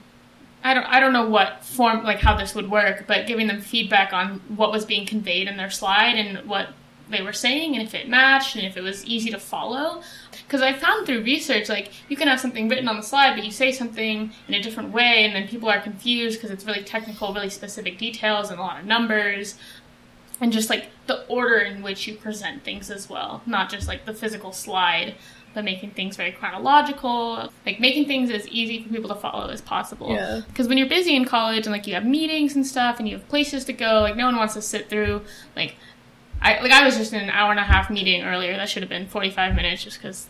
I 0.62 0.74
don't, 0.74 0.84
I 0.84 1.00
don't 1.00 1.12
know 1.12 1.28
what 1.28 1.64
form, 1.64 2.04
like 2.04 2.20
how 2.20 2.36
this 2.36 2.54
would 2.54 2.70
work, 2.70 3.04
but 3.06 3.26
giving 3.26 3.46
them 3.46 3.60
feedback 3.60 4.12
on 4.12 4.40
what 4.48 4.72
was 4.72 4.84
being 4.84 5.06
conveyed 5.06 5.48
in 5.48 5.56
their 5.56 5.70
slide 5.70 6.16
and 6.16 6.48
what 6.48 6.68
they 7.08 7.22
were 7.22 7.32
saying, 7.32 7.76
and 7.76 7.86
if 7.86 7.94
it 7.94 8.08
matched, 8.08 8.56
and 8.56 8.66
if 8.66 8.76
it 8.76 8.82
was 8.82 9.04
easy 9.04 9.30
to 9.30 9.38
follow. 9.38 10.02
Because 10.46 10.62
I 10.62 10.72
found 10.72 11.06
through 11.06 11.22
research, 11.22 11.68
like 11.68 11.92
you 12.08 12.16
can 12.16 12.28
have 12.28 12.40
something 12.40 12.68
written 12.68 12.88
on 12.88 12.96
the 12.96 13.02
slide, 13.02 13.34
but 13.34 13.44
you 13.44 13.52
say 13.52 13.70
something 13.70 14.32
in 14.48 14.54
a 14.54 14.62
different 14.62 14.92
way, 14.92 15.24
and 15.24 15.34
then 15.34 15.46
people 15.46 15.68
are 15.68 15.80
confused 15.80 16.38
because 16.38 16.50
it's 16.50 16.64
really 16.64 16.82
technical, 16.82 17.32
really 17.32 17.50
specific 17.50 17.98
details, 17.98 18.50
and 18.50 18.58
a 18.58 18.62
lot 18.62 18.80
of 18.80 18.86
numbers 18.86 19.54
and 20.40 20.52
just 20.52 20.68
like 20.70 20.86
the 21.06 21.24
order 21.26 21.58
in 21.58 21.82
which 21.82 22.06
you 22.06 22.14
present 22.14 22.62
things 22.64 22.90
as 22.90 23.08
well 23.08 23.42
not 23.46 23.70
just 23.70 23.88
like 23.88 24.04
the 24.04 24.14
physical 24.14 24.52
slide 24.52 25.14
but 25.54 25.64
making 25.64 25.90
things 25.90 26.16
very 26.16 26.32
chronological 26.32 27.50
like 27.64 27.80
making 27.80 28.06
things 28.06 28.30
as 28.30 28.46
easy 28.48 28.82
for 28.82 28.90
people 28.90 29.08
to 29.08 29.14
follow 29.14 29.48
as 29.48 29.60
possible 29.60 30.10
Yeah. 30.12 30.42
because 30.48 30.68
when 30.68 30.76
you're 30.78 30.88
busy 30.88 31.16
in 31.16 31.24
college 31.24 31.66
and 31.66 31.72
like 31.72 31.86
you 31.86 31.94
have 31.94 32.04
meetings 32.04 32.54
and 32.54 32.66
stuff 32.66 32.98
and 32.98 33.08
you 33.08 33.16
have 33.16 33.28
places 33.28 33.64
to 33.66 33.72
go 33.72 34.00
like 34.00 34.16
no 34.16 34.26
one 34.26 34.36
wants 34.36 34.54
to 34.54 34.62
sit 34.62 34.88
through 34.90 35.22
like 35.54 35.76
i 36.42 36.60
like 36.60 36.72
i 36.72 36.84
was 36.84 36.96
just 36.96 37.12
in 37.12 37.20
an 37.22 37.30
hour 37.30 37.50
and 37.50 37.60
a 37.60 37.64
half 37.64 37.88
meeting 37.90 38.22
earlier 38.22 38.56
that 38.56 38.68
should 38.68 38.82
have 38.82 38.90
been 38.90 39.06
45 39.06 39.54
minutes 39.54 39.82
just 39.84 39.98
because 40.02 40.26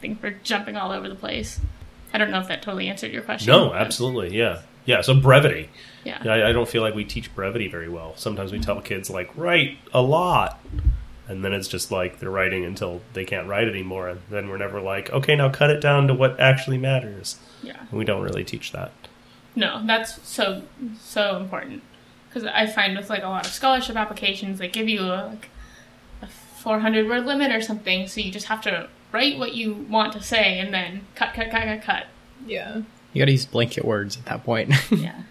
things 0.00 0.20
were 0.22 0.30
jumping 0.42 0.76
all 0.76 0.90
over 0.92 1.08
the 1.08 1.14
place 1.14 1.60
i 2.14 2.18
don't 2.18 2.30
know 2.30 2.40
if 2.40 2.48
that 2.48 2.62
totally 2.62 2.88
answered 2.88 3.12
your 3.12 3.22
question 3.22 3.52
No, 3.52 3.74
absolutely. 3.74 4.36
Yeah. 4.36 4.62
Yeah. 4.86 5.00
So 5.00 5.14
brevity. 5.18 5.68
Yeah 6.04 6.22
I, 6.24 6.50
I 6.50 6.52
don't 6.52 6.68
feel 6.68 6.82
like 6.82 6.94
we 6.94 7.04
teach 7.04 7.34
brevity 7.34 7.68
very 7.68 7.88
well. 7.88 8.14
Sometimes 8.16 8.52
we 8.52 8.60
tell 8.60 8.80
kids, 8.80 9.10
like, 9.10 9.30
write 9.36 9.78
a 9.92 10.02
lot. 10.02 10.60
And 11.26 11.42
then 11.42 11.54
it's 11.54 11.68
just 11.68 11.90
like 11.90 12.20
they're 12.20 12.30
writing 12.30 12.66
until 12.66 13.00
they 13.14 13.24
can't 13.24 13.48
write 13.48 13.66
anymore. 13.66 14.08
And 14.10 14.20
then 14.28 14.48
we're 14.50 14.58
never 14.58 14.80
like, 14.80 15.10
okay, 15.10 15.34
now 15.34 15.48
cut 15.48 15.70
it 15.70 15.80
down 15.80 16.06
to 16.08 16.14
what 16.14 16.38
actually 16.38 16.76
matters. 16.76 17.38
yeah 17.62 17.80
And 17.80 17.92
we 17.92 18.04
don't 18.04 18.22
really 18.22 18.44
teach 18.44 18.72
that. 18.72 18.92
No, 19.56 19.82
that's 19.86 20.26
so 20.28 20.62
so 21.00 21.38
important 21.38 21.82
because 22.28 22.48
I 22.52 22.66
find 22.66 22.96
with 22.96 23.08
like 23.08 23.22
a 23.22 23.28
lot 23.28 23.46
of 23.46 23.52
scholarship 23.52 23.96
applications, 23.96 24.58
they 24.58 24.68
give 24.68 24.88
you 24.88 25.02
a, 25.02 25.30
like 25.30 25.48
a 26.20 26.26
400 26.26 27.08
word 27.08 27.24
limit 27.24 27.52
or 27.52 27.60
something, 27.60 28.08
so 28.08 28.20
you 28.20 28.32
just 28.32 28.46
have 28.46 28.60
to 28.62 28.88
write 29.12 29.38
what 29.38 29.54
you 29.54 29.72
want 29.72 30.12
to 30.14 30.22
say 30.22 30.58
and 30.58 30.74
then 30.74 31.06
cut, 31.14 31.32
cut, 31.34 31.50
cut, 31.50 31.62
cut, 31.62 31.82
cut. 31.82 32.06
Yeah. 32.44 32.82
You 33.12 33.20
got 33.20 33.26
to 33.26 33.32
use 33.32 33.46
blanket 33.46 33.84
words 33.84 34.16
at 34.16 34.24
that 34.26 34.44
point. 34.44 34.74
Yeah, 34.90 35.22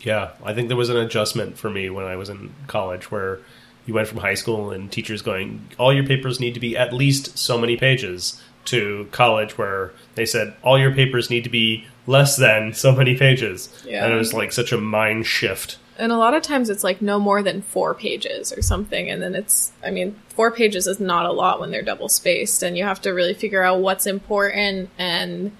Yeah, 0.00 0.30
I 0.42 0.54
think 0.54 0.68
there 0.68 0.76
was 0.76 0.88
an 0.88 0.96
adjustment 0.96 1.58
for 1.58 1.70
me 1.70 1.90
when 1.90 2.06
I 2.06 2.16
was 2.16 2.28
in 2.28 2.54
college 2.66 3.10
where 3.10 3.40
you 3.86 3.94
went 3.94 4.08
from 4.08 4.18
high 4.18 4.34
school 4.34 4.70
and 4.70 4.90
teachers 4.90 5.22
going, 5.22 5.68
all 5.78 5.92
your 5.92 6.06
papers 6.06 6.40
need 6.40 6.54
to 6.54 6.60
be 6.60 6.76
at 6.76 6.92
least 6.92 7.38
so 7.38 7.58
many 7.58 7.76
pages, 7.76 8.40
to 8.66 9.08
college 9.10 9.58
where 9.58 9.92
they 10.14 10.26
said, 10.26 10.54
all 10.62 10.78
your 10.78 10.92
papers 10.92 11.30
need 11.30 11.44
to 11.44 11.50
be 11.50 11.86
less 12.06 12.36
than 12.36 12.72
so 12.72 12.94
many 12.94 13.16
pages. 13.16 13.68
Yeah. 13.86 14.04
And 14.04 14.12
it 14.12 14.16
was 14.16 14.34
like 14.34 14.52
such 14.52 14.72
a 14.72 14.78
mind 14.78 15.26
shift. 15.26 15.78
And 15.98 16.12
a 16.12 16.16
lot 16.16 16.34
of 16.34 16.42
times 16.42 16.70
it's 16.70 16.84
like 16.84 17.02
no 17.02 17.18
more 17.18 17.42
than 17.42 17.62
four 17.62 17.94
pages 17.94 18.52
or 18.52 18.62
something. 18.62 19.10
And 19.10 19.22
then 19.22 19.34
it's, 19.34 19.72
I 19.84 19.90
mean, 19.90 20.18
four 20.28 20.50
pages 20.50 20.86
is 20.86 21.00
not 21.00 21.26
a 21.26 21.32
lot 21.32 21.60
when 21.60 21.70
they're 21.70 21.82
double 21.82 22.08
spaced. 22.08 22.62
And 22.62 22.76
you 22.76 22.84
have 22.84 23.00
to 23.02 23.10
really 23.10 23.34
figure 23.34 23.62
out 23.62 23.80
what's 23.80 24.06
important 24.06 24.90
and 24.98 25.52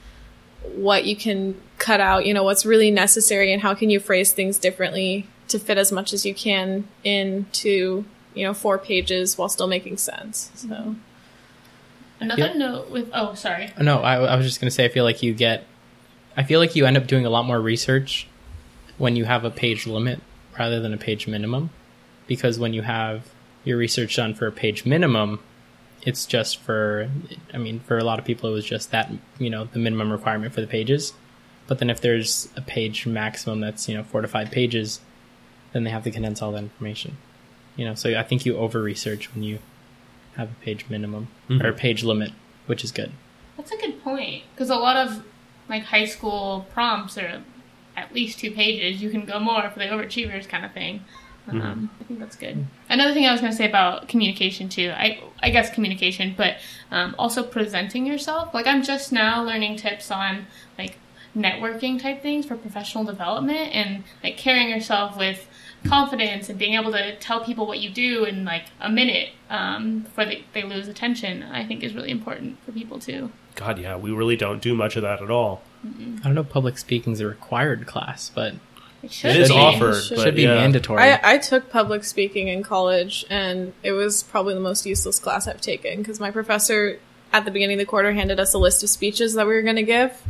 what 0.74 1.04
you 1.04 1.16
can 1.16 1.60
cut 1.78 2.00
out, 2.00 2.26
you 2.26 2.34
know, 2.34 2.42
what's 2.42 2.66
really 2.66 2.90
necessary 2.90 3.52
and 3.52 3.62
how 3.62 3.74
can 3.74 3.90
you 3.90 3.98
phrase 4.00 4.32
things 4.32 4.58
differently 4.58 5.26
to 5.48 5.58
fit 5.58 5.78
as 5.78 5.90
much 5.90 6.12
as 6.12 6.24
you 6.24 6.34
can 6.34 6.86
into, 7.02 8.04
you 8.34 8.44
know, 8.44 8.54
four 8.54 8.78
pages 8.78 9.36
while 9.36 9.48
still 9.48 9.66
making 9.66 9.96
sense. 9.96 10.50
So, 10.54 10.68
mm-hmm. 10.68 10.92
another 12.20 12.46
Yeah. 12.46 12.52
note 12.54 12.90
with 12.90 13.10
oh 13.12 13.34
sorry, 13.34 13.70
no, 13.80 13.98
I, 13.98 14.16
I 14.16 14.36
was 14.36 14.46
just 14.46 14.60
going 14.60 14.68
to 14.68 14.74
say, 14.74 14.84
I 14.84 14.88
feel 14.88 15.04
like 15.04 15.22
you 15.22 15.32
get, 15.34 15.64
I 16.36 16.42
feel 16.42 16.60
like 16.60 16.76
you 16.76 16.86
end 16.86 16.96
up 16.96 17.06
doing 17.06 17.26
a 17.26 17.30
lot 17.30 17.44
more 17.44 17.60
research 17.60 18.26
when 18.98 19.16
you 19.16 19.24
have 19.24 19.44
a 19.44 19.50
page 19.50 19.86
limit 19.86 20.20
rather 20.58 20.78
than 20.80 20.92
a 20.92 20.98
page 20.98 21.26
minimum. 21.26 21.70
Because 22.26 22.58
when 22.58 22.72
you 22.72 22.82
have 22.82 23.26
your 23.64 23.76
research 23.76 24.16
done 24.16 24.34
for 24.34 24.46
a 24.46 24.52
page 24.52 24.84
minimum, 24.84 25.40
it's 26.02 26.26
just 26.26 26.58
for, 26.58 27.10
I 27.52 27.58
mean, 27.58 27.80
for 27.80 27.98
a 27.98 28.04
lot 28.04 28.18
of 28.18 28.24
people, 28.24 28.50
it 28.50 28.52
was 28.52 28.64
just 28.64 28.90
that, 28.90 29.10
you 29.38 29.50
know, 29.50 29.64
the 29.64 29.78
minimum 29.78 30.10
requirement 30.10 30.54
for 30.54 30.60
the 30.60 30.66
pages. 30.66 31.12
But 31.66 31.78
then 31.78 31.90
if 31.90 32.00
there's 32.00 32.48
a 32.56 32.62
page 32.62 33.06
maximum 33.06 33.60
that's, 33.60 33.88
you 33.88 33.96
know, 33.96 34.02
four 34.02 34.22
to 34.22 34.28
five 34.28 34.50
pages, 34.50 35.00
then 35.72 35.84
they 35.84 35.90
have 35.90 36.04
to 36.04 36.10
condense 36.10 36.42
all 36.42 36.52
that 36.52 36.62
information. 36.62 37.16
You 37.76 37.84
know, 37.84 37.94
so 37.94 38.18
I 38.18 38.22
think 38.22 38.44
you 38.44 38.56
over 38.56 38.82
research 38.82 39.32
when 39.34 39.42
you 39.42 39.58
have 40.36 40.50
a 40.50 40.64
page 40.64 40.86
minimum 40.88 41.28
or 41.48 41.54
mm-hmm. 41.54 41.66
a 41.66 41.72
page 41.72 42.02
limit, 42.02 42.32
which 42.66 42.82
is 42.82 42.92
good. 42.92 43.12
That's 43.56 43.72
a 43.72 43.76
good 43.76 44.02
point 44.02 44.44
because 44.54 44.70
a 44.70 44.76
lot 44.76 44.96
of 44.96 45.22
like 45.68 45.84
high 45.84 46.06
school 46.06 46.66
prompts 46.72 47.16
are 47.16 47.42
at 47.96 48.14
least 48.14 48.38
two 48.38 48.50
pages. 48.50 49.02
You 49.02 49.10
can 49.10 49.24
go 49.24 49.38
more 49.38 49.68
for 49.70 49.78
the 49.78 49.86
overachievers 49.86 50.48
kind 50.48 50.64
of 50.64 50.72
thing. 50.72 51.04
Um, 51.50 51.90
I 52.00 52.04
think 52.04 52.20
that's 52.20 52.36
good. 52.36 52.66
Another 52.88 53.14
thing 53.14 53.26
I 53.26 53.32
was 53.32 53.40
going 53.40 53.52
to 53.52 53.56
say 53.56 53.68
about 53.68 54.08
communication 54.08 54.68
too. 54.68 54.92
I 54.94 55.20
I 55.42 55.50
guess 55.50 55.70
communication, 55.70 56.34
but 56.36 56.56
um, 56.90 57.14
also 57.18 57.42
presenting 57.42 58.06
yourself. 58.06 58.54
Like 58.54 58.66
I'm 58.66 58.82
just 58.82 59.12
now 59.12 59.42
learning 59.42 59.76
tips 59.76 60.10
on 60.10 60.46
like 60.78 60.98
networking 61.36 62.00
type 62.00 62.22
things 62.22 62.44
for 62.46 62.56
professional 62.56 63.04
development 63.04 63.72
and 63.72 64.02
like 64.22 64.36
carrying 64.36 64.68
yourself 64.68 65.16
with 65.16 65.46
confidence 65.86 66.48
and 66.48 66.58
being 66.58 66.74
able 66.74 66.92
to 66.92 67.16
tell 67.18 67.42
people 67.44 67.66
what 67.66 67.78
you 67.78 67.88
do 67.88 68.24
in 68.24 68.44
like 68.44 68.64
a 68.80 68.90
minute 68.90 69.30
um, 69.48 70.00
before 70.00 70.24
they, 70.24 70.44
they 70.52 70.62
lose 70.62 70.88
attention. 70.88 71.42
I 71.42 71.64
think 71.64 71.82
is 71.82 71.94
really 71.94 72.10
important 72.10 72.62
for 72.64 72.72
people 72.72 72.98
too. 72.98 73.30
God, 73.54 73.78
yeah, 73.78 73.96
we 73.96 74.10
really 74.10 74.36
don't 74.36 74.62
do 74.62 74.74
much 74.74 74.96
of 74.96 75.02
that 75.02 75.22
at 75.22 75.30
all. 75.30 75.62
I 75.84 76.24
don't 76.24 76.34
know 76.34 76.42
if 76.42 76.50
public 76.50 76.76
speaking 76.78 77.14
is 77.14 77.20
a 77.20 77.26
required 77.26 77.86
class, 77.86 78.30
but 78.34 78.54
It 79.02 79.12
should 79.12 79.30
It 79.30 79.40
is 79.40 79.48
be. 79.48 79.54
offered, 79.54 80.02
Should 80.02 80.16
but 80.16 80.24
should 80.24 80.34
be 80.34 80.42
yeah. 80.42 80.56
mandatory. 80.56 81.02
I, 81.02 81.34
I 81.34 81.38
took 81.38 81.70
public 81.70 82.04
speaking 82.04 82.48
in 82.48 82.62
college, 82.62 83.24
and 83.30 83.72
it 83.82 83.92
was 83.92 84.22
probably 84.22 84.54
the 84.54 84.60
most 84.60 84.84
useless 84.84 85.18
class 85.18 85.48
I've 85.48 85.60
taken 85.60 85.98
because 85.98 86.20
my 86.20 86.30
professor 86.30 86.98
at 87.32 87.44
the 87.44 87.50
beginning 87.50 87.76
of 87.76 87.78
the 87.80 87.86
quarter 87.86 88.12
handed 88.12 88.38
us 88.38 88.52
a 88.54 88.58
list 88.58 88.82
of 88.82 88.90
speeches 88.90 89.34
that 89.34 89.46
we 89.46 89.54
were 89.54 89.62
going 89.62 89.76
to 89.76 89.82
give, 89.82 90.20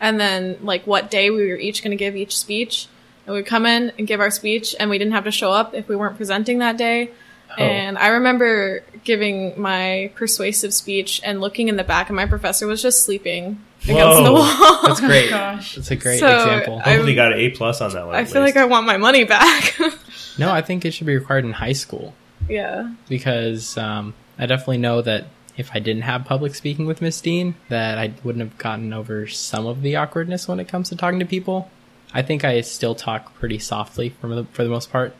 and 0.00 0.18
then 0.18 0.58
like 0.62 0.86
what 0.86 1.10
day 1.10 1.30
we 1.30 1.48
were 1.48 1.56
each 1.56 1.82
going 1.82 1.90
to 1.92 1.96
give 1.96 2.16
each 2.16 2.36
speech, 2.36 2.88
and 3.26 3.34
we'd 3.34 3.46
come 3.46 3.64
in 3.66 3.92
and 3.98 4.06
give 4.06 4.20
our 4.20 4.30
speech, 4.30 4.74
and 4.80 4.90
we 4.90 4.98
didn't 4.98 5.12
have 5.12 5.24
to 5.24 5.30
show 5.30 5.52
up 5.52 5.74
if 5.74 5.88
we 5.88 5.94
weren't 5.94 6.16
presenting 6.16 6.58
that 6.58 6.76
day. 6.76 7.10
Oh. 7.58 7.62
And 7.62 7.96
I 7.96 8.08
remember 8.08 8.82
giving 9.04 9.58
my 9.60 10.10
persuasive 10.16 10.74
speech 10.74 11.20
and 11.24 11.40
looking 11.40 11.68
in 11.68 11.76
the 11.76 11.84
back, 11.84 12.08
and 12.08 12.16
my 12.16 12.26
professor 12.26 12.66
was 12.66 12.82
just 12.82 13.04
sleeping 13.04 13.62
against 13.88 14.22
the 14.24 14.32
Whoa. 14.32 14.32
wall. 14.34 14.82
That's 14.86 15.00
great. 15.00 15.30
gosh. 15.30 15.74
That's 15.76 15.90
a 15.90 15.96
great 15.96 16.20
So, 16.20 16.26
example. 16.28 16.80
I- 16.84 16.90
Hopefully, 16.90 17.14
got 17.14 17.32
an 17.32 17.38
A 17.38 17.50
plus 17.50 17.80
on 17.80 17.92
that 17.92 18.06
one. 18.06 18.14
I 18.14 18.20
at 18.20 18.28
feel 18.28 18.42
like 18.42 18.54
least. 18.54 18.64
I 18.64 18.66
want 18.66 18.86
my 18.86 18.96
money 18.96 19.24
back. 19.24 19.78
no, 20.38 20.50
I 20.52 20.62
think 20.62 20.84
it 20.84 20.92
should 20.92 21.06
be 21.06 21.14
required 21.16 21.44
in 21.44 21.52
high 21.52 21.72
school 21.72 22.14
yeah. 22.48 22.92
because 23.08 23.76
um, 23.78 24.14
I 24.38 24.46
definitely 24.46 24.78
know 24.78 25.02
that 25.02 25.26
if 25.56 25.70
I 25.74 25.78
didn't 25.78 26.02
have 26.02 26.24
public 26.24 26.54
speaking 26.54 26.86
with 26.86 27.00
Miss 27.00 27.20
Dean, 27.20 27.54
that 27.68 27.98
I 27.98 28.12
wouldn't 28.22 28.44
have 28.44 28.58
gotten 28.58 28.92
over 28.92 29.26
some 29.26 29.66
of 29.66 29.82
the 29.82 29.96
awkwardness 29.96 30.46
when 30.46 30.60
it 30.60 30.68
comes 30.68 30.90
to 30.90 30.96
talking 30.96 31.18
to 31.20 31.24
people. 31.26 31.70
I 32.12 32.22
think 32.22 32.44
I 32.44 32.60
still 32.60 32.94
talk 32.94 33.34
pretty 33.34 33.58
softly 33.58 34.10
for 34.10 34.28
the 34.28 34.44
for 34.52 34.64
the 34.64 34.70
most 34.70 34.90
part, 34.92 35.14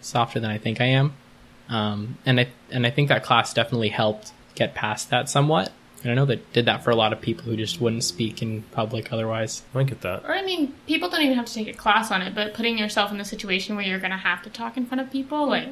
softer 0.00 0.40
than 0.40 0.50
I 0.50 0.58
think 0.58 0.80
I 0.80 0.86
am, 0.86 1.14
um, 1.68 2.18
and 2.26 2.40
I 2.40 2.48
and 2.70 2.86
I 2.86 2.90
think 2.90 3.08
that 3.08 3.22
class 3.22 3.54
definitely 3.54 3.88
helped 3.88 4.32
get 4.54 4.74
past 4.74 5.10
that 5.10 5.28
somewhat. 5.28 5.72
And 6.02 6.12
I 6.12 6.14
know 6.14 6.24
that 6.26 6.52
did 6.52 6.64
that 6.64 6.82
for 6.82 6.90
a 6.90 6.96
lot 6.96 7.12
of 7.12 7.20
people 7.20 7.44
who 7.44 7.56
just 7.56 7.80
wouldn't 7.80 8.04
speak 8.04 8.42
in 8.42 8.62
public 8.72 9.12
otherwise. 9.12 9.62
I 9.74 9.82
get 9.82 10.00
that. 10.00 10.24
Or 10.24 10.32
I 10.32 10.42
mean, 10.42 10.74
people 10.86 11.08
don't 11.08 11.22
even 11.22 11.36
have 11.36 11.46
to 11.46 11.54
take 11.54 11.68
a 11.68 11.74
class 11.74 12.10
on 12.10 12.22
it, 12.22 12.34
but 12.34 12.54
putting 12.54 12.78
yourself 12.78 13.10
in 13.10 13.18
the 13.18 13.24
situation 13.24 13.76
where 13.76 13.84
you're 13.84 13.98
going 13.98 14.10
to 14.10 14.16
have 14.16 14.42
to 14.44 14.50
talk 14.50 14.76
in 14.76 14.86
front 14.86 15.00
of 15.00 15.10
people, 15.10 15.48
like 15.48 15.68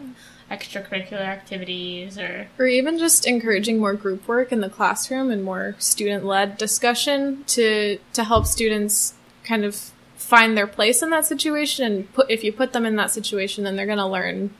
extracurricular 0.50 1.20
activities 1.20 2.18
or 2.18 2.48
Or 2.58 2.66
even 2.66 2.98
just 2.98 3.26
encouraging 3.26 3.78
more 3.78 3.94
group 3.94 4.26
work 4.26 4.52
in 4.52 4.60
the 4.60 4.70
classroom 4.70 5.30
and 5.30 5.44
more 5.44 5.74
student 5.78 6.24
led 6.24 6.56
discussion 6.56 7.44
to 7.48 7.98
to 8.14 8.24
help 8.24 8.46
students 8.46 9.14
kind 9.44 9.64
of 9.64 9.90
find 10.16 10.56
their 10.56 10.66
place 10.66 11.02
in 11.02 11.10
that 11.10 11.26
situation 11.26 11.84
and 11.84 12.12
put 12.14 12.30
if 12.30 12.42
you 12.42 12.52
put 12.52 12.72
them 12.72 12.86
in 12.86 12.96
that 12.96 13.10
situation 13.10 13.64
then 13.64 13.76
they're 13.76 13.86
going 13.86 13.98
to 13.98 14.06
learn 14.06 14.50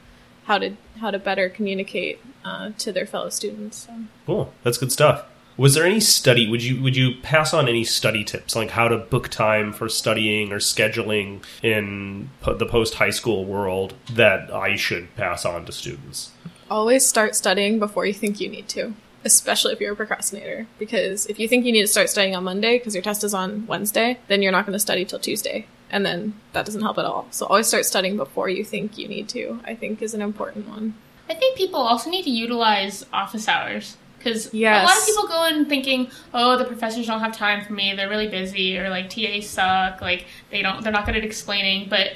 how 0.45 0.59
to 0.59 0.73
how 1.01 1.11
to 1.11 1.19
better 1.19 1.49
communicate 1.49 2.21
uh, 2.45 2.71
to 2.79 2.93
their 2.93 3.07
fellow 3.07 3.29
students. 3.29 3.87
So. 3.87 3.93
Cool. 4.27 4.53
That's 4.63 4.79
good 4.79 4.93
stuff. 4.93 5.27
Was 5.59 5.75
there 5.75 5.85
any 5.85 5.99
study? 5.99 6.49
Would 6.49 6.63
you 6.63 6.81
would 6.81 6.97
you 6.97 7.17
pass 7.21 7.53
on 7.53 7.69
any 7.69 7.83
study 7.83 8.23
tips, 8.23 8.55
like 8.55 8.71
how 8.71 8.87
to 8.87 8.97
book 8.97 9.29
time 9.29 9.73
for 9.73 9.89
studying 9.89 10.53
or 10.53 10.61
scheduling 10.61 11.43
in 11.65 12.31
po- 12.41 12.55
the 12.55 12.65
post 12.65 12.95
high 12.95 13.11
school 13.11 13.45
world 13.45 13.95
that 14.13 14.55
I 14.55 14.77
should 14.77 15.15
pass 15.17 15.45
on 15.45 15.67
to 15.67 15.73
students? 15.73 16.31
Always 16.71 17.05
start 17.05 17.35
studying 17.35 17.81
before 17.81 18.07
you 18.07 18.15
think 18.15 18.41
you 18.41 18.49
need 18.49 18.69
to, 18.69 18.95
especially 19.25 19.73
if 19.73 19.81
you're 19.81 19.95
a 19.95 19.97
procrastinator. 19.97 20.69
Because 20.79 21.27
if 21.27 21.41
you 21.41 21.49
think 21.49 21.65
you 21.65 21.73
need 21.73 21.83
to 21.83 21.89
start 21.89 22.09
studying 22.09 22.37
on 22.37 22.45
Monday 22.45 22.79
because 22.79 22.95
your 22.95 23.03
test 23.03 23.25
is 23.25 23.35
on 23.35 23.67
Wednesday, 23.67 24.21
then 24.29 24.43
you're 24.43 24.53
not 24.53 24.65
going 24.65 24.75
to 24.75 24.79
study 24.79 25.05
till 25.05 25.19
Tuesday. 25.19 25.67
And 25.91 26.07
then 26.07 26.35
that 26.53 26.67
doesn't 26.67 26.83
help 26.83 26.99
at 26.99 27.05
all. 27.05 27.27
So 27.33 27.47
always 27.47 27.67
start 27.67 27.85
studying 27.85 28.17
before 28.17 28.49
you 28.49 28.63
think 28.63 28.97
you 28.97 29.09
need 29.09 29.29
to, 29.31 29.59
I 29.65 29.75
think 29.75 30.03
is 30.03 30.15
an 30.15 30.23
important 30.23 30.69
one. 30.69 30.95
I 31.29 31.35
think 31.35 31.57
people 31.57 31.81
also 31.81 32.11
need 32.11 32.23
to 32.25 32.31
utilize 32.31 33.05
office 33.13 33.49
hours 33.49 33.97
because 34.19 34.53
Yes. 34.53 34.83
a 34.83 34.87
lot 34.87 34.99
of 34.99 35.07
people 35.07 35.29
go 35.29 35.45
in 35.47 35.67
thinking, 35.67 36.11
"Oh, 36.35 36.57
the 36.57 36.65
professors 36.65 37.07
don't 37.07 37.21
have 37.21 37.37
time 37.37 37.65
for 37.65 37.73
me; 37.73 37.95
they're 37.95 38.09
really 38.09 38.29
busy," 38.29 38.79
or 38.79 38.91
like 38.91 39.09
TAs 39.11 39.49
suck, 39.49 40.01
like 40.01 40.27
they 40.51 40.63
don't, 40.63 40.83
they're 40.83 40.93
not 40.93 41.07
good 41.07 41.17
at 41.17 41.25
explaining. 41.25 41.89
But 41.89 42.13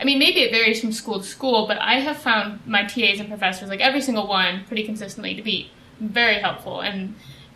I 0.00 0.04
mean, 0.04 0.18
maybe 0.18 0.40
it 0.40 0.50
varies 0.50 0.80
from 0.80 0.92
school 0.92 1.18
to 1.18 1.26
school, 1.26 1.66
but 1.66 1.78
I 1.78 1.94
have 2.00 2.16
found 2.16 2.60
my 2.66 2.84
TAs 2.84 3.20
and 3.20 3.28
professors, 3.28 3.68
like 3.68 3.80
every 3.80 4.00
single 4.00 4.26
one, 4.26 4.64
pretty 4.66 4.84
consistently 4.84 5.34
to 5.34 5.42
be 5.42 5.70
very 6.00 6.36
helpful. 6.36 6.80
And 6.80 7.14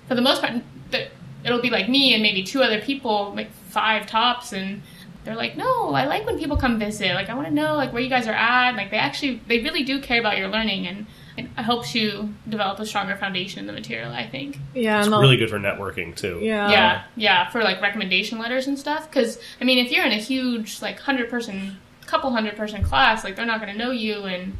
for 0.08 0.14
the 0.14 0.20
most 0.20 0.42
part, 0.42 0.52
the, 0.90 1.08
it'll 1.44 1.62
be 1.62 1.70
like 1.70 1.88
me 1.88 2.12
and 2.12 2.22
maybe 2.22 2.42
two 2.42 2.62
other 2.62 2.80
people, 2.80 3.32
like 3.34 3.50
five 3.70 4.06
tops, 4.06 4.52
and 4.52 4.82
they're 5.24 5.36
like, 5.36 5.56
no, 5.56 5.94
I 5.94 6.04
like 6.04 6.26
when 6.26 6.38
people 6.38 6.58
come 6.58 6.78
visit. 6.78 7.14
Like, 7.14 7.30
I 7.30 7.34
want 7.34 7.48
to 7.48 7.54
know 7.54 7.76
like 7.76 7.92
where 7.94 8.02
you 8.02 8.10
guys 8.10 8.26
are 8.26 8.34
at. 8.34 8.76
Like, 8.76 8.90
they 8.90 8.98
actually, 8.98 9.40
they 9.48 9.60
really 9.60 9.82
do 9.82 10.00
care 10.02 10.20
about 10.20 10.36
your 10.36 10.48
learning, 10.48 10.86
and 10.86 11.06
it 11.36 11.46
helps 11.56 11.94
you 11.94 12.32
develop 12.48 12.78
a 12.78 12.86
stronger 12.86 13.16
foundation 13.16 13.60
in 13.60 13.66
the 13.66 13.72
material. 13.72 14.12
I 14.12 14.28
think. 14.28 14.58
Yeah, 14.74 15.00
It's 15.00 15.08
really 15.08 15.36
good 15.36 15.50
for 15.50 15.58
networking 15.58 16.14
too. 16.14 16.38
Yeah. 16.42 16.70
yeah, 16.70 17.04
yeah, 17.16 17.50
for 17.50 17.62
like 17.62 17.80
recommendation 17.80 18.38
letters 18.38 18.66
and 18.66 18.78
stuff. 18.78 19.08
Because 19.08 19.38
I 19.60 19.64
mean, 19.64 19.84
if 19.84 19.90
you're 19.90 20.04
in 20.04 20.12
a 20.12 20.16
huge 20.20 20.80
like 20.80 21.00
hundred 21.00 21.30
person, 21.30 21.78
couple 22.06 22.30
hundred 22.30 22.56
person 22.56 22.82
class, 22.84 23.24
like 23.24 23.36
they're 23.36 23.46
not 23.46 23.60
going 23.60 23.72
to 23.72 23.78
know 23.78 23.90
you, 23.90 24.24
and 24.24 24.56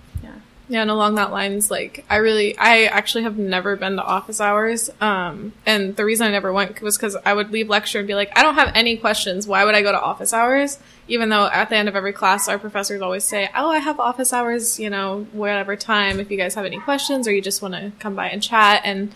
yeah. 0.69 0.81
And 0.81 0.91
along 0.91 1.17
that 1.17 1.31
lines, 1.31 1.71
like 1.71 2.05
I 2.09 2.17
really, 2.17 2.57
I 2.57 2.85
actually 2.85 3.25
have 3.25 3.37
never 3.37 3.77
been 3.77 3.97
to 3.97 4.03
office 4.03 4.41
hours. 4.41 4.91
Um, 5.01 5.53
and 5.67 5.95
the 5.95 6.05
reason 6.05 6.27
I 6.27 6.31
never 6.31 6.53
went 6.53 6.81
was 6.81 6.97
because 6.97 7.17
I 7.25 7.35
would 7.35 7.51
leave 7.51 7.69
lecture 7.69 7.99
and 7.99 8.09
be 8.09 8.15
like, 8.15 8.37
I 8.37 8.43
don't 8.43 8.55
have 8.55 8.73
any 8.75 8.97
questions. 8.97 9.47
Why 9.47 9.65
would 9.65 9.75
I 9.75 9.83
go 9.83 9.93
to 9.93 10.01
office 10.01 10.33
hours? 10.33 10.79
Even 11.07 11.29
though 11.29 11.47
at 11.47 11.69
the 11.69 11.77
end 11.77 11.89
of 11.89 11.97
every 11.97 12.15
class, 12.15 12.49
our 12.49 12.59
professors 12.59 13.03
always 13.03 13.25
say, 13.25 13.51
"Oh, 13.55 13.69
I 13.69 13.79
have 13.79 14.01
office 14.01 14.33
hours. 14.33 14.81
You 14.81 14.89
know, 14.89 15.27
whatever 15.33 15.77
time. 15.77 16.19
If 16.19 16.31
you 16.31 16.39
guys 16.39 16.55
have 16.55 16.65
any 16.65 16.79
questions 16.79 17.29
or 17.29 17.33
you 17.33 17.43
just 17.43 17.61
want 17.61 17.75
to 17.75 17.93
come 17.99 18.15
by 18.15 18.29
and 18.29 18.43
chat." 18.43 18.81
And 18.85 19.13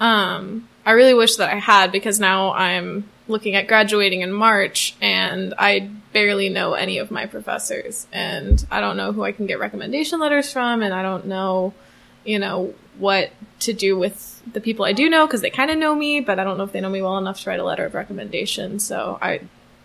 um, 0.00 0.66
I 0.86 0.92
really 0.92 1.12
wish 1.12 1.36
that 1.36 1.52
I 1.52 1.58
had 1.58 1.92
because 1.92 2.18
now 2.18 2.54
I'm 2.54 3.04
looking 3.30 3.54
at 3.54 3.66
graduating 3.66 4.20
in 4.20 4.32
March 4.32 4.96
and 5.00 5.54
I 5.58 5.90
barely 6.12 6.48
know 6.48 6.74
any 6.74 6.98
of 6.98 7.10
my 7.10 7.26
professors 7.26 8.06
and 8.12 8.66
I 8.70 8.80
don't 8.80 8.96
know 8.96 9.12
who 9.12 9.22
I 9.22 9.32
can 9.32 9.46
get 9.46 9.58
recommendation 9.58 10.20
letters 10.20 10.52
from 10.52 10.82
and 10.82 10.92
I 10.92 11.02
don't 11.02 11.26
know, 11.26 11.72
you 12.24 12.38
know, 12.38 12.74
what 12.98 13.30
to 13.60 13.72
do 13.72 13.98
with 13.98 14.42
the 14.52 14.60
people 14.60 14.84
I 14.84 14.92
do 14.92 15.08
know 15.08 15.26
because 15.26 15.40
they 15.40 15.50
kind 15.50 15.70
of 15.70 15.78
know 15.78 15.94
me, 15.94 16.20
but 16.20 16.38
I 16.38 16.44
don't 16.44 16.58
know 16.58 16.64
if 16.64 16.72
they 16.72 16.80
know 16.80 16.90
me 16.90 17.02
well 17.02 17.18
enough 17.18 17.40
to 17.42 17.50
write 17.50 17.60
a 17.60 17.64
letter 17.64 17.86
of 17.86 17.94
recommendation. 17.94 18.78
So 18.78 19.18
I 19.22 19.40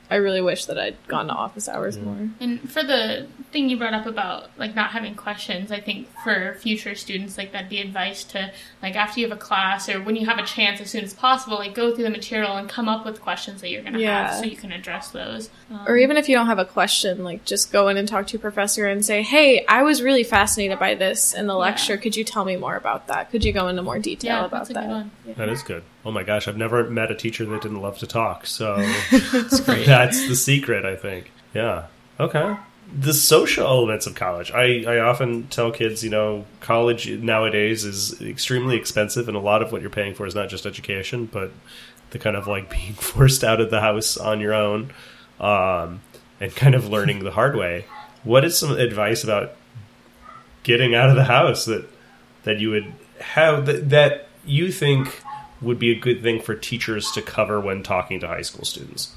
I 0.10 0.16
really 0.16 0.42
wish 0.42 0.66
that 0.66 0.78
I'd 0.78 0.96
gone 1.08 1.28
to 1.28 1.34
office 1.34 1.68
hours 1.68 1.98
more. 1.98 2.30
And 2.40 2.70
for 2.72 2.84
the 2.84 3.28
thing 3.52 3.70
you 3.70 3.78
brought 3.78 3.94
up 3.94 4.06
about 4.06 4.50
like 4.58 4.76
not 4.76 4.92
having 4.92 5.16
questions, 5.16 5.72
I 5.72 5.80
think 5.80 6.08
for 6.24 6.56
future 6.60 6.94
students, 6.96 7.38
like 7.38 7.52
that'd 7.54 7.70
be 7.70 7.80
advice 7.80 8.24
to 8.26 8.52
like 8.84 8.96
after 8.96 9.20
you 9.20 9.28
have 9.30 9.36
a 9.38 9.40
class 9.40 9.90
or 9.90 10.02
when 10.04 10.16
you 10.16 10.26
have 10.26 10.38
a 10.38 10.46
chance 10.46 10.80
as 10.82 10.90
soon 10.92 11.04
as 11.04 11.14
possible, 11.14 11.58
like 11.58 11.74
go 11.74 11.94
through 11.96 12.04
the 12.04 12.10
material 12.10 12.56
and 12.58 12.70
come 12.70 12.88
up 12.88 13.06
with 13.06 13.22
questions 13.22 13.62
that 13.62 13.70
you're 13.72 13.82
gonna 13.82 14.00
Yeah. 14.00 14.28
have 14.28 14.40
so 14.40 14.46
you 14.46 14.56
can 14.58 14.72
address 14.72 15.10
those. 15.10 15.50
Um, 15.72 15.86
Or 15.88 15.98
even 15.98 16.18
if 16.18 16.30
you 16.30 16.36
don't 16.36 16.48
have 16.48 16.60
a 16.60 16.66
question, 16.66 17.24
like 17.24 17.46
just 17.46 17.72
go 17.72 17.88
in 17.88 17.98
and 17.98 18.08
talk 18.08 18.28
to 18.28 18.34
your 18.34 18.42
professor 18.42 18.86
and 18.88 19.06
say, 19.06 19.24
"Hey, 19.24 19.66
I 19.68 19.82
was 19.84 20.02
really 20.02 20.24
fascinated 20.24 20.78
by 20.80 20.96
this 20.96 21.34
in 21.34 21.48
the 21.48 21.56
lecture. 21.56 21.98
Could 21.98 22.16
you 22.16 22.24
tell 22.24 22.46
me 22.46 22.56
more 22.58 22.76
about 22.76 23.08
that? 23.08 23.32
Could 23.32 23.44
you 23.44 23.54
go 23.54 23.68
into 23.68 23.82
more 23.82 23.98
detail 24.00 24.40
yeah, 24.42 24.46
about 24.46 24.52
that's 24.68 24.70
a 24.70 24.74
that?" 24.74 24.82
good 24.82 24.90
one. 24.90 25.12
That 25.38 25.50
is 25.50 25.64
good. 25.64 25.84
Oh 26.08 26.12
my 26.12 26.22
gosh, 26.22 26.48
I've 26.48 26.58
never 26.58 26.84
met 26.88 27.10
a 27.10 27.16
teacher 27.16 27.46
that 27.46 27.64
didn't 27.64 27.82
love 27.82 27.98
to 28.00 28.06
talk. 28.08 28.46
So 28.46 28.76
that's 29.98 30.28
the 30.28 30.36
secret, 30.36 30.86
I 30.86 30.96
think. 30.96 31.32
Yeah. 31.54 31.88
Okay. 32.20 32.56
The 32.94 33.14
social 33.14 33.66
elements 33.66 34.06
of 34.06 34.16
college. 34.16 34.52
I, 34.52 34.84
I 34.88 35.00
often 35.00 35.48
tell 35.48 35.72
kids, 35.72 36.04
you 36.04 36.10
know, 36.10 36.46
college 36.60 37.10
nowadays 37.10 37.84
is 37.84 38.22
extremely 38.22 38.78
expensive, 38.78 39.28
and 39.28 39.36
a 39.36 39.40
lot 39.40 39.62
of 39.62 39.72
what 39.72 39.82
you're 39.82 39.90
paying 39.90 40.14
for 40.14 40.26
is 40.26 40.36
not 40.36 40.50
just 40.50 40.66
education, 40.66 41.26
but 41.26 41.52
the 42.12 42.20
kind 42.20 42.36
of 42.36 42.48
like 42.48 42.70
being 42.78 42.94
forced 42.94 43.44
out 43.44 43.60
of 43.60 43.70
the 43.70 43.82
house 43.82 44.18
on 44.18 44.40
your 44.40 44.54
own 44.54 44.92
um, 45.40 46.02
and 46.40 46.56
kind 46.56 46.76
of 46.76 46.90
learning 46.90 47.24
the 47.24 47.32
hard 47.32 47.56
way. 47.56 47.86
What 48.24 48.44
is 48.44 48.58
some 48.58 48.72
advice 48.72 49.24
about 49.24 49.54
getting 50.64 50.96
out 50.96 51.10
of 51.10 51.16
the 51.16 51.26
house 51.26 51.66
that 51.66 51.88
that 52.44 52.60
you 52.60 52.72
would 52.72 52.92
have 53.20 53.66
that, 53.66 53.90
that 53.90 54.28
you 54.46 54.72
think 54.72 55.22
would 55.62 55.80
be 55.80 55.92
a 55.92 56.00
good 56.00 56.22
thing 56.22 56.42
for 56.42 56.56
teachers 56.56 57.12
to 57.12 57.22
cover 57.22 57.60
when 57.60 57.84
talking 57.84 58.20
to 58.20 58.28
high 58.28 58.42
school 58.42 58.66
students? 58.66 59.14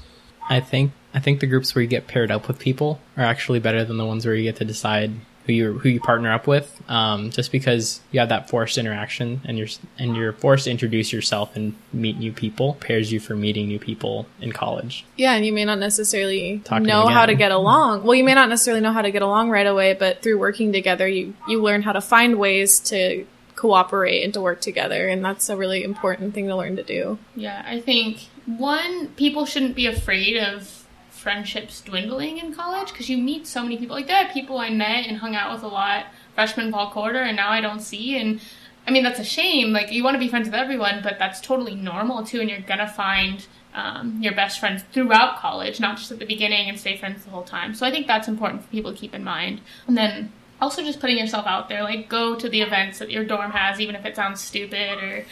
I 0.49 0.59
think 0.59 0.91
I 1.13 1.19
think 1.19 1.39
the 1.39 1.47
groups 1.47 1.73
where 1.73 1.81
you 1.81 1.87
get 1.87 2.07
paired 2.07 2.31
up 2.31 2.47
with 2.47 2.59
people 2.59 2.99
are 3.17 3.23
actually 3.23 3.59
better 3.59 3.83
than 3.83 3.97
the 3.97 4.05
ones 4.05 4.25
where 4.25 4.35
you 4.35 4.43
get 4.43 4.57
to 4.57 4.65
decide 4.65 5.11
who 5.45 5.53
you 5.53 5.73
who 5.79 5.89
you 5.89 5.99
partner 5.99 6.31
up 6.31 6.47
with. 6.47 6.79
Um, 6.89 7.31
just 7.31 7.51
because 7.51 8.01
you 8.11 8.19
have 8.19 8.29
that 8.29 8.49
forced 8.49 8.77
interaction 8.77 9.41
and 9.45 9.57
you're 9.57 9.67
and 9.97 10.15
you're 10.15 10.33
forced 10.33 10.65
to 10.65 10.71
introduce 10.71 11.11
yourself 11.11 11.55
and 11.55 11.75
meet 11.91 12.17
new 12.17 12.31
people 12.31 12.75
pairs 12.75 13.11
you 13.11 13.19
for 13.19 13.35
meeting 13.35 13.67
new 13.67 13.79
people 13.79 14.27
in 14.41 14.51
college. 14.51 15.05
Yeah, 15.17 15.33
and 15.33 15.45
you 15.45 15.53
may 15.53 15.65
not 15.65 15.79
necessarily 15.79 16.59
Talk 16.63 16.81
know 16.81 17.05
them 17.05 17.13
how 17.13 17.25
to 17.25 17.35
get 17.35 17.51
along. 17.51 18.03
Well, 18.03 18.15
you 18.15 18.23
may 18.23 18.35
not 18.35 18.49
necessarily 18.49 18.81
know 18.81 18.91
how 18.91 19.01
to 19.01 19.11
get 19.11 19.21
along 19.21 19.49
right 19.49 19.67
away, 19.67 19.93
but 19.93 20.21
through 20.21 20.37
working 20.37 20.71
together, 20.71 21.07
you 21.07 21.33
you 21.47 21.61
learn 21.61 21.81
how 21.81 21.93
to 21.93 22.01
find 22.01 22.37
ways 22.37 22.79
to 22.81 23.25
cooperate 23.55 24.23
and 24.23 24.33
to 24.33 24.41
work 24.41 24.61
together, 24.61 25.07
and 25.07 25.25
that's 25.25 25.49
a 25.49 25.57
really 25.57 25.83
important 25.83 26.33
thing 26.33 26.47
to 26.47 26.55
learn 26.55 26.75
to 26.75 26.83
do. 26.83 27.17
Yeah, 27.35 27.63
I 27.65 27.81
think 27.81 28.27
one, 28.57 29.09
people 29.09 29.45
shouldn't 29.45 29.75
be 29.75 29.85
afraid 29.85 30.37
of 30.37 30.87
friendships 31.09 31.81
dwindling 31.81 32.37
in 32.37 32.53
college 32.53 32.89
because 32.89 33.09
you 33.09 33.17
meet 33.17 33.45
so 33.45 33.61
many 33.61 33.77
people. 33.77 33.95
Like 33.95 34.07
there 34.07 34.25
are 34.25 34.31
people 34.31 34.57
I 34.57 34.69
met 34.69 35.05
and 35.05 35.17
hung 35.17 35.35
out 35.35 35.53
with 35.53 35.63
a 35.63 35.67
lot 35.67 36.07
freshman 36.33 36.71
fall 36.71 36.89
quarter, 36.91 37.19
and 37.19 37.35
now 37.35 37.49
I 37.49 37.61
don't 37.61 37.81
see. 37.81 38.17
And 38.17 38.39
I 38.87 38.91
mean 38.91 39.03
that's 39.03 39.19
a 39.19 39.23
shame. 39.23 39.71
Like 39.71 39.91
you 39.91 40.03
want 40.03 40.15
to 40.15 40.19
be 40.19 40.29
friends 40.29 40.47
with 40.47 40.55
everyone, 40.55 41.01
but 41.03 41.19
that's 41.19 41.41
totally 41.41 41.75
normal 41.75 42.23
too. 42.23 42.39
And 42.39 42.49
you're 42.49 42.61
gonna 42.61 42.87
find 42.87 43.45
um, 43.75 44.17
your 44.21 44.33
best 44.33 44.59
friends 44.59 44.83
throughout 44.91 45.37
college, 45.37 45.79
not 45.79 45.97
just 45.97 46.11
at 46.11 46.19
the 46.19 46.25
beginning, 46.25 46.69
and 46.69 46.79
stay 46.79 46.97
friends 46.97 47.23
the 47.23 47.31
whole 47.31 47.43
time. 47.43 47.75
So 47.75 47.85
I 47.85 47.91
think 47.91 48.07
that's 48.07 48.27
important 48.27 48.63
for 48.63 48.69
people 48.69 48.91
to 48.91 48.97
keep 48.97 49.13
in 49.13 49.23
mind. 49.23 49.61
And 49.87 49.97
then 49.97 50.31
also 50.61 50.83
just 50.83 50.99
putting 50.99 51.17
yourself 51.17 51.45
out 51.45 51.69
there 51.69 51.83
like 51.83 52.09
go 52.09 52.35
to 52.35 52.49
the 52.49 52.61
events 52.61 52.99
that 52.99 53.09
your 53.09 53.23
dorm 53.23 53.51
has 53.51 53.79
even 53.79 53.95
if 53.95 54.05
it 54.05 54.15
sounds 54.15 54.41
stupid 54.41 55.01
or 55.01 55.25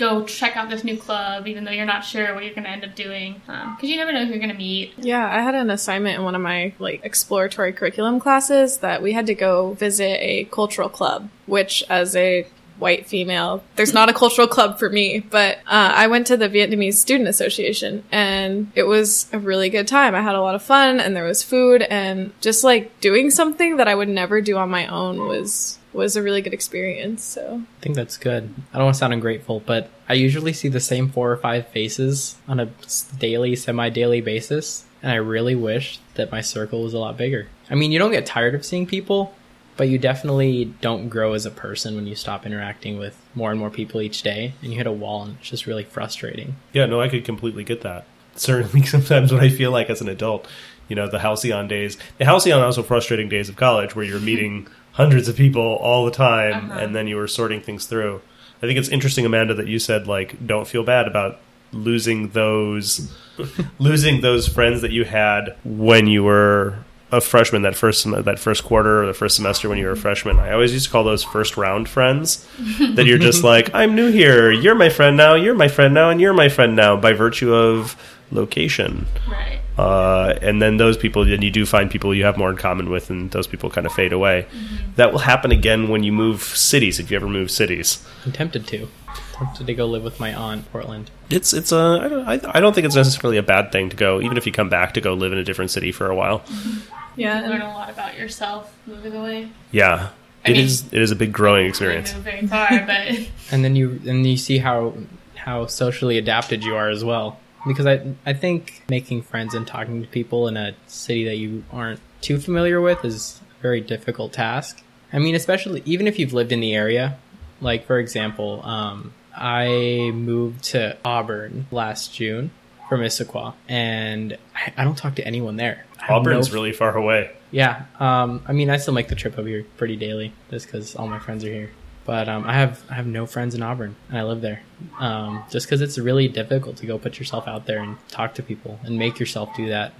go 0.00 0.24
check 0.24 0.56
out 0.56 0.70
this 0.70 0.82
new 0.82 0.96
club 0.96 1.46
even 1.46 1.64
though 1.64 1.70
you're 1.70 1.84
not 1.84 2.02
sure 2.02 2.34
what 2.34 2.42
you're 2.42 2.54
going 2.54 2.64
to 2.64 2.70
end 2.70 2.82
up 2.82 2.94
doing 2.94 3.40
um, 3.48 3.76
because 3.76 3.90
you 3.90 3.96
never 3.96 4.12
know 4.12 4.24
who 4.24 4.30
you're 4.30 4.38
going 4.38 4.50
to 4.50 4.56
meet. 4.56 4.94
Yeah, 4.96 5.26
I 5.26 5.42
had 5.42 5.54
an 5.54 5.70
assignment 5.70 6.18
in 6.18 6.24
one 6.24 6.34
of 6.34 6.40
my 6.40 6.72
like 6.78 7.04
exploratory 7.04 7.72
curriculum 7.72 8.18
classes 8.18 8.78
that 8.78 9.02
we 9.02 9.12
had 9.12 9.26
to 9.26 9.34
go 9.34 9.74
visit 9.74 10.18
a 10.20 10.44
cultural 10.44 10.88
club, 10.88 11.28
which 11.46 11.84
as 11.90 12.16
a 12.16 12.46
white 12.80 13.06
female, 13.06 13.62
there's 13.76 13.94
not 13.94 14.08
a 14.08 14.12
cultural 14.12 14.48
club 14.48 14.78
for 14.78 14.88
me, 14.88 15.20
but 15.20 15.58
uh, 15.66 15.92
I 15.94 16.06
went 16.06 16.26
to 16.28 16.36
the 16.36 16.48
Vietnamese 16.48 16.94
Student 16.94 17.28
Association 17.28 18.04
and 18.10 18.72
it 18.74 18.84
was 18.84 19.26
a 19.32 19.38
really 19.38 19.70
good 19.70 19.86
time. 19.86 20.14
I 20.14 20.22
had 20.22 20.34
a 20.34 20.40
lot 20.40 20.54
of 20.54 20.62
fun 20.62 21.00
and 21.00 21.14
there 21.14 21.24
was 21.24 21.42
food 21.42 21.82
and 21.82 22.32
just 22.40 22.64
like 22.64 23.00
doing 23.00 23.30
something 23.30 23.76
that 23.76 23.88
I 23.88 23.94
would 23.94 24.08
never 24.08 24.40
do 24.40 24.56
on 24.56 24.70
my 24.70 24.86
own 24.86 25.18
was 25.28 25.78
was 25.92 26.16
a 26.16 26.22
really 26.22 26.40
good 26.40 26.54
experience. 26.54 27.24
So 27.24 27.62
I 27.64 27.82
think 27.82 27.96
that's 27.96 28.16
good. 28.16 28.54
I 28.72 28.78
don't 28.78 28.86
want 28.86 28.94
to 28.94 28.98
sound 28.98 29.12
ungrateful, 29.12 29.60
but 29.60 29.90
I 30.08 30.14
usually 30.14 30.52
see 30.52 30.68
the 30.68 30.80
same 30.80 31.08
four 31.08 31.30
or 31.30 31.36
five 31.36 31.68
faces 31.68 32.36
on 32.46 32.60
a 32.60 32.70
daily, 33.18 33.56
semi 33.56 33.88
daily 33.88 34.20
basis, 34.20 34.84
and 35.02 35.10
I 35.10 35.16
really 35.16 35.54
wish 35.54 35.98
that 36.14 36.30
my 36.30 36.40
circle 36.40 36.82
was 36.82 36.94
a 36.94 36.98
lot 36.98 37.16
bigger. 37.16 37.48
I 37.68 37.74
mean, 37.74 37.92
you 37.92 37.98
don't 37.98 38.12
get 38.12 38.26
tired 38.26 38.54
of 38.54 38.64
seeing 38.64 38.86
people, 38.86 39.34
but 39.80 39.88
you 39.88 39.96
definitely 39.96 40.66
don't 40.82 41.08
grow 41.08 41.32
as 41.32 41.46
a 41.46 41.50
person 41.50 41.96
when 41.96 42.06
you 42.06 42.14
stop 42.14 42.44
interacting 42.44 42.98
with 42.98 43.16
more 43.34 43.50
and 43.50 43.58
more 43.58 43.70
people 43.70 44.02
each 44.02 44.20
day, 44.22 44.52
and 44.60 44.70
you 44.72 44.76
hit 44.76 44.86
a 44.86 44.92
wall, 44.92 45.22
and 45.22 45.38
it's 45.40 45.48
just 45.48 45.66
really 45.66 45.84
frustrating. 45.84 46.54
Yeah, 46.74 46.84
no, 46.84 47.00
I 47.00 47.08
could 47.08 47.24
completely 47.24 47.64
get 47.64 47.80
that. 47.80 48.04
Certainly, 48.36 48.84
sometimes 48.84 49.32
what 49.32 49.42
I 49.42 49.48
feel 49.48 49.70
like 49.70 49.88
as 49.88 50.02
an 50.02 50.08
adult, 50.10 50.46
you 50.88 50.96
know, 50.96 51.08
the 51.08 51.20
halcyon 51.20 51.66
days, 51.66 51.96
the 52.18 52.26
halcyon 52.26 52.60
also 52.60 52.82
frustrating 52.82 53.30
days 53.30 53.48
of 53.48 53.56
college 53.56 53.96
where 53.96 54.04
you're 54.04 54.20
meeting 54.20 54.68
hundreds 54.92 55.28
of 55.28 55.36
people 55.36 55.62
all 55.62 56.04
the 56.04 56.10
time 56.10 56.70
Uh-huh. 56.70 56.80
and 56.80 56.94
then 56.94 57.06
you 57.06 57.16
were 57.16 57.26
sorting 57.28 57.62
things 57.62 57.86
through. 57.86 58.20
I 58.58 58.66
think 58.66 58.78
it's 58.78 58.90
interesting, 58.90 59.24
Amanda, 59.24 59.54
that 59.54 59.66
you 59.66 59.78
said 59.78 60.06
like 60.06 60.46
don't 60.46 60.68
feel 60.68 60.84
bad 60.84 61.06
about 61.08 61.38
losing 61.72 62.28
those 62.30 63.10
losing 63.78 64.20
those 64.20 64.46
friends 64.46 64.82
that 64.82 64.90
you 64.90 65.04
had 65.06 65.56
when 65.64 66.06
you 66.06 66.22
were 66.24 66.76
a 67.12 67.20
freshman 67.20 67.62
that 67.62 67.74
first 67.74 68.04
that 68.10 68.38
first 68.38 68.64
quarter 68.64 69.02
or 69.02 69.06
the 69.06 69.14
first 69.14 69.36
semester 69.36 69.68
when 69.68 69.78
you 69.78 69.86
were 69.86 69.92
a 69.92 69.96
freshman. 69.96 70.38
I 70.38 70.52
always 70.52 70.72
used 70.72 70.86
to 70.86 70.92
call 70.92 71.04
those 71.04 71.24
first 71.24 71.56
round 71.56 71.88
friends 71.88 72.46
that 72.94 73.04
you're 73.06 73.18
just 73.18 73.42
like 73.52 73.74
I'm 73.74 73.94
new 73.94 74.10
here, 74.10 74.50
you're 74.50 74.74
my 74.74 74.88
friend 74.88 75.16
now, 75.16 75.34
you're 75.34 75.54
my 75.54 75.68
friend 75.68 75.92
now, 75.94 76.10
and 76.10 76.20
you're 76.20 76.32
my 76.32 76.48
friend 76.48 76.76
now 76.76 76.96
by 76.96 77.12
virtue 77.12 77.52
of 77.52 77.96
location. 78.30 79.06
right 79.28 79.60
Uh, 79.78 80.38
and 80.42 80.60
then 80.60 80.76
those 80.76 80.96
people, 80.96 81.24
then 81.24 81.40
you 81.40 81.50
do 81.50 81.64
find 81.64 81.90
people 81.90 82.14
you 82.14 82.24
have 82.24 82.36
more 82.36 82.50
in 82.50 82.56
common 82.56 82.90
with, 82.90 83.08
and 83.08 83.30
those 83.30 83.46
people 83.46 83.70
kind 83.70 83.86
of 83.86 83.92
fade 83.92 84.12
away. 84.12 84.46
Mm-hmm. 84.52 84.94
That 84.96 85.10
will 85.12 85.20
happen 85.20 85.52
again 85.52 85.88
when 85.88 86.02
you 86.02 86.12
move 86.12 86.42
cities. 86.42 87.00
If 87.00 87.10
you 87.10 87.16
ever 87.16 87.28
move 87.28 87.50
cities, 87.50 88.06
I'm 88.26 88.32
tempted 88.32 88.66
to. 88.68 88.88
Tempted 89.32 89.66
to 89.66 89.74
go 89.74 89.86
live 89.86 90.04
with 90.04 90.20
my 90.20 90.34
aunt 90.34 90.58
in 90.58 90.64
Portland. 90.66 91.10
it's 91.30 91.54
it's 91.54 91.72
a 91.72 92.00
I 92.02 92.08
don't, 92.08 92.28
I, 92.28 92.56
I 92.56 92.60
don't 92.60 92.74
think 92.74 92.84
it's 92.84 92.94
necessarily 92.94 93.38
a 93.38 93.42
bad 93.42 93.72
thing 93.72 93.88
to 93.88 93.96
go, 93.96 94.20
even 94.20 94.36
if 94.36 94.44
you 94.44 94.52
come 94.52 94.68
back 94.68 94.92
to 94.94 95.00
go 95.00 95.14
live 95.14 95.32
in 95.32 95.38
a 95.38 95.44
different 95.44 95.70
city 95.70 95.92
for 95.92 96.10
a 96.10 96.14
while. 96.14 96.40
Mm-hmm. 96.40 96.99
Yeah, 97.16 97.42
you 97.42 97.48
learn 97.48 97.60
a 97.62 97.68
lot 97.74 97.90
about 97.90 98.18
yourself 98.18 98.76
moving 98.86 99.14
away 99.14 99.50
Yeah, 99.72 100.10
I 100.44 100.50
it 100.50 100.52
mean- 100.54 100.64
is 100.64 100.84
it 100.92 101.00
is 101.02 101.10
a 101.10 101.16
big 101.16 101.32
growing 101.32 101.66
experience. 101.66 102.12
very 102.12 102.46
far 102.46 102.68
but 102.86 103.18
and 103.52 103.64
then 103.64 103.76
you 103.76 104.00
and 104.06 104.26
you 104.26 104.36
see 104.36 104.58
how 104.58 104.94
how 105.36 105.66
socially 105.66 106.18
adapted 106.18 106.62
you 106.64 106.74
are 106.76 106.88
as 106.90 107.04
well. 107.04 107.38
Because 107.66 107.86
i 107.86 108.00
i 108.24 108.32
think 108.32 108.82
making 108.88 109.22
friends 109.22 109.54
and 109.54 109.66
talking 109.66 110.00
to 110.02 110.08
people 110.08 110.48
in 110.48 110.56
a 110.56 110.74
city 110.86 111.24
that 111.24 111.36
you 111.36 111.64
aren't 111.72 112.00
too 112.22 112.38
familiar 112.38 112.80
with 112.80 113.04
is 113.04 113.40
a 113.58 113.62
very 113.62 113.80
difficult 113.80 114.32
task. 114.32 114.82
I 115.12 115.18
mean 115.18 115.34
especially 115.34 115.82
even 115.84 116.06
if 116.06 116.18
you've 116.18 116.32
lived 116.32 116.52
in 116.52 116.60
the 116.60 116.74
area 116.74 117.18
like 117.60 117.84
for 117.86 117.98
example 117.98 118.62
um 118.64 119.12
i 119.36 120.10
moved 120.14 120.62
to 120.64 120.96
auburn 121.04 121.66
last 121.70 122.14
june 122.14 122.50
from 122.90 123.00
issaquah 123.00 123.54
and 123.68 124.36
i, 124.54 124.72
I 124.76 124.84
don't 124.84 124.98
talk 124.98 125.14
to 125.14 125.26
anyone 125.26 125.56
there 125.56 125.86
I 126.02 126.12
Auburn's 126.12 126.48
no- 126.48 126.54
really 126.54 126.72
far 126.72 126.96
away. 126.96 127.30
yeah, 127.50 127.84
um, 127.98 128.42
I 128.48 128.52
mean, 128.54 128.70
I 128.70 128.78
still 128.78 128.94
make 128.94 129.08
the 129.08 129.14
trip 129.14 129.38
over 129.38 129.46
here 129.46 129.66
pretty 129.76 129.96
daily, 129.96 130.32
just 130.50 130.64
because 130.64 130.96
all 130.96 131.06
my 131.08 131.18
friends 131.18 131.44
are 131.44 131.52
here. 131.52 131.70
But 132.06 132.26
um, 132.26 132.44
I 132.46 132.54
have 132.54 132.82
I 132.88 132.94
have 132.94 133.06
no 133.06 133.26
friends 133.26 133.54
in 133.54 133.62
Auburn, 133.62 133.96
and 134.08 134.16
I 134.16 134.22
live 134.22 134.40
there. 134.40 134.62
Um, 134.98 135.44
just 135.50 135.66
because 135.66 135.82
it's 135.82 135.98
really 135.98 136.26
difficult 136.26 136.78
to 136.78 136.86
go 136.86 136.96
put 136.98 137.18
yourself 137.18 137.46
out 137.46 137.66
there 137.66 137.82
and 137.82 137.98
talk 138.08 138.32
to 138.36 138.42
people 138.42 138.80
and 138.82 138.98
make 138.98 139.18
yourself 139.20 139.54
do 139.54 139.68
that. 139.68 139.92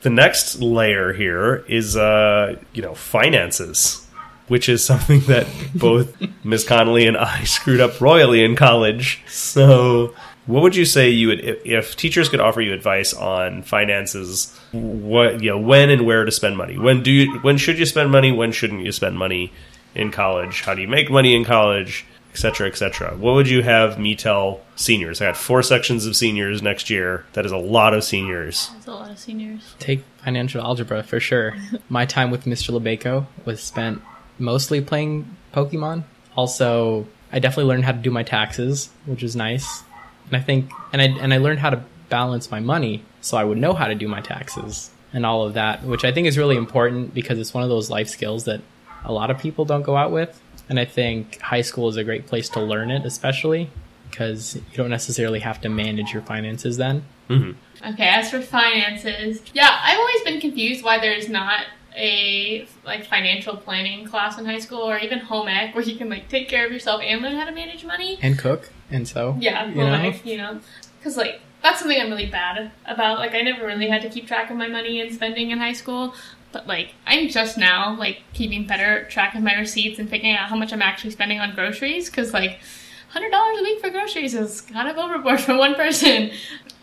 The 0.00 0.08
next 0.08 0.60
layer 0.62 1.12
here 1.12 1.56
is 1.68 1.94
uh, 1.94 2.56
you 2.72 2.80
know 2.80 2.94
finances, 2.94 4.06
which 4.48 4.66
is 4.70 4.82
something 4.92 5.20
that 5.26 5.46
both 5.74 6.16
Ms. 6.42 6.64
Connolly 6.64 7.06
and 7.06 7.18
I 7.18 7.44
screwed 7.56 7.80
up 7.82 8.00
royally 8.00 8.42
in 8.42 8.56
college. 8.56 9.22
So, 9.28 10.14
what 10.46 10.62
would 10.62 10.76
you 10.76 10.84
say 10.84 11.10
you 11.10 11.28
would 11.28 11.40
if, 11.40 11.66
if 11.66 11.96
teachers 11.96 12.28
could 12.28 12.40
offer 12.40 12.60
you 12.60 12.72
advice 12.72 13.12
on 13.12 13.62
finances? 13.62 14.56
What 14.72 15.42
you 15.42 15.50
know, 15.50 15.58
when 15.58 15.90
and 15.90 16.06
where 16.06 16.24
to 16.24 16.30
spend 16.30 16.56
money? 16.56 16.78
When 16.78 17.02
do 17.02 17.10
you? 17.10 17.38
When 17.40 17.56
should 17.56 17.78
you 17.78 17.86
spend 17.86 18.10
money? 18.10 18.32
When 18.32 18.52
shouldn't 18.52 18.84
you 18.84 18.92
spend 18.92 19.18
money 19.18 19.52
in 19.94 20.10
college? 20.10 20.62
How 20.62 20.74
do 20.74 20.82
you 20.82 20.88
make 20.88 21.10
money 21.10 21.34
in 21.34 21.44
college? 21.44 22.06
Etc. 22.32 22.68
Etc. 22.68 23.16
What 23.16 23.34
would 23.34 23.48
you 23.48 23.62
have 23.62 23.98
me 23.98 24.14
tell 24.14 24.60
seniors? 24.76 25.22
I 25.22 25.26
got 25.26 25.38
four 25.38 25.62
sections 25.62 26.04
of 26.04 26.14
seniors 26.14 26.62
next 26.62 26.90
year. 26.90 27.24
That 27.32 27.46
is 27.46 27.52
a 27.52 27.56
lot 27.56 27.94
of 27.94 28.04
seniors. 28.04 28.68
there's 28.72 28.86
a 28.88 28.92
lot 28.92 29.10
of 29.10 29.18
seniors 29.18 29.74
Take 29.78 30.02
financial 30.22 30.60
algebra 30.62 31.02
for 31.02 31.18
sure. 31.18 31.56
my 31.88 32.04
time 32.04 32.30
with 32.30 32.44
Mr. 32.44 32.78
Lebeco 32.78 33.26
was 33.46 33.62
spent 33.62 34.02
mostly 34.38 34.82
playing 34.82 35.34
Pokemon. 35.54 36.04
Also, 36.36 37.06
I 37.32 37.38
definitely 37.38 37.70
learned 37.70 37.86
how 37.86 37.92
to 37.92 37.98
do 37.98 38.10
my 38.10 38.22
taxes, 38.22 38.90
which 39.06 39.22
is 39.22 39.34
nice. 39.34 39.82
And 40.26 40.36
I 40.36 40.40
think, 40.40 40.70
and 40.92 41.00
I 41.00 41.06
and 41.06 41.32
I 41.32 41.38
learned 41.38 41.60
how 41.60 41.70
to 41.70 41.84
balance 42.08 42.50
my 42.50 42.60
money, 42.60 43.04
so 43.20 43.36
I 43.36 43.44
would 43.44 43.58
know 43.58 43.72
how 43.72 43.86
to 43.86 43.94
do 43.94 44.08
my 44.08 44.20
taxes 44.20 44.90
and 45.12 45.24
all 45.24 45.46
of 45.46 45.54
that, 45.54 45.82
which 45.82 46.04
I 46.04 46.12
think 46.12 46.26
is 46.26 46.36
really 46.36 46.56
important 46.56 47.14
because 47.14 47.38
it's 47.38 47.54
one 47.54 47.62
of 47.62 47.68
those 47.68 47.90
life 47.90 48.08
skills 48.08 48.44
that 48.44 48.60
a 49.04 49.12
lot 49.12 49.30
of 49.30 49.38
people 49.38 49.64
don't 49.64 49.82
go 49.82 49.96
out 49.96 50.12
with. 50.12 50.40
And 50.68 50.80
I 50.80 50.84
think 50.84 51.40
high 51.40 51.62
school 51.62 51.88
is 51.88 51.96
a 51.96 52.04
great 52.04 52.26
place 52.26 52.48
to 52.50 52.60
learn 52.60 52.90
it, 52.90 53.06
especially 53.06 53.70
because 54.10 54.56
you 54.56 54.76
don't 54.76 54.90
necessarily 54.90 55.40
have 55.40 55.60
to 55.60 55.68
manage 55.68 56.12
your 56.12 56.22
finances 56.22 56.76
then. 56.76 57.04
Mm-hmm. 57.30 57.92
Okay, 57.92 58.08
as 58.08 58.30
for 58.30 58.40
finances, 58.40 59.42
yeah, 59.52 59.78
I've 59.82 59.98
always 59.98 60.22
been 60.22 60.40
confused 60.40 60.84
why 60.84 60.98
there's 60.98 61.28
not 61.28 61.66
a 61.96 62.66
like 62.84 63.06
financial 63.06 63.56
planning 63.56 64.06
class 64.06 64.38
in 64.38 64.44
high 64.44 64.58
school 64.58 64.82
or 64.82 64.98
even 64.98 65.18
home 65.18 65.48
ec 65.48 65.74
where 65.74 65.82
you 65.82 65.96
can 65.96 66.08
like 66.08 66.28
take 66.28 66.48
care 66.48 66.66
of 66.66 66.72
yourself 66.72 67.00
and 67.02 67.22
learn 67.22 67.36
how 67.36 67.44
to 67.44 67.52
manage 67.52 67.84
money. 67.84 68.18
And 68.22 68.38
cook, 68.38 68.70
and 68.90 69.08
so 69.08 69.36
Yeah, 69.40 69.66
you 69.66 69.76
know? 69.76 69.90
like, 69.90 70.24
you 70.24 70.36
know, 70.36 70.60
because 70.98 71.16
like 71.16 71.40
that's 71.62 71.80
something 71.80 72.00
I'm 72.00 72.10
really 72.10 72.26
bad 72.30 72.70
about. 72.84 73.18
Like, 73.18 73.34
I 73.34 73.40
never 73.42 73.66
really 73.66 73.88
had 73.88 74.02
to 74.02 74.08
keep 74.08 74.26
track 74.28 74.50
of 74.50 74.56
my 74.56 74.68
money 74.68 75.00
and 75.00 75.12
spending 75.12 75.50
in 75.50 75.58
high 75.58 75.72
school. 75.72 76.14
But 76.52 76.66
like, 76.66 76.94
I'm 77.06 77.28
just 77.28 77.58
now 77.58 77.96
like 77.98 78.22
keeping 78.34 78.66
better 78.66 79.04
track 79.04 79.34
of 79.34 79.42
my 79.42 79.54
receipts 79.54 79.98
and 79.98 80.08
figuring 80.08 80.36
out 80.36 80.48
how 80.48 80.56
much 80.56 80.72
I'm 80.72 80.82
actually 80.82 81.10
spending 81.10 81.40
on 81.40 81.54
groceries. 81.54 82.08
Because 82.08 82.32
like, 82.32 82.60
hundred 83.08 83.30
dollars 83.30 83.58
a 83.58 83.62
week 83.62 83.80
for 83.80 83.90
groceries 83.90 84.34
is 84.34 84.60
kind 84.60 84.88
of 84.88 84.96
overboard 84.96 85.40
for 85.40 85.56
one 85.56 85.74
person. 85.74 86.30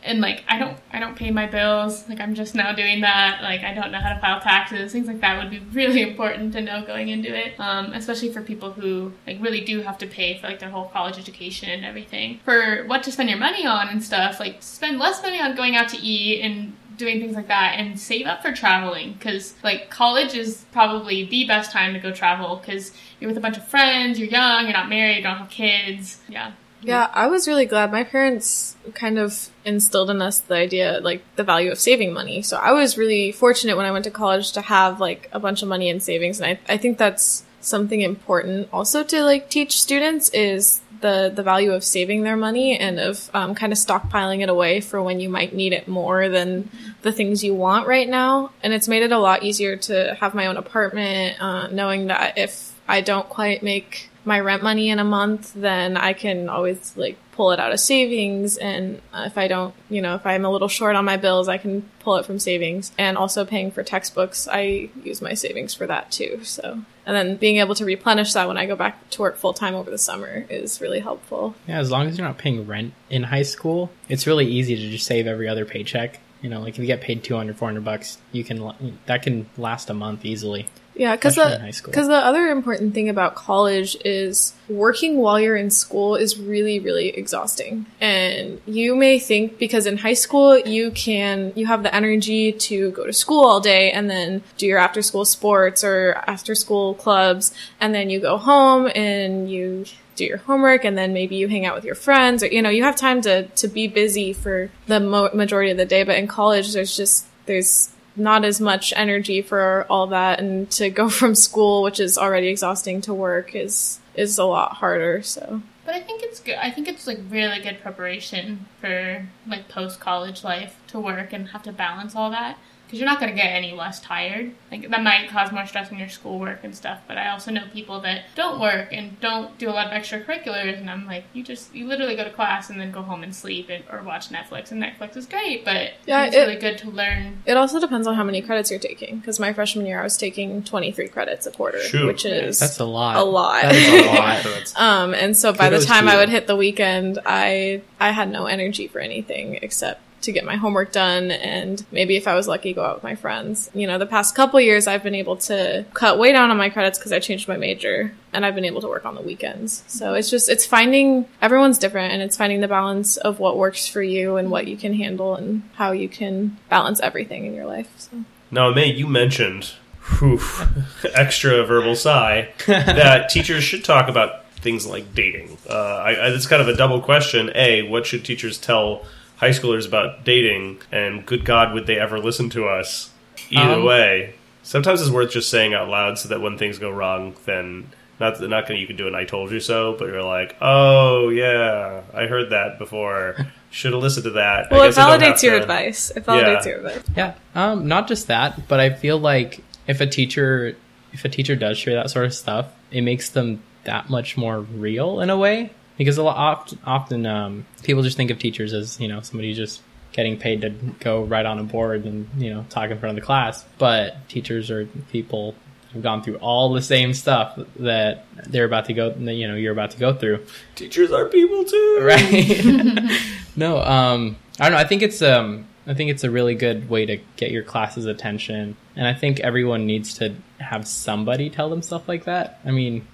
And 0.06 0.22
like, 0.22 0.44
I 0.48 0.60
don't, 0.60 0.78
I 0.92 1.00
don't 1.00 1.16
pay 1.16 1.32
my 1.32 1.48
bills. 1.48 2.08
Like, 2.10 2.20
I'm 2.20 2.36
just 2.36 2.56
now 2.56 2.74
doing 2.74 3.02
that. 3.02 3.40
Like, 3.42 3.62
I 3.64 3.74
don't 3.74 3.92
know 3.92 4.00
how 4.00 4.14
to 4.14 4.20
file 4.20 4.42
taxes. 4.42 4.92
Things 4.92 5.08
like 5.08 5.22
that 5.22 5.42
would 5.42 5.50
be 5.50 5.60
really 5.72 6.02
important 6.10 6.54
to 6.54 6.62
know 6.62 6.86
going 6.86 7.10
into 7.10 7.34
it. 7.34 7.60
Um, 7.60 7.94
especially 7.94 8.32
for 8.32 8.42
people 8.42 8.72
who 8.72 9.14
like 9.26 9.42
really 9.42 9.62
do 9.62 9.82
have 9.82 9.98
to 10.00 10.08
pay 10.08 10.38
for 10.38 10.48
like 10.48 10.60
their 10.60 10.70
whole 10.70 10.86
college 10.90 11.18
education 11.18 11.70
and 11.70 11.86
everything. 11.86 12.40
For 12.44 12.84
what 12.86 13.04
to 13.04 13.12
spend 13.12 13.30
your 13.30 13.40
money 13.40 13.66
on 13.66 13.90
and 13.90 14.04
stuff, 14.04 14.40
like 14.40 14.58
spend 14.62 15.00
less 15.00 15.22
money 15.22 15.40
on 15.40 15.56
going 15.56 15.76
out 15.76 15.90
to 15.90 15.98
eat 15.98 16.42
and 16.42 16.74
doing 16.98 17.20
things 17.20 17.36
like 17.36 17.48
that 17.48 17.76
and 17.78 18.00
save 18.00 18.26
up 18.26 18.42
for 18.42 18.52
traveling 18.52 19.14
because 19.14 19.56
like 19.64 19.90
college 19.90 20.36
is 20.36 20.66
probably 20.72 21.26
the 21.26 21.46
best 21.46 21.72
time 21.72 21.94
to 21.94 22.00
go 22.00 22.12
travel 22.12 22.58
because 22.58 22.92
you're 23.20 23.28
with 23.28 23.38
a 23.38 23.42
bunch 23.42 23.58
of 23.58 23.68
friends 23.68 24.20
you're 24.20 24.30
young 24.30 24.66
you're 24.66 24.74
not 24.74 24.90
married 24.90 25.18
you 25.18 25.24
don't 25.24 25.38
have 25.38 25.50
kids 25.50 26.22
yeah 26.30 26.52
Yeah, 26.84 27.10
I 27.14 27.28
was 27.28 27.48
really 27.48 27.66
glad. 27.66 27.92
My 27.92 28.04
parents 28.04 28.76
kind 28.94 29.18
of 29.18 29.50
instilled 29.66 30.10
in 30.10 30.22
us 30.22 30.40
the 30.42 30.56
idea, 30.56 31.00
like 31.02 31.24
the 31.36 31.44
value 31.44 31.72
of 31.72 31.80
saving 31.80 32.14
money. 32.14 32.42
So 32.42 32.58
I 32.58 32.72
was 32.72 32.98
really 32.98 33.32
fortunate 33.32 33.78
when 33.78 33.86
I 33.86 33.92
went 33.92 34.06
to 34.06 34.12
college 34.12 34.52
to 34.54 34.62
have 34.62 35.00
like 35.00 35.30
a 35.32 35.40
bunch 35.40 35.62
of 35.62 35.70
money 35.70 35.90
in 35.90 36.00
savings. 36.00 36.40
And 36.40 36.58
I, 36.58 36.74
I 36.74 36.78
think 36.78 36.98
that's 36.98 37.44
something 37.62 38.02
important 38.02 38.68
also 38.74 39.04
to 39.04 39.24
like 39.24 39.50
teach 39.50 39.82
students 39.82 40.30
is 40.30 40.82
the, 41.00 41.32
the 41.34 41.44
value 41.44 41.72
of 41.74 41.84
saving 41.84 42.24
their 42.24 42.38
money 42.38 42.78
and 42.78 43.00
of 43.00 43.30
um, 43.34 43.56
kind 43.56 43.72
of 43.74 43.78
stockpiling 43.78 44.42
it 44.42 44.50
away 44.50 44.80
for 44.82 45.02
when 45.02 45.20
you 45.20 45.30
might 45.30 45.54
need 45.54 45.74
it 45.74 45.88
more 45.88 46.30
than 46.30 46.70
the 47.02 47.12
things 47.12 47.44
you 47.44 47.54
want 47.54 47.88
right 47.88 48.08
now. 48.08 48.52
And 48.62 48.74
it's 48.74 48.88
made 48.88 49.04
it 49.04 49.12
a 49.12 49.20
lot 49.20 49.44
easier 49.44 49.76
to 49.78 50.16
have 50.20 50.34
my 50.34 50.48
own 50.48 50.58
apartment, 50.58 51.42
uh, 51.42 51.68
knowing 51.68 52.08
that 52.08 52.38
if 52.38 52.74
I 52.88 53.02
don't 53.02 53.28
quite 53.30 53.64
make 53.64 54.10
my 54.26 54.40
rent 54.40 54.64
money 54.64 54.90
in 54.90 55.00
a 55.00 55.04
month, 55.04 55.54
then 55.54 55.98
I 55.98 56.14
can 56.14 56.50
always 56.50 56.96
like 56.96 57.18
pull 57.32 57.52
it 57.52 57.60
out 57.60 57.72
of 57.72 57.80
savings. 57.80 58.58
And 58.58 59.02
if 59.14 59.38
I 59.38 59.48
don't, 59.48 59.74
you 59.90 60.02
know, 60.02 60.16
if 60.16 60.26
I'm 60.26 60.46
a 60.46 60.50
little 60.50 60.68
short 60.68 60.96
on 60.96 61.04
my 61.06 61.18
bills, 61.18 61.48
I 61.48 61.58
can 61.58 61.90
pull 62.00 62.16
it 62.16 62.26
from 62.26 62.40
savings. 62.40 62.92
And 62.98 63.18
also 63.18 63.44
paying 63.46 63.72
for 63.72 63.84
textbooks, 63.84 64.48
I 64.48 64.90
use 65.04 65.22
my 65.22 65.34
savings 65.34 65.74
for 65.74 65.88
that 65.88 66.12
too. 66.12 66.42
So, 66.44 66.84
and 67.06 67.16
then 67.16 67.36
being 67.36 67.58
able 67.58 67.76
to 67.76 67.86
replenish 67.86 68.34
that 68.34 68.48
when 68.48 68.58
I 68.58 68.66
go 68.66 68.76
back 68.76 69.10
to 69.12 69.22
work 69.22 69.38
full 69.38 69.54
time 69.54 69.76
over 69.76 69.90
the 69.90 69.98
summer 69.98 70.46
is 70.50 70.80
really 70.80 71.00
helpful. 71.00 71.56
Yeah, 71.68 71.80
as 71.80 71.92
long 71.92 72.08
as 72.08 72.18
you're 72.18 72.28
not 72.28 72.38
paying 72.38 72.66
rent 72.68 72.94
in 73.10 73.24
high 73.24 73.44
school, 73.44 73.92
it's 74.10 74.28
really 74.28 74.46
easy 74.46 74.76
to 74.76 74.90
just 74.90 75.06
save 75.06 75.28
every 75.28 75.50
other 75.50 75.66
paycheck. 75.66 76.20
You 76.42 76.50
know, 76.50 76.60
like 76.60 76.74
if 76.74 76.80
you 76.80 76.86
get 76.86 77.02
paid 77.02 77.24
200, 77.24 77.58
400 77.58 77.86
bucks, 77.86 78.18
you 78.32 78.44
can 78.44 78.98
that 79.06 79.24
can 79.24 79.50
last 79.58 79.90
a 79.90 79.94
month 79.94 80.26
easily. 80.26 80.68
Yeah, 80.96 81.16
because 81.16 81.36
the 81.36 81.56
in 81.56 81.62
high 81.62 81.72
school. 81.72 81.92
because 81.92 82.08
the 82.08 82.16
other 82.16 82.48
important 82.48 82.94
thing 82.94 83.10
about 83.10 83.36
college 83.36 83.98
is 84.06 84.54
working 84.70 85.18
while 85.18 85.40
you're 85.40 85.56
in 85.56 85.72
school 85.72 86.16
is 86.16 86.38
really 86.40 86.80
really 86.80 87.10
exhausting. 87.10 87.86
And 88.00 88.62
you 88.66 88.96
may 88.96 89.20
think 89.20 89.58
because 89.58 89.86
in 89.86 89.98
high 89.98 90.14
school 90.14 90.58
you 90.58 90.92
can 90.92 91.52
you 91.56 91.66
have 91.66 91.84
the 91.84 91.94
energy 91.94 92.52
to 92.52 92.92
go 92.92 93.06
to 93.06 93.14
school 93.14 93.44
all 93.46 93.60
day 93.60 93.92
and 93.92 94.10
then 94.10 94.44
do 94.58 94.68
your 94.68 94.80
after 94.80 95.02
school 95.02 95.26
sports 95.26 95.84
or 95.84 96.14
after 96.28 96.54
school 96.56 96.94
clubs 96.94 97.54
and 97.80 97.94
then 97.94 98.10
you 98.10 98.20
go 98.20 98.38
home 98.38 98.90
and 98.96 99.50
you 99.50 99.86
do 100.16 100.26
your 100.26 100.38
homework 100.38 100.86
and 100.86 100.96
then 100.96 101.12
maybe 101.12 101.36
you 101.36 101.48
hang 101.48 101.66
out 101.66 101.74
with 101.76 101.84
your 101.84 101.96
friends 101.96 102.44
or 102.44 102.48
you 102.48 102.62
know 102.62 102.70
you 102.70 102.84
have 102.84 102.96
time 102.96 103.20
to 103.22 103.44
to 103.48 103.68
be 103.68 103.88
busy 103.88 104.32
for 104.32 104.70
the 104.86 105.00
mo- 105.00 105.32
majority 105.34 105.72
of 105.72 105.78
the 105.78 105.86
day 105.86 106.04
but 106.04 106.16
in 106.16 106.28
college 106.28 106.74
there's 106.74 106.96
just 106.96 107.26
there's 107.48 107.90
not 108.16 108.46
as 108.46 108.62
much 108.62 108.94
energy 108.96 109.42
for 109.42 109.86
all 109.90 110.08
that 110.08 110.40
and 110.40 110.70
to 110.72 110.90
go 110.90 111.10
from 111.20 111.36
school 111.36 111.84
which 111.84 112.00
is 112.00 112.18
already 112.18 112.48
exhausting 112.48 113.02
to 113.02 113.14
work 113.14 113.56
is 113.56 114.00
is 114.16 114.38
a 114.38 114.44
lot 114.46 114.74
harder 114.74 115.22
so 115.24 115.62
But 115.86 115.96
I 115.96 116.02
think 116.02 116.22
it's 116.24 116.40
good. 116.40 116.56
I 116.56 116.72
think 116.72 116.88
it's 116.88 117.08
like 117.08 117.20
really 117.30 117.60
good 117.60 117.82
preparation 117.82 118.68
for 118.80 119.28
like 119.48 119.68
post 119.68 120.00
college 120.00 120.44
life 120.44 120.80
to 120.88 121.00
work 121.00 121.34
and 121.34 121.50
have 121.50 121.64
to 121.64 121.72
balance 121.74 122.16
all 122.16 122.30
that 122.32 122.58
because 122.86 123.00
you're 123.00 123.10
not 123.10 123.20
going 123.20 123.32
to 123.32 123.36
get 123.36 123.48
any 123.48 123.72
less 123.72 124.00
tired. 124.00 124.52
Like 124.72 124.88
that 124.90 125.02
might 125.02 125.28
cause 125.30 125.52
more 125.52 125.66
stress 125.66 125.90
in 125.92 125.98
your 125.98 126.10
schoolwork 126.10 126.64
and 126.64 126.76
stuff. 126.76 127.00
But 127.08 127.18
I 127.18 127.30
also 127.32 127.50
know 127.52 127.64
people 127.74 128.00
that 128.02 128.26
don't 128.36 128.60
work 128.60 128.90
and 128.92 129.20
don't 129.20 129.58
do 129.58 129.70
a 129.70 129.72
lot 129.72 129.88
of 129.88 129.94
extracurriculars, 129.94 130.78
and 130.78 130.90
I'm 130.90 131.06
like, 131.08 131.24
you 131.34 131.44
just 131.44 131.74
you 131.74 131.88
literally 131.88 132.16
go 132.16 132.24
to 132.24 132.30
class 132.30 132.70
and 132.70 132.80
then 132.80 132.92
go 132.92 133.02
home 133.02 133.24
and 133.24 133.36
sleep 133.36 133.70
and, 133.70 133.84
or 133.92 134.04
watch 134.04 134.30
Netflix, 134.30 134.72
and 134.72 134.82
Netflix 134.84 135.18
is 135.18 135.26
great, 135.26 135.66
but 135.66 135.94
Yeah, 136.06 136.26
it's 136.26 136.36
it- 136.36 136.40
really 136.40 136.56
good 136.60 136.78
to 136.80 136.90
learn. 136.92 137.42
it 137.46 137.58
also 137.58 137.80
depends 137.80 138.06
on 138.08 138.16
how 138.16 138.24
many 138.24 138.42
credits 138.42 138.70
you're 138.70 138.80
taking 138.80 139.18
because 139.20 139.40
my 139.40 139.54
freshman 139.54 139.86
year 139.86 140.00
i 140.00 140.04
was 140.04 140.18
taking 140.18 140.64
23 140.64 141.08
credits 141.08 141.46
a 141.48 141.52
quarter 141.52 141.80
Shoot. 141.82 142.06
which 142.08 142.26
is 142.26 142.60
That's 142.60 142.80
a 142.80 142.86
lot. 142.86 143.16
a 143.18 143.24
lot 143.24 143.64
That 143.64 143.76
is 143.76 144.06
a 144.06 144.06
lot. 144.12 144.74
Um 144.78 145.14
and 145.14 145.36
so 145.38 145.52
by 145.54 145.70
the 145.70 145.80
time 145.82 146.08
i 146.08 146.16
would 146.18 146.30
hit 146.30 146.48
the 146.48 146.56
weekend 146.56 147.20
i 147.26 147.82
i 148.00 148.12
had 148.12 148.30
no 148.30 148.46
energy 148.46 148.88
for 148.88 149.00
anything 149.00 149.56
except 149.62 150.02
to 150.24 150.32
get 150.32 150.46
my 150.46 150.56
homework 150.56 150.92
done 150.92 151.32
and 151.32 151.86
maybe 151.92 152.16
if 152.16 152.28
I 152.28 152.36
was 152.36 152.48
lucky 152.48 152.74
go 152.74 152.84
out 152.84 152.96
with 152.96 153.04
my 153.04 153.16
friends. 153.16 153.70
You 153.74 153.88
know, 153.88 153.98
the 153.98 154.06
past 154.06 154.36
couple 154.36 154.60
years 154.60 154.88
I've 154.88 155.04
been 155.04 155.16
able 155.16 155.38
to 155.38 155.86
cut 155.94 156.18
way 156.18 156.32
down 156.32 156.50
on 156.50 156.58
my 156.58 156.70
credits 156.70 156.98
because 156.98 157.12
I 157.12 157.20
changed 157.20 157.48
my 157.48 157.58
major 157.58 158.14
and 158.34 158.46
I've 158.46 158.56
been 158.56 158.66
able 158.66 158.82
to 158.82 158.88
work 158.88 159.06
on 159.06 159.16
the 159.16 159.22
weekends. 159.22 159.84
So 159.88 160.14
it's 160.14 160.30
just 160.30 160.50
it's 160.50 160.66
finding 160.66 161.28
everyone's 161.42 161.78
different 161.78 162.14
and 162.14 162.22
it's 162.22 162.38
finding 162.38 162.62
the 162.62 162.68
balance 162.68 163.18
of 163.18 163.40
what 163.40 163.58
works 163.58 163.88
for 163.88 164.02
you 164.02 164.38
and 164.38 164.50
what 164.50 164.68
you 164.68 164.78
can 164.78 164.94
handle 164.94 165.36
and 165.36 165.64
how 165.76 165.92
you 165.92 166.10
can 166.10 166.58
balance 166.70 167.00
everything 167.02 167.46
in 167.46 167.54
your 167.54 167.66
life. 167.66 167.90
So 167.98 168.24
Now, 168.52 168.72
May, 168.72 168.92
you 168.92 169.08
mentioned, 169.08 169.74
whew, 170.20 170.40
extra 171.14 171.66
verbal 171.66 171.96
sigh, 171.96 172.50
that 172.68 173.30
teachers 173.30 173.64
should 173.64 173.84
talk 173.84 174.08
about 174.08 174.44
things 174.56 174.88
like 174.88 175.14
dating. 175.14 175.58
Uh, 175.70 175.74
I, 175.74 176.12
I, 176.14 176.28
it's 176.30 176.48
kind 176.48 176.62
of 176.62 176.68
a 176.68 176.76
double 176.76 177.02
question. 177.02 177.52
A, 177.54 177.84
what 177.84 178.06
should 178.06 178.26
teachers 178.26 178.58
tell 178.58 179.06
high 179.44 179.50
schoolers 179.50 179.88
about 179.88 180.24
dating? 180.24 180.80
And 180.92 181.26
good 181.26 181.44
God, 181.46 181.74
would 181.74 181.86
they 181.88 182.00
ever 182.00 182.18
listen 182.20 182.50
to 182.52 182.66
us? 182.68 183.10
Either 183.50 183.74
Um, 183.76 183.84
way, 183.84 184.36
sometimes 184.64 185.02
it's 185.02 185.10
worth 185.12 185.32
just 185.32 185.50
saying 185.50 185.74
out 185.74 185.90
loud 185.90 186.18
so 186.18 186.30
that 186.30 186.42
when 186.42 186.58
things 186.58 186.80
go 186.80 186.90
wrong, 186.90 187.36
then 187.46 187.88
not 188.20 188.40
that 188.40 188.48
not 188.48 188.68
gonna 188.68 188.80
you 188.80 188.88
can 188.88 188.96
do 188.96 189.08
an 189.08 189.16
"I 189.16 189.26
told 189.26 189.52
you 189.52 189.60
so," 189.60 189.96
but 190.00 190.06
you're 190.08 190.24
like, 190.24 190.56
"Oh 190.62 191.30
yeah, 191.30 192.02
I 192.14 192.26
heard 192.28 192.52
that 192.52 192.78
before. 192.80 193.36
Should 193.70 193.94
have 193.94 194.02
listened 194.04 194.24
to 194.26 194.30
that." 194.32 194.70
Well, 194.72 194.84
it 194.84 194.88
guess 194.90 194.98
I 194.98 195.18
validates 195.18 195.44
your 195.44 195.56
to- 195.56 195.62
advice. 195.62 196.12
It 196.16 196.26
validates 196.26 196.66
Yeah. 196.66 196.70
your 196.72 196.78
advice. 196.78 197.04
Yeah. 197.18 197.32
Um, 197.56 197.88
not 197.88 198.08
just 198.08 198.28
that, 198.28 198.68
but 198.68 198.80
I 198.80 198.92
feel 198.92 199.18
like 199.18 199.60
if 199.88 200.00
a 200.00 200.06
teacher 200.08 200.76
if 201.12 201.26
a 201.26 201.30
teacher 201.30 201.56
does 201.56 201.78
share 201.78 201.94
that 201.96 202.10
sort 202.10 202.26
of 202.26 202.34
stuff, 202.34 202.68
it 202.92 203.02
makes 203.02 203.30
them 203.30 203.62
that 203.84 204.10
much 204.10 204.38
more 204.38 204.62
real 204.62 205.20
in 205.20 205.30
a 205.30 205.38
way. 205.38 205.70
Because 205.98 206.18
a 206.18 206.24
lot 206.24 206.38
often, 206.38 206.80
often 206.86 207.26
um, 207.26 207.66
people 207.84 208.02
just 208.04 208.18
think 208.18 208.32
of 208.32 208.40
teachers 208.40 208.74
as 208.74 209.00
you 209.00 209.08
know 209.08 209.22
somebody 209.22 209.54
just 209.54 209.82
getting 210.12 210.38
paid 210.38 210.62
to 210.62 210.70
go 211.00 211.24
right 211.24 211.46
on 211.46 211.60
a 211.60 211.64
board 211.64 212.06
and 212.06 212.30
you 212.38 212.54
know 212.54 212.66
talk 212.70 212.90
in 212.90 213.00
front 213.00 213.16
of 213.18 213.22
the 213.22 213.26
class. 213.26 213.64
But 213.78 214.28
teachers 214.30 214.72
are 214.72 214.86
people 215.12 215.56
who've 215.92 216.04
gone 216.04 216.24
through 216.24 216.38
all 216.38 216.74
the 216.74 216.82
same 216.82 217.14
stuff 217.14 217.60
that 217.76 218.26
they're 218.48 218.66
about 218.66 218.86
to 218.86 218.94
go. 218.94 219.12
that, 219.12 219.34
You 219.34 219.48
know, 219.48 219.56
you're 219.56 219.74
about 219.74 219.92
to 219.92 220.00
go 220.00 220.14
through. 220.14 220.46
Teachers 220.76 221.12
are 221.12 221.26
people 221.26 221.64
too, 221.64 222.00
right 222.02 223.12
no 223.56 223.80
um 223.84 224.36
i 224.60 224.64
don't 224.64 224.72
know 224.74 224.78
i 224.78 224.88
think 224.88 225.02
it's 225.02 225.22
um 225.22 225.68
i 225.86 225.94
think 225.94 226.10
it's 226.10 226.24
a 226.24 226.32
really 226.32 226.56
good 226.56 226.90
way 226.90 227.06
to 227.06 227.18
get 227.36 227.52
your 227.52 227.64
class's 227.64 228.06
attention 228.06 228.76
and 228.96 229.08
i 229.08 229.14
think 229.14 229.40
everyone 229.42 229.86
needs 229.86 230.16
to 230.16 230.34
have 230.60 230.88
somebody 230.88 231.50
tell 231.50 231.70
them 231.70 231.82
stuff 231.82 232.08
like 232.08 232.26
that 232.26 232.60
i 232.66 232.72
mean 232.72 233.06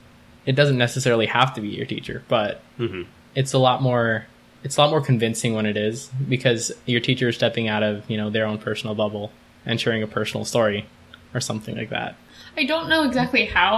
it 0.49 0.55
doesn't 0.55 0.77
necessarily 0.77 1.27
have 1.27 1.53
to 1.53 1.61
be 1.61 1.69
your 1.79 1.85
teacher 1.85 2.17
but 2.27 2.61
Mhm. 2.79 3.05
it's 3.35 3.53
a 3.53 3.59
lot 3.67 3.81
more 3.81 4.25
it's 4.63 4.75
a 4.77 4.81
lot 4.81 4.89
more 4.89 4.99
convincing 5.01 5.53
when 5.53 5.65
it 5.65 5.77
is 5.77 6.09
because 6.27 6.71
your 6.85 6.99
teacher 7.07 7.27
is 7.29 7.35
stepping 7.35 7.67
out 7.73 7.83
of 7.83 8.09
you 8.09 8.17
know 8.17 8.29
their 8.29 8.45
own 8.45 8.57
personal 8.57 8.95
bubble 8.95 9.31
and 9.65 9.79
sharing 9.79 10.01
a 10.03 10.07
personal 10.07 10.43
story 10.45 10.85
or 11.33 11.39
something 11.39 11.75
like 11.77 11.89
that 11.91 12.15
I 12.57 12.63
don't 12.63 12.89
know 12.89 13.03
exactly 13.03 13.45
how 13.45 13.73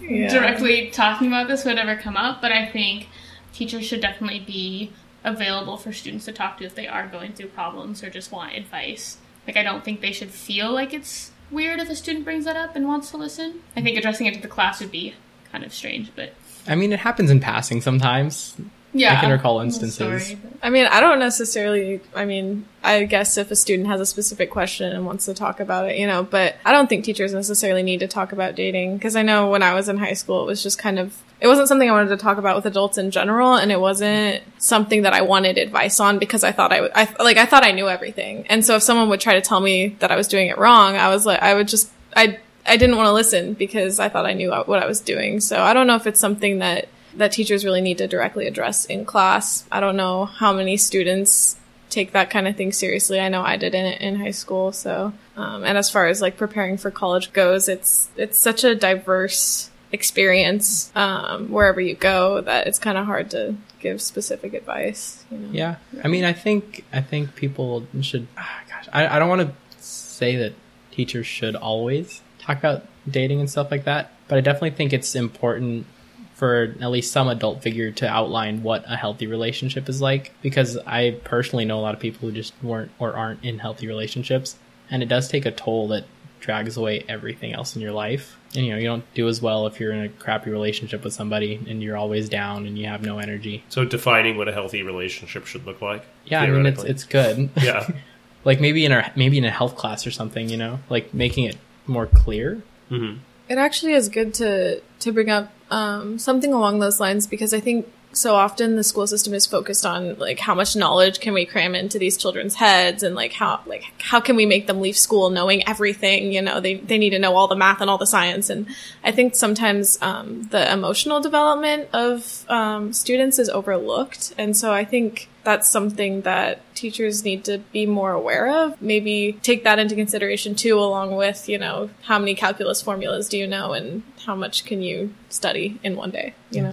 Yeah. 0.00 0.28
directly 0.36 0.90
talking 0.90 1.26
about 1.28 1.46
this 1.46 1.64
would 1.66 1.78
ever 1.78 1.94
come 1.96 2.16
up, 2.16 2.40
but 2.40 2.50
I 2.52 2.64
think 2.66 3.06
teachers 3.52 3.84
should 3.84 4.00
definitely 4.00 4.40
be 4.40 4.90
available 5.24 5.76
for 5.76 5.92
students 5.92 6.24
to 6.24 6.32
talk 6.32 6.56
to 6.58 6.64
if 6.64 6.74
they 6.74 6.88
are 6.88 7.06
going 7.06 7.32
through 7.34 7.48
problems 7.48 8.02
or 8.02 8.08
just 8.08 8.32
want 8.32 8.54
advice. 8.56 9.18
Like, 9.46 9.56
I 9.58 9.62
don't 9.62 9.84
think 9.84 10.00
they 10.00 10.12
should 10.12 10.30
feel 10.30 10.72
like 10.72 10.94
it's 10.94 11.32
weird 11.50 11.80
if 11.80 11.90
a 11.90 11.94
student 11.94 12.24
brings 12.24 12.44
that 12.46 12.56
up 12.56 12.74
and 12.74 12.88
wants 12.88 13.10
to 13.10 13.16
listen. 13.18 13.60
I 13.76 13.82
think 13.82 13.96
addressing 13.98 14.26
it 14.26 14.34
to 14.34 14.40
the 14.40 14.48
class 14.48 14.80
would 14.80 14.90
be 14.90 15.14
kind 15.52 15.64
of 15.64 15.72
strange, 15.72 16.10
but 16.16 16.32
i 16.66 16.74
mean 16.74 16.92
it 16.92 16.98
happens 17.00 17.30
in 17.30 17.40
passing 17.40 17.80
sometimes 17.80 18.54
yeah. 18.94 19.16
I 19.16 19.20
can 19.20 19.30
recall 19.30 19.60
instances. 19.60 19.96
sorry, 19.96 20.34
but- 20.42 20.52
I 20.62 20.70
mean, 20.70 20.86
I 20.86 21.00
don't 21.00 21.18
necessarily. 21.18 22.00
I 22.16 22.24
mean, 22.24 22.64
I 22.82 23.04
guess 23.04 23.36
if 23.36 23.50
a 23.50 23.56
student 23.56 23.86
has 23.88 24.00
a 24.00 24.06
specific 24.06 24.50
question 24.50 24.90
and 24.92 25.04
wants 25.04 25.26
to 25.26 25.34
talk 25.34 25.60
about 25.60 25.90
it, 25.90 25.98
you 25.98 26.06
know, 26.06 26.22
but 26.22 26.56
I 26.64 26.72
don't 26.72 26.88
think 26.88 27.04
teachers 27.04 27.34
necessarily 27.34 27.82
need 27.82 28.00
to 28.00 28.08
talk 28.08 28.32
about 28.32 28.54
dating 28.56 28.96
because 28.96 29.14
I 29.14 29.22
know 29.22 29.50
when 29.50 29.62
I 29.62 29.74
was 29.74 29.88
in 29.90 29.98
high 29.98 30.14
school, 30.14 30.42
it 30.42 30.46
was 30.46 30.62
just 30.62 30.78
kind 30.78 30.98
of. 30.98 31.16
It 31.40 31.46
wasn't 31.46 31.68
something 31.68 31.88
I 31.88 31.92
wanted 31.92 32.08
to 32.08 32.16
talk 32.16 32.38
about 32.38 32.56
with 32.56 32.64
adults 32.66 32.96
in 32.98 33.10
general, 33.10 33.54
and 33.54 33.70
it 33.70 33.78
wasn't 33.78 34.42
something 34.56 35.02
that 35.02 35.12
I 35.12 35.20
wanted 35.20 35.58
advice 35.58 36.00
on 36.00 36.18
because 36.18 36.42
I 36.42 36.50
thought 36.52 36.72
I, 36.72 36.80
would- 36.80 36.92
I 36.94 37.08
like 37.22 37.36
I 37.36 37.44
thought 37.44 37.64
I 37.64 37.72
knew 37.72 37.88
everything, 37.90 38.46
and 38.48 38.64
so 38.64 38.76
if 38.76 38.82
someone 38.82 39.10
would 39.10 39.20
try 39.20 39.34
to 39.34 39.42
tell 39.42 39.60
me 39.60 39.88
that 40.00 40.10
I 40.10 40.16
was 40.16 40.28
doing 40.28 40.48
it 40.48 40.56
wrong, 40.58 40.96
I 40.96 41.08
was 41.10 41.26
like, 41.26 41.40
I 41.42 41.52
would 41.54 41.68
just, 41.68 41.90
I, 42.16 42.38
I 42.68 42.76
didn't 42.76 42.96
want 42.96 43.08
to 43.08 43.12
listen 43.12 43.54
because 43.54 43.98
I 43.98 44.08
thought 44.08 44.26
I 44.26 44.34
knew 44.34 44.50
what 44.50 44.82
I 44.82 44.86
was 44.86 45.00
doing. 45.00 45.40
So 45.40 45.60
I 45.62 45.72
don't 45.72 45.86
know 45.86 45.96
if 45.96 46.06
it's 46.06 46.20
something 46.20 46.58
that 46.58 46.88
that 47.14 47.32
teachers 47.32 47.64
really 47.64 47.80
need 47.80 47.98
to 47.98 48.06
directly 48.06 48.46
address 48.46 48.84
in 48.84 49.04
class. 49.04 49.66
I 49.72 49.80
don't 49.80 49.96
know 49.96 50.26
how 50.26 50.52
many 50.52 50.76
students 50.76 51.56
take 51.90 52.12
that 52.12 52.30
kind 52.30 52.46
of 52.46 52.56
thing 52.56 52.72
seriously. 52.72 53.18
I 53.18 53.28
know 53.28 53.42
I 53.42 53.56
didn't 53.56 54.00
in 54.00 54.16
high 54.16 54.30
school. 54.30 54.72
So, 54.72 55.12
um, 55.36 55.64
and 55.64 55.78
as 55.78 55.90
far 55.90 56.06
as 56.06 56.20
like 56.20 56.36
preparing 56.36 56.76
for 56.76 56.90
college 56.90 57.32
goes, 57.32 57.68
it's 57.68 58.08
it's 58.16 58.38
such 58.38 58.64
a 58.64 58.74
diverse 58.74 59.70
experience 59.90 60.92
um, 60.94 61.50
wherever 61.50 61.80
you 61.80 61.94
go 61.94 62.42
that 62.42 62.66
it's 62.66 62.78
kind 62.78 62.98
of 62.98 63.06
hard 63.06 63.30
to 63.30 63.56
give 63.80 64.02
specific 64.02 64.52
advice. 64.54 65.24
You 65.30 65.38
know? 65.38 65.48
Yeah, 65.50 65.76
I 66.04 66.08
mean, 66.08 66.24
I 66.24 66.32
think 66.32 66.84
I 66.92 67.00
think 67.00 67.34
people 67.34 67.86
should. 68.00 68.26
ah, 68.36 68.60
gosh, 68.68 68.88
I, 68.92 69.16
I 69.16 69.18
don't 69.18 69.28
want 69.28 69.42
to 69.42 69.54
say 69.82 70.36
that 70.36 70.52
teachers 70.90 71.26
should 71.26 71.54
always 71.54 72.22
talk 72.48 72.58
about 72.58 72.82
dating 73.08 73.40
and 73.40 73.50
stuff 73.50 73.70
like 73.70 73.84
that, 73.84 74.12
but 74.26 74.38
I 74.38 74.40
definitely 74.40 74.70
think 74.70 74.92
it's 74.92 75.14
important 75.14 75.86
for 76.34 76.74
at 76.80 76.90
least 76.90 77.12
some 77.12 77.28
adult 77.28 77.62
figure 77.62 77.90
to 77.90 78.08
outline 78.08 78.62
what 78.62 78.84
a 78.86 78.96
healthy 78.96 79.26
relationship 79.26 79.88
is 79.88 80.00
like. 80.00 80.32
Because 80.40 80.76
I 80.86 81.18
personally 81.24 81.64
know 81.64 81.78
a 81.78 81.82
lot 81.82 81.94
of 81.94 82.00
people 82.00 82.28
who 82.28 82.34
just 82.34 82.54
weren't 82.62 82.90
or 82.98 83.14
aren't 83.14 83.44
in 83.44 83.58
healthy 83.58 83.86
relationships, 83.86 84.56
and 84.90 85.02
it 85.02 85.06
does 85.06 85.28
take 85.28 85.46
a 85.46 85.50
toll 85.50 85.88
that 85.88 86.04
drags 86.40 86.76
away 86.76 87.04
everything 87.08 87.52
else 87.52 87.74
in 87.74 87.82
your 87.82 87.92
life. 87.92 88.38
And 88.54 88.64
you 88.64 88.72
know, 88.72 88.78
you 88.78 88.86
don't 88.86 89.04
do 89.14 89.28
as 89.28 89.42
well 89.42 89.66
if 89.66 89.80
you're 89.80 89.92
in 89.92 90.04
a 90.04 90.08
crappy 90.08 90.50
relationship 90.50 91.04
with 91.04 91.12
somebody 91.12 91.60
and 91.68 91.82
you're 91.82 91.96
always 91.96 92.28
down 92.28 92.66
and 92.66 92.78
you 92.78 92.86
have 92.86 93.02
no 93.02 93.18
energy. 93.18 93.64
So 93.68 93.84
defining 93.84 94.36
what 94.38 94.48
a 94.48 94.52
healthy 94.52 94.82
relationship 94.82 95.46
should 95.46 95.66
look 95.66 95.82
like. 95.82 96.04
Yeah, 96.24 96.42
I 96.42 96.46
mean 96.50 96.66
it's 96.66 96.84
it's 96.84 97.04
good. 97.04 97.50
yeah. 97.60 97.86
like 98.44 98.60
maybe 98.60 98.84
in 98.84 98.92
a 98.92 99.12
maybe 99.16 99.36
in 99.36 99.44
a 99.44 99.50
health 99.50 99.76
class 99.76 100.06
or 100.06 100.10
something, 100.10 100.48
you 100.48 100.56
know, 100.56 100.78
like 100.88 101.12
making 101.12 101.44
it 101.44 101.58
more 101.88 102.06
clear. 102.06 102.62
hmm 102.88 103.14
It 103.48 103.58
actually 103.58 103.92
is 103.92 104.08
good 104.08 104.34
to 104.34 104.80
to 105.00 105.12
bring 105.12 105.30
up 105.30 105.52
um, 105.70 106.18
something 106.18 106.52
along 106.52 106.78
those 106.80 107.00
lines 107.00 107.26
because 107.26 107.52
I 107.52 107.60
think 107.60 107.86
so 108.12 108.34
often 108.34 108.76
the 108.76 108.82
school 108.82 109.06
system 109.06 109.34
is 109.34 109.46
focused 109.46 109.84
on 109.84 110.18
like 110.18 110.38
how 110.38 110.54
much 110.54 110.74
knowledge 110.74 111.20
can 111.20 111.34
we 111.34 111.44
cram 111.44 111.74
into 111.74 111.98
these 111.98 112.16
children's 112.16 112.54
heads 112.54 113.02
and 113.02 113.14
like 113.14 113.32
how 113.32 113.60
like 113.66 113.84
how 113.98 114.18
can 114.18 114.34
we 114.34 114.46
make 114.46 114.66
them 114.66 114.80
leave 114.80 114.96
school 114.96 115.30
knowing 115.30 115.66
everything 115.68 116.32
you 116.32 116.42
know? 116.42 116.60
They 116.60 116.76
they 116.76 116.98
need 116.98 117.10
to 117.10 117.18
know 117.18 117.36
all 117.36 117.48
the 117.48 117.56
math 117.56 117.80
and 117.80 117.90
all 117.90 117.98
the 117.98 118.06
science. 118.06 118.50
And 118.50 118.66
I 119.04 119.12
think 119.12 119.34
sometimes 119.34 119.98
um, 120.00 120.48
the 120.50 120.72
emotional 120.72 121.20
development 121.20 121.88
of 121.92 122.44
um, 122.48 122.92
students 122.92 123.38
is 123.38 123.48
overlooked. 123.48 124.34
And 124.38 124.56
so 124.56 124.72
I 124.72 124.84
think 124.84 125.28
that's 125.48 125.66
something 125.66 126.20
that 126.22 126.60
teachers 126.74 127.24
need 127.24 127.42
to 127.42 127.56
be 127.72 127.86
more 127.86 128.12
aware 128.12 128.64
of. 128.64 128.82
Maybe 128.82 129.32
take 129.42 129.64
that 129.64 129.78
into 129.78 129.94
consideration 129.94 130.54
too, 130.54 130.78
along 130.78 131.16
with, 131.16 131.48
you 131.48 131.56
know, 131.56 131.88
how 132.02 132.18
many 132.18 132.34
calculus 132.34 132.82
formulas 132.82 133.30
do 133.30 133.38
you 133.38 133.46
know 133.46 133.72
and 133.72 134.02
how 134.26 134.34
much 134.34 134.66
can 134.66 134.82
you 134.82 135.14
study 135.30 135.80
in 135.82 135.96
one 135.96 136.10
day, 136.10 136.34
you 136.50 136.60
know? 136.60 136.72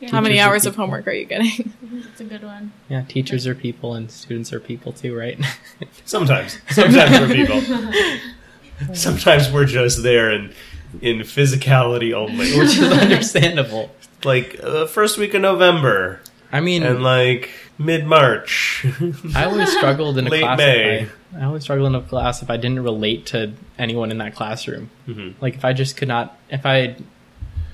Yeah, 0.00 0.10
How 0.10 0.20
many 0.20 0.40
hours 0.40 0.66
of 0.66 0.74
homework 0.74 1.06
are 1.06 1.12
you 1.12 1.24
getting? 1.24 1.72
That's 1.82 2.20
a 2.20 2.24
good 2.24 2.42
one. 2.42 2.72
Yeah, 2.88 3.04
teachers 3.06 3.46
are 3.46 3.54
people 3.54 3.94
and 3.94 4.10
students 4.10 4.52
are 4.52 4.58
people 4.58 4.92
too, 4.92 5.16
right? 5.16 5.38
Sometimes. 6.04 6.58
Sometimes 6.70 7.20
we're 7.20 7.32
people. 7.32 7.60
Sometimes 8.92 9.52
we're 9.52 9.66
just 9.66 10.02
there 10.02 10.32
in 10.32 10.52
in 11.00 11.18
physicality 11.18 12.12
only. 12.12 12.58
Which 12.58 12.76
is 12.76 12.90
understandable. 12.90 13.94
like 14.24 14.58
uh, 14.64 14.86
first 14.86 15.16
week 15.16 15.34
of 15.34 15.42
November 15.42 16.20
I 16.52 16.60
mean, 16.60 16.82
and 16.82 17.02
like 17.02 17.50
mid 17.80 18.06
March. 18.06 18.86
I 19.34 19.44
always 19.44 19.70
struggled 19.76 20.18
in 20.18 20.26
a 20.26 20.30
Late 20.30 20.42
class. 20.42 20.58
May. 20.58 21.00
If 21.02 21.16
I, 21.34 21.40
I 21.40 21.44
always 21.44 21.62
struggled 21.64 21.88
in 21.88 21.94
a 21.94 22.02
class 22.02 22.42
if 22.42 22.50
I 22.50 22.56
didn't 22.56 22.80
relate 22.84 23.26
to 23.26 23.52
anyone 23.78 24.10
in 24.10 24.18
that 24.18 24.34
classroom. 24.34 24.90
Mhm. 25.08 25.34
Like 25.40 25.54
if 25.54 25.64
I 25.64 25.72
just 25.72 25.96
could 25.96 26.08
not, 26.08 26.38
if 26.50 26.64
I, 26.66 26.96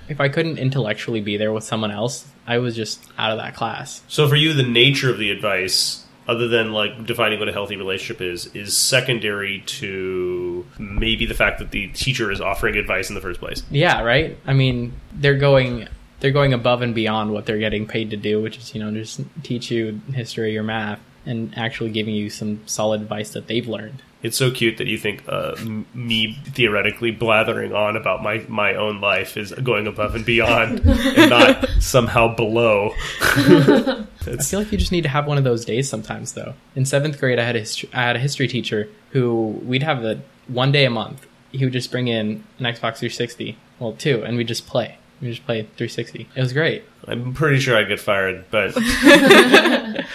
if 0.09 0.21
I 0.21 0.29
couldn't 0.29 0.59
intellectually 0.59 1.21
be 1.21 1.37
there 1.37 1.53
with 1.53 1.65
someone 1.65 1.91
else, 1.91 2.27
I 2.47 2.59
was 2.59 2.77
just 2.77 3.05
out 3.19 3.33
of 3.33 3.39
that 3.39 3.55
class. 3.57 4.03
So 4.09 4.29
for 4.29 4.37
you, 4.37 4.53
the 4.53 4.63
nature 4.63 5.11
of 5.11 5.19
the 5.19 5.31
advice, 5.33 6.05
other 6.29 6.47
than 6.49 6.73
like 6.73 7.07
defining 7.07 7.39
what 7.41 7.49
a 7.49 7.53
healthy 7.53 7.77
relationship 7.77 8.21
is, 8.21 8.47
is 8.55 8.77
secondary 8.77 9.63
to 9.67 10.65
maybe 10.79 11.27
the 11.27 11.35
fact 11.35 11.59
that 11.59 11.71
the 11.73 11.89
teacher 11.89 12.31
is 12.31 12.41
offering 12.41 12.77
advice 12.77 13.09
in 13.09 13.15
the 13.15 13.21
first 13.21 13.41
place. 13.41 13.63
Yeah, 13.71 14.03
right. 14.03 14.37
I 14.47 14.53
mean, 14.53 14.93
they're 15.13 15.39
going, 15.39 15.89
they're 16.21 16.31
going 16.31 16.53
above 16.53 16.83
and 16.83 16.95
beyond 16.95 17.33
what 17.33 17.47
they're 17.47 17.59
getting 17.59 17.87
paid 17.87 18.11
to 18.11 18.17
do, 18.17 18.43
which 18.43 18.59
is 18.59 18.75
you 18.75 18.83
know 18.83 18.91
just 18.93 19.21
teach 19.43 19.71
you 19.71 20.01
history 20.13 20.57
or 20.57 20.63
math 20.63 21.01
and 21.27 21.57
actually 21.59 21.91
giving 21.91 22.15
you 22.15 22.31
some 22.31 22.61
solid 22.67 23.03
advice 23.03 23.31
that 23.31 23.49
they've 23.49 23.67
learned. 23.67 24.03
It's 24.23 24.37
so 24.37 24.51
cute 24.51 24.79
that 24.79 24.87
you 24.87 24.97
think 24.97 25.23
uh, 25.29 25.55
me 25.93 26.39
theoretically 26.47 27.11
blathering 27.11 27.73
on 27.73 27.97
about 27.97 28.23
my, 28.23 28.45
my 28.49 28.75
own 28.75 29.01
life 29.01 29.37
is 29.37 29.53
going 29.53 29.87
above 29.87 30.15
and 30.15 30.25
beyond 30.25 30.81
and 30.85 31.31
not 31.31 31.69
somehow 31.81 32.35
below. 32.35 32.93
I 33.21 34.07
feel 34.43 34.61
like 34.61 34.73
you 34.73 34.79
just 34.79 34.91
need 34.91 35.03
to 35.03 35.09
have 35.09 35.27
one 35.27 35.39
of 35.39 35.45
those 35.45 35.65
days 35.65 35.89
sometimes, 35.89 36.33
though. 36.33 36.55
In 36.75 36.85
seventh 36.87 37.21
grade, 37.21 37.39
I 37.39 37.45
had 37.45 37.57
a 37.57 37.61
history, 37.61 37.91
I 37.93 38.03
had 38.03 38.17
a 38.17 38.21
history 38.21 38.49
teacher 38.49 38.89
who 39.11 39.61
we'd 39.65 39.83
have 39.83 40.03
the 40.03 40.21
one 40.49 40.73
day 40.73 40.85
a 40.87 40.91
month. 40.91 41.27
He 41.53 41.65
would 41.65 41.73
just 41.73 41.93
bring 41.93 42.09
in 42.09 42.45
an 42.59 42.65
Xbox 42.65 42.99
360, 42.99 43.57
well, 43.79 43.93
two, 43.93 44.25
and 44.25 44.37
we'd 44.37 44.49
just 44.49 44.67
play. 44.67 44.99
We 45.21 45.31
just 45.31 45.47
play 45.47 45.63
360. 45.63 46.29
It 46.35 46.41
was 46.41 46.53
great. 46.53 46.85
I'm 47.07 47.33
pretty 47.33 47.59
sure 47.59 47.77
I'd 47.77 47.89
get 47.89 48.01
fired, 48.01 48.45
but 48.51 48.73
it 48.77 50.07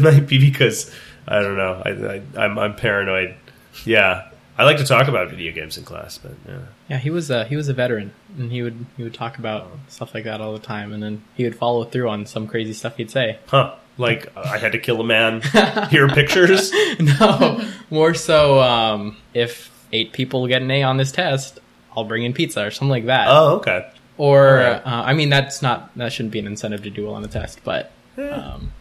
might 0.00 0.26
be 0.26 0.38
because 0.38 0.92
I 1.26 1.40
don't 1.40 1.56
know. 1.56 1.82
I, 1.84 1.90
I, 1.90 2.44
I'm, 2.44 2.58
I'm 2.58 2.74
paranoid. 2.74 3.34
Yeah, 3.84 4.28
I 4.56 4.64
like 4.64 4.76
to 4.78 4.84
talk 4.84 5.08
about 5.08 5.30
video 5.30 5.52
games 5.52 5.78
in 5.78 5.84
class, 5.84 6.18
but 6.18 6.32
yeah. 6.46 6.58
Yeah, 6.88 6.98
he 6.98 7.10
was 7.10 7.30
a 7.30 7.44
he 7.44 7.56
was 7.56 7.68
a 7.68 7.74
veteran, 7.74 8.12
and 8.36 8.52
he 8.52 8.62
would 8.62 8.86
he 8.96 9.02
would 9.02 9.14
talk 9.14 9.38
about 9.38 9.70
stuff 9.88 10.14
like 10.14 10.24
that 10.24 10.40
all 10.40 10.52
the 10.52 10.58
time, 10.58 10.92
and 10.92 11.02
then 11.02 11.22
he 11.34 11.44
would 11.44 11.56
follow 11.56 11.84
through 11.84 12.08
on 12.08 12.26
some 12.26 12.46
crazy 12.46 12.72
stuff 12.72 12.96
he'd 12.96 13.10
say. 13.10 13.38
Huh. 13.46 13.74
Like, 13.96 14.36
I 14.36 14.58
had 14.58 14.72
to 14.72 14.80
kill 14.80 15.00
a 15.00 15.04
man. 15.04 15.40
Here 15.88 16.06
are 16.06 16.08
pictures. 16.08 16.72
no, 17.20 17.60
more 17.90 18.12
so 18.12 18.60
um, 18.60 19.16
if 19.34 19.70
eight 19.92 20.12
people 20.12 20.48
get 20.48 20.62
an 20.62 20.70
A 20.72 20.82
on 20.82 20.96
this 20.96 21.12
test, 21.12 21.60
I'll 21.96 22.02
bring 22.04 22.24
in 22.24 22.32
pizza 22.32 22.66
or 22.66 22.70
something 22.72 22.90
like 22.90 23.06
that. 23.06 23.28
Oh, 23.28 23.56
okay. 23.58 23.88
Or, 24.16 24.60
Alright. 24.60 24.86
uh, 24.86 25.02
I 25.06 25.14
mean, 25.14 25.28
that's 25.28 25.60
not 25.60 25.96
that 25.96 26.12
shouldn't 26.12 26.32
be 26.32 26.38
an 26.38 26.46
incentive 26.46 26.82
to 26.84 26.90
do 26.90 27.06
well 27.06 27.14
on 27.14 27.22
the 27.22 27.28
test, 27.28 27.60
but 27.64 27.90
um, 28.16 28.72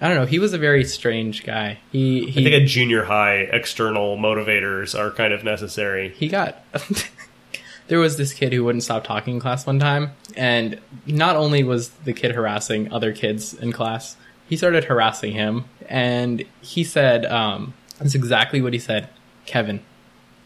I 0.00 0.08
don't 0.08 0.16
know. 0.16 0.26
He 0.26 0.38
was 0.38 0.52
a 0.52 0.58
very 0.58 0.84
strange 0.84 1.44
guy. 1.44 1.78
He 1.92 2.28
I 2.28 2.32
think 2.32 2.48
at 2.48 2.66
junior 2.66 3.04
high, 3.04 3.36
external 3.52 4.16
motivators 4.16 4.98
are 4.98 5.10
kind 5.10 5.32
of 5.32 5.44
necessary. 5.44 6.10
he 6.10 6.28
got. 6.28 6.62
there 7.88 7.98
was 7.98 8.16
this 8.16 8.32
kid 8.34 8.52
who 8.52 8.64
wouldn't 8.64 8.82
stop 8.82 9.04
talking 9.04 9.34
in 9.34 9.40
class 9.40 9.64
one 9.64 9.78
time, 9.78 10.10
and 10.36 10.80
not 11.06 11.36
only 11.36 11.62
was 11.62 11.90
the 11.90 12.12
kid 12.12 12.32
harassing 12.32 12.92
other 12.92 13.12
kids 13.12 13.54
in 13.54 13.72
class, 13.72 14.16
he 14.48 14.56
started 14.56 14.84
harassing 14.84 15.32
him, 15.32 15.64
and 15.88 16.44
he 16.60 16.84
said, 16.84 17.24
um, 17.26 17.74
"That's 17.98 18.14
exactly 18.14 18.60
what 18.60 18.72
he 18.72 18.78
said, 18.78 19.08
Kevin. 19.46 19.80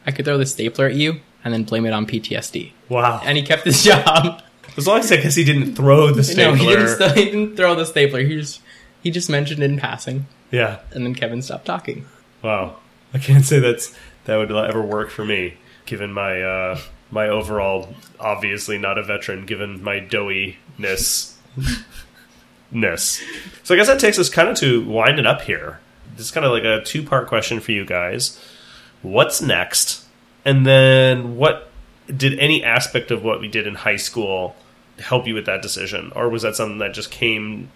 I 0.07 0.13
could 0.13 0.25
throw 0.25 0.39
the 0.39 0.47
stapler 0.47 0.87
at 0.87 0.95
you." 0.95 1.21
And 1.45 1.55
then 1.55 1.65
blame 1.65 1.87
it 1.87 1.93
on 1.93 2.07
PTSD. 2.07 2.73
Wow. 2.89 3.23
And 3.25 3.39
he 3.39 3.43
kept 3.43 3.65
his 3.65 3.83
job. 3.85 4.43
As 4.77 4.87
long 4.87 5.01
as 5.01 5.11
I 5.11 5.17
guess 5.17 5.35
he 5.35 5.45
didn't 5.45 5.75
throw 5.75 6.13
the 6.13 6.23
stapler. 6.23 6.45
No, 6.45 6.55
he 6.55 6.67
didn't, 6.67 6.89
st- 6.97 7.13
he 7.17 7.25
didn't 7.27 7.57
throw 7.57 7.75
the 7.75 7.87
stapler. 7.87 8.21
He 8.21 8.37
just 8.37 8.61
he 9.03 9.11
just 9.11 9.31
mentioned 9.31 9.63
it 9.63 9.71
in 9.71 9.79
passing, 9.79 10.27
yeah. 10.51 10.81
and 10.93 11.07
then 11.07 11.15
Kevin 11.15 11.41
stopped 11.41 11.65
talking. 11.65 12.07
Wow. 12.43 12.77
I 13.15 13.19
can't 13.19 13.45
say 13.45 13.59
that's 13.59 13.95
that 14.27 14.37
would 14.37 14.53
ever 14.53 14.83
work 14.83 15.11
for 15.11 15.25
me, 15.25 15.55
given 15.87 16.13
my 16.13 16.43
uh, 16.43 16.79
my 17.11 17.29
overall 17.29 17.95
obviously 18.21 18.79
not 18.79 18.99
a 18.99 19.03
veteran, 19.03 19.47
given 19.47 19.83
my 19.83 19.99
doughiness. 20.01 21.35
ness. 22.71 23.23
So 23.65 23.75
I 23.75 23.77
guess 23.77 23.89
that 23.89 24.01
takes 24.01 24.19
us 24.19 24.29
kind 24.29 24.49
of 24.49 24.57
to 24.59 24.85
wind 24.85 25.19
it 25.19 25.27
up 25.27 25.43
here. 25.43 25.81
This 26.17 26.27
is 26.27 26.33
kind 26.33 26.47
of 26.47 26.53
like 26.53 26.65
a 26.65 26.83
two 26.85 27.03
part 27.03 27.29
question 27.29 27.61
for 27.61 27.73
you 27.73 27.85
guys. 27.85 28.39
What's 29.03 29.41
next? 29.41 30.05
And 30.45 30.67
then 30.67 31.37
what 31.37 31.71
did 32.07 32.39
any 32.39 32.65
aspect 32.65 33.11
of 33.11 33.23
what 33.23 33.41
we 33.41 33.49
did 33.49 33.67
in 33.67 33.75
high 33.75 33.97
school 33.97 34.57
help 34.99 35.27
you 35.27 35.35
with 35.35 35.47
that 35.47 35.63
decision? 35.63 36.13
Or 36.15 36.29
was 36.29 36.43
that 36.43 36.57
something 36.57 36.79
that 36.79 36.95
just 36.95 37.11
came 37.11 37.71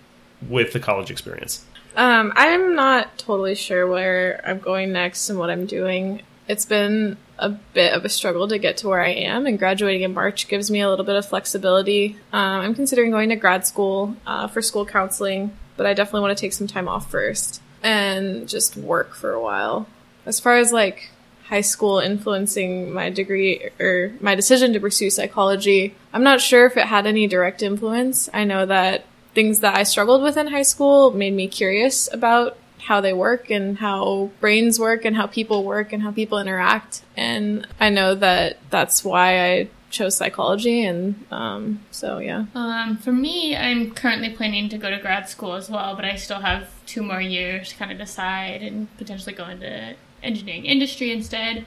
with 0.49 0.73
the 0.73 0.81
college 0.81 1.11
experience? 1.11 1.65
Um, 1.97 2.33
I'm 2.35 2.75
not 2.75 3.19
totally 3.19 3.55
sure 3.55 3.87
where 3.87 4.41
I'm 4.45 4.59
going 4.59 4.93
next 4.93 5.31
and 5.31 5.39
what 5.39 5.51
I'm 5.51 5.67
doing. 5.67 6.23
It's 6.49 6.65
been 6.65 7.17
a 7.39 7.49
bit 7.49 7.93
of 7.95 8.05
a 8.05 8.09
struggle 8.09 8.49
to 8.49 8.59
get 8.59 8.77
to 8.79 8.89
where 8.89 9.01
I 9.01 9.11
am, 9.11 9.47
and 9.47 9.59
graduating 9.59 10.03
in 10.03 10.13
March 10.13 10.49
gives 10.49 10.71
me 10.71 10.81
a 10.81 10.91
little 10.91 11.05
bit 11.05 11.17
of 11.17 11.27
flexibility. 11.27 12.17
Um, 12.33 12.61
I'm 12.61 12.75
considering 12.75 13.11
going 13.11 13.31
to 13.31 13.37
grad 13.37 13.67
school 13.67 14.17
uh, 14.27 14.49
for 14.49 14.61
school 14.61 14.85
counseling, 14.85 15.57
but 15.77 15.87
I 15.87 15.95
definitely 15.95 16.21
want 16.21 16.37
to 16.37 16.41
take 16.41 16.53
some 16.53 16.67
time 16.67 16.89
off 16.89 17.11
first 17.11 17.63
and 17.83 18.49
just 18.49 18.77
work 18.77 19.15
for 19.15 19.33
a 19.33 19.41
while. 19.41 19.87
As 20.27 20.41
far 20.41 20.57
as 20.57 20.73
like 20.73 21.11
high 21.55 21.61
school 21.61 22.01
influencing 22.01 22.93
my 22.93 23.11
degree 23.11 23.71
or 23.79 24.13
my 24.21 24.35
decision 24.35 24.73
to 24.73 24.81
pursue 24.81 25.09
psychology, 25.09 25.95
I'm 26.13 26.25
not 26.25 26.41
sure 26.41 26.67
if 26.67 26.77
it 26.77 26.87
had 26.87 27.07
any 27.07 27.29
direct 27.29 27.63
influence. 27.63 28.29
I 28.35 28.43
know 28.43 28.67
that 28.67 29.05
things 29.35 29.61
that 29.61 29.79
I 29.79 29.85
struggled 29.85 30.21
with 30.25 30.37
in 30.37 30.49
high 30.49 30.63
school 30.75 31.13
made 31.13 31.33
me 31.33 31.47
curious 31.47 32.13
about 32.13 32.59
how 32.89 33.01
they 33.01 33.13
work 33.13 33.51
and 33.51 33.79
how 33.79 34.33
brains 34.41 34.81
work 34.81 35.05
and 35.05 35.15
how 35.15 35.29
people 35.29 35.63
work 35.63 35.93
and 35.93 36.03
how 36.03 36.11
people 36.11 36.41
interact. 36.41 37.03
And 37.17 37.69
I 37.79 37.89
know 37.89 38.17
that 38.17 38.59
that's 38.71 39.05
why 39.05 39.29
I 39.49 39.69
chose 39.91 40.17
psychology. 40.17 40.85
And 40.85 41.25
um, 41.31 41.81
so, 41.93 42.19
yeah. 42.19 42.47
Um, 42.57 42.97
for 42.97 43.13
me, 43.13 43.57
I'm 43.57 43.93
currently 43.93 44.31
planning 44.31 44.69
to 44.71 44.77
go 44.77 44.91
to 44.91 44.99
grad 44.99 45.29
school 45.29 45.55
as 45.55 45.71
well, 45.71 45.95
but 45.95 46.05
I 46.05 46.17
still 46.17 46.41
have 46.41 46.69
two 46.85 47.05
more 47.05 47.21
years 47.21 47.69
to 47.69 47.77
kind 47.77 47.93
of 47.93 47.99
decide 47.99 48.61
and 48.61 48.89
potentially 48.99 49.37
go 49.37 49.47
into 49.47 49.95
engineering 50.25 50.67
industry 50.67 51.13
instead. 51.13 51.67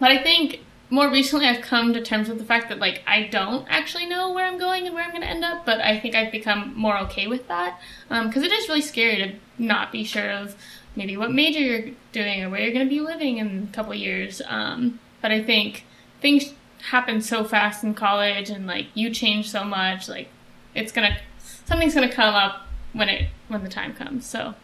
But 0.00 0.10
I 0.10 0.22
think 0.22 0.60
more 0.90 1.08
recently 1.08 1.46
I've 1.46 1.62
come 1.62 1.92
to 1.94 2.02
terms 2.02 2.28
with 2.28 2.38
the 2.38 2.44
fact 2.44 2.68
that 2.68 2.78
like 2.78 3.02
I 3.06 3.22
don't 3.22 3.66
actually 3.68 4.06
know 4.06 4.32
where 4.32 4.46
I'm 4.46 4.58
going 4.58 4.86
and 4.86 4.94
where 4.94 5.04
I'm 5.04 5.10
going 5.10 5.22
to 5.22 5.28
end 5.28 5.44
up, 5.44 5.64
but 5.64 5.80
I 5.80 5.98
think 5.98 6.14
I've 6.14 6.32
become 6.32 6.74
more 6.76 6.98
okay 6.98 7.26
with 7.26 7.48
that 7.48 7.80
because 8.08 8.42
it 8.42 8.52
is 8.52 8.68
really 8.68 8.82
scary 8.82 9.16
to 9.16 9.34
not 9.56 9.90
be 9.90 10.04
sure 10.04 10.30
of 10.30 10.54
maybe 10.94 11.16
what 11.16 11.32
major 11.32 11.60
you're 11.60 11.94
doing 12.12 12.42
or 12.42 12.50
where 12.50 12.60
you're 12.60 12.74
going 12.74 12.86
to 12.86 12.90
be 12.90 13.00
living 13.00 13.38
in 13.38 13.68
a 13.70 13.74
couple 13.74 13.94
years. 13.94 14.42
Um, 14.46 15.00
but 15.22 15.30
I 15.30 15.42
think 15.42 15.86
things 16.20 16.52
happen 16.90 17.20
so 17.20 17.44
fast 17.44 17.84
in 17.84 17.94
college 17.94 18.50
and 18.50 18.66
like 18.66 18.86
you 18.94 19.10
change 19.10 19.50
so 19.50 19.64
much, 19.64 20.08
like 20.08 20.28
it's 20.74 20.92
gonna 20.92 21.16
something's 21.64 21.94
gonna 21.94 22.12
come 22.12 22.34
up 22.34 22.66
when 22.92 23.08
it 23.08 23.28
when 23.48 23.62
the 23.62 23.70
time 23.70 23.94
comes. 23.94 24.26
So 24.26 24.54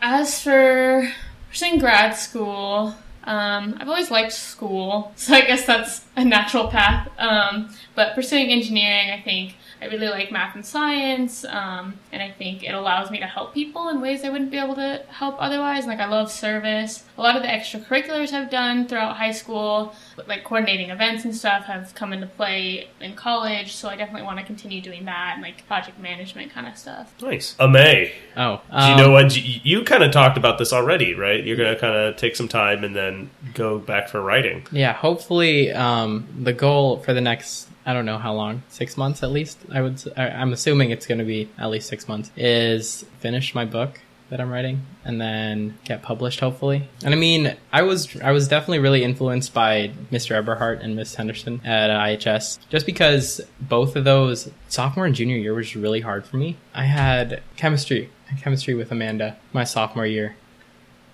as 0.00 0.40
for 0.40 1.12
pursuing 1.54 1.78
grad 1.78 2.16
school, 2.16 2.92
um, 3.22 3.76
I've 3.78 3.88
always 3.88 4.10
liked 4.10 4.32
school, 4.32 5.12
so 5.16 5.34
I 5.34 5.42
guess 5.42 5.64
that's 5.64 6.04
a 6.16 6.24
natural 6.24 6.66
path. 6.66 7.08
Um, 7.16 7.72
but 7.94 8.16
pursuing 8.16 8.50
engineering, 8.50 9.12
I 9.12 9.20
think 9.20 9.54
I 9.84 9.88
really 9.88 10.08
like 10.08 10.32
math 10.32 10.54
and 10.54 10.64
science, 10.64 11.44
um, 11.44 11.98
and 12.10 12.22
I 12.22 12.30
think 12.30 12.64
it 12.64 12.72
allows 12.72 13.10
me 13.10 13.18
to 13.18 13.26
help 13.26 13.52
people 13.52 13.90
in 13.90 14.00
ways 14.00 14.24
I 14.24 14.30
wouldn't 14.30 14.50
be 14.50 14.56
able 14.56 14.76
to 14.76 15.02
help 15.10 15.36
otherwise. 15.38 15.86
Like 15.86 15.98
I 15.98 16.06
love 16.06 16.30
service. 16.30 17.04
A 17.18 17.22
lot 17.22 17.36
of 17.36 17.42
the 17.42 17.48
extracurriculars 17.48 18.32
I've 18.32 18.48
done 18.48 18.88
throughout 18.88 19.16
high 19.16 19.32
school, 19.32 19.94
like 20.26 20.42
coordinating 20.42 20.88
events 20.88 21.26
and 21.26 21.36
stuff, 21.36 21.66
have 21.66 21.94
come 21.94 22.14
into 22.14 22.26
play 22.26 22.88
in 23.02 23.14
college. 23.14 23.74
So 23.74 23.90
I 23.90 23.96
definitely 23.96 24.22
want 24.22 24.38
to 24.38 24.44
continue 24.46 24.80
doing 24.80 25.04
that 25.04 25.32
and 25.34 25.42
like 25.42 25.66
project 25.66 26.00
management 26.00 26.50
kind 26.52 26.66
of 26.66 26.78
stuff. 26.78 27.14
Nice. 27.20 27.54
Amay. 27.56 28.10
Oh, 28.38 28.62
Do 28.70 28.86
you 28.86 28.96
know 28.96 29.10
what? 29.10 29.36
You, 29.36 29.60
you 29.62 29.84
kind 29.84 30.02
of 30.02 30.12
talked 30.12 30.38
about 30.38 30.56
this 30.56 30.72
already, 30.72 31.12
right? 31.14 31.44
You're 31.44 31.58
going 31.58 31.74
to 31.74 31.78
kind 31.78 31.94
of 31.94 32.16
take 32.16 32.36
some 32.36 32.48
time 32.48 32.84
and 32.84 32.96
then 32.96 33.30
go 33.52 33.78
back 33.78 34.08
for 34.08 34.22
writing. 34.22 34.66
Yeah, 34.72 34.94
hopefully, 34.94 35.72
um, 35.72 36.26
the 36.42 36.54
goal 36.54 37.00
for 37.00 37.12
the 37.12 37.20
next 37.20 37.68
I 37.86 37.92
don't 37.92 38.06
know 38.06 38.18
how 38.18 38.34
long, 38.34 38.62
six 38.68 38.96
months 38.96 39.22
at 39.22 39.30
least. 39.30 39.58
I 39.72 39.82
would, 39.82 40.02
I'm 40.16 40.52
assuming 40.52 40.90
it's 40.90 41.06
going 41.06 41.18
to 41.18 41.24
be 41.24 41.50
at 41.58 41.70
least 41.70 41.88
six 41.88 42.08
months. 42.08 42.30
Is 42.36 43.04
finish 43.20 43.54
my 43.54 43.64
book 43.64 44.00
that 44.30 44.40
I'm 44.40 44.50
writing 44.50 44.84
and 45.04 45.20
then 45.20 45.78
get 45.84 46.02
published 46.02 46.40
hopefully. 46.40 46.88
And 47.04 47.14
I 47.14 47.16
mean, 47.16 47.54
I 47.72 47.82
was 47.82 48.16
I 48.20 48.32
was 48.32 48.48
definitely 48.48 48.78
really 48.78 49.04
influenced 49.04 49.52
by 49.52 49.92
Mr. 50.10 50.32
Eberhardt 50.32 50.80
and 50.80 50.96
Miss 50.96 51.14
Henderson 51.14 51.60
at 51.64 51.90
uh, 51.90 52.00
IHS, 52.00 52.58
just 52.68 52.86
because 52.86 53.40
both 53.60 53.96
of 53.96 54.04
those 54.04 54.50
sophomore 54.68 55.06
and 55.06 55.14
junior 55.14 55.36
year 55.36 55.54
was 55.54 55.76
really 55.76 56.00
hard 56.00 56.24
for 56.26 56.36
me. 56.36 56.56
I 56.74 56.84
had 56.84 57.42
chemistry, 57.56 58.10
chemistry 58.40 58.74
with 58.74 58.90
Amanda 58.90 59.36
my 59.52 59.64
sophomore 59.64 60.06
year, 60.06 60.36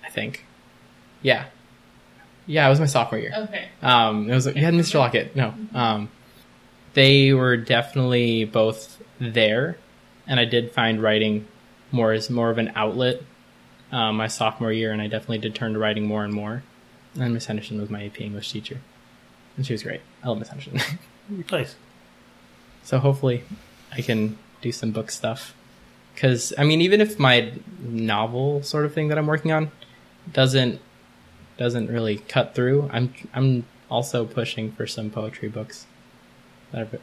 I 0.03 0.09
think. 0.09 0.45
Yeah, 1.21 1.45
yeah, 2.47 2.65
it 2.65 2.69
was 2.69 2.79
my 2.79 2.85
sophomore 2.85 3.19
year. 3.19 3.33
Okay. 3.35 3.67
Um, 3.81 4.29
it 4.29 4.33
was 4.33 4.45
you 4.47 4.53
had 4.63 4.73
Mr. 4.73 4.95
Lockett. 4.95 5.35
No, 5.35 5.53
um, 5.73 6.09
they 6.93 7.33
were 7.33 7.57
definitely 7.57 8.45
both 8.45 9.01
there, 9.19 9.77
and 10.27 10.39
I 10.39 10.45
did 10.45 10.71
find 10.71 11.01
writing 11.01 11.47
more 11.91 12.11
as 12.11 12.29
more 12.29 12.49
of 12.49 12.57
an 12.57 12.71
outlet 12.75 13.21
um, 13.91 14.17
my 14.17 14.27
sophomore 14.27 14.71
year, 14.71 14.91
and 14.91 15.01
I 15.01 15.07
definitely 15.07 15.39
did 15.39 15.55
turn 15.55 15.73
to 15.73 15.79
writing 15.79 16.05
more 16.05 16.23
and 16.23 16.33
more. 16.33 16.63
And 17.19 17.33
Miss 17.33 17.45
Henderson 17.45 17.79
was 17.79 17.89
my 17.89 18.05
AP 18.05 18.21
English 18.21 18.51
teacher, 18.51 18.79
and 19.57 19.65
she 19.65 19.73
was 19.73 19.83
great. 19.83 20.01
I 20.23 20.29
love 20.29 20.39
Miss 20.39 20.49
Henderson. 20.49 20.79
Nice. 21.49 21.75
so 22.83 22.99
hopefully, 22.99 23.43
I 23.93 24.01
can 24.01 24.37
do 24.59 24.73
some 24.73 24.91
book 24.91 25.11
stuff. 25.11 25.53
Because 26.13 26.51
I 26.57 26.65
mean, 26.65 26.81
even 26.81 26.99
if 26.99 27.17
my 27.17 27.53
novel 27.79 28.63
sort 28.63 28.85
of 28.85 28.93
thing 28.93 29.07
that 29.07 29.17
I'm 29.17 29.27
working 29.27 29.53
on 29.53 29.71
doesn't 30.33 30.81
doesn't 31.57 31.87
really 31.87 32.17
cut 32.17 32.53
through, 32.53 32.89
I'm 32.91 33.13
I'm 33.33 33.65
also 33.89 34.25
pushing 34.25 34.71
for 34.73 34.85
some 34.87 35.09
poetry 35.09 35.47
books. 35.47 35.85
That 36.71 36.81
I've, 36.81 37.01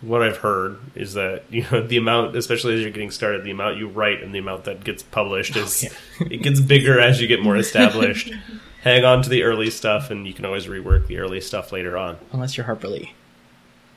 What 0.00 0.22
I've 0.22 0.38
heard 0.38 0.78
is 0.94 1.14
that 1.14 1.44
you 1.50 1.64
know 1.70 1.86
the 1.86 1.96
amount, 1.96 2.36
especially 2.36 2.74
as 2.74 2.80
you're 2.82 2.90
getting 2.90 3.10
started, 3.10 3.44
the 3.44 3.50
amount 3.50 3.78
you 3.78 3.88
write 3.88 4.22
and 4.22 4.34
the 4.34 4.38
amount 4.38 4.64
that 4.64 4.84
gets 4.84 5.02
published 5.02 5.56
is 5.56 5.84
it 6.20 6.42
gets 6.42 6.60
bigger 6.60 7.00
as 7.00 7.20
you 7.20 7.26
get 7.26 7.42
more 7.42 7.56
established. 7.56 8.32
Hang 8.82 9.04
on 9.04 9.22
to 9.22 9.28
the 9.28 9.42
early 9.42 9.70
stuff, 9.70 10.10
and 10.10 10.26
you 10.26 10.32
can 10.32 10.44
always 10.44 10.66
rework 10.66 11.08
the 11.08 11.18
early 11.18 11.40
stuff 11.40 11.72
later 11.72 11.96
on, 11.96 12.18
unless 12.32 12.56
you're 12.56 12.66
Harper 12.66 12.88
Lee, 12.88 13.12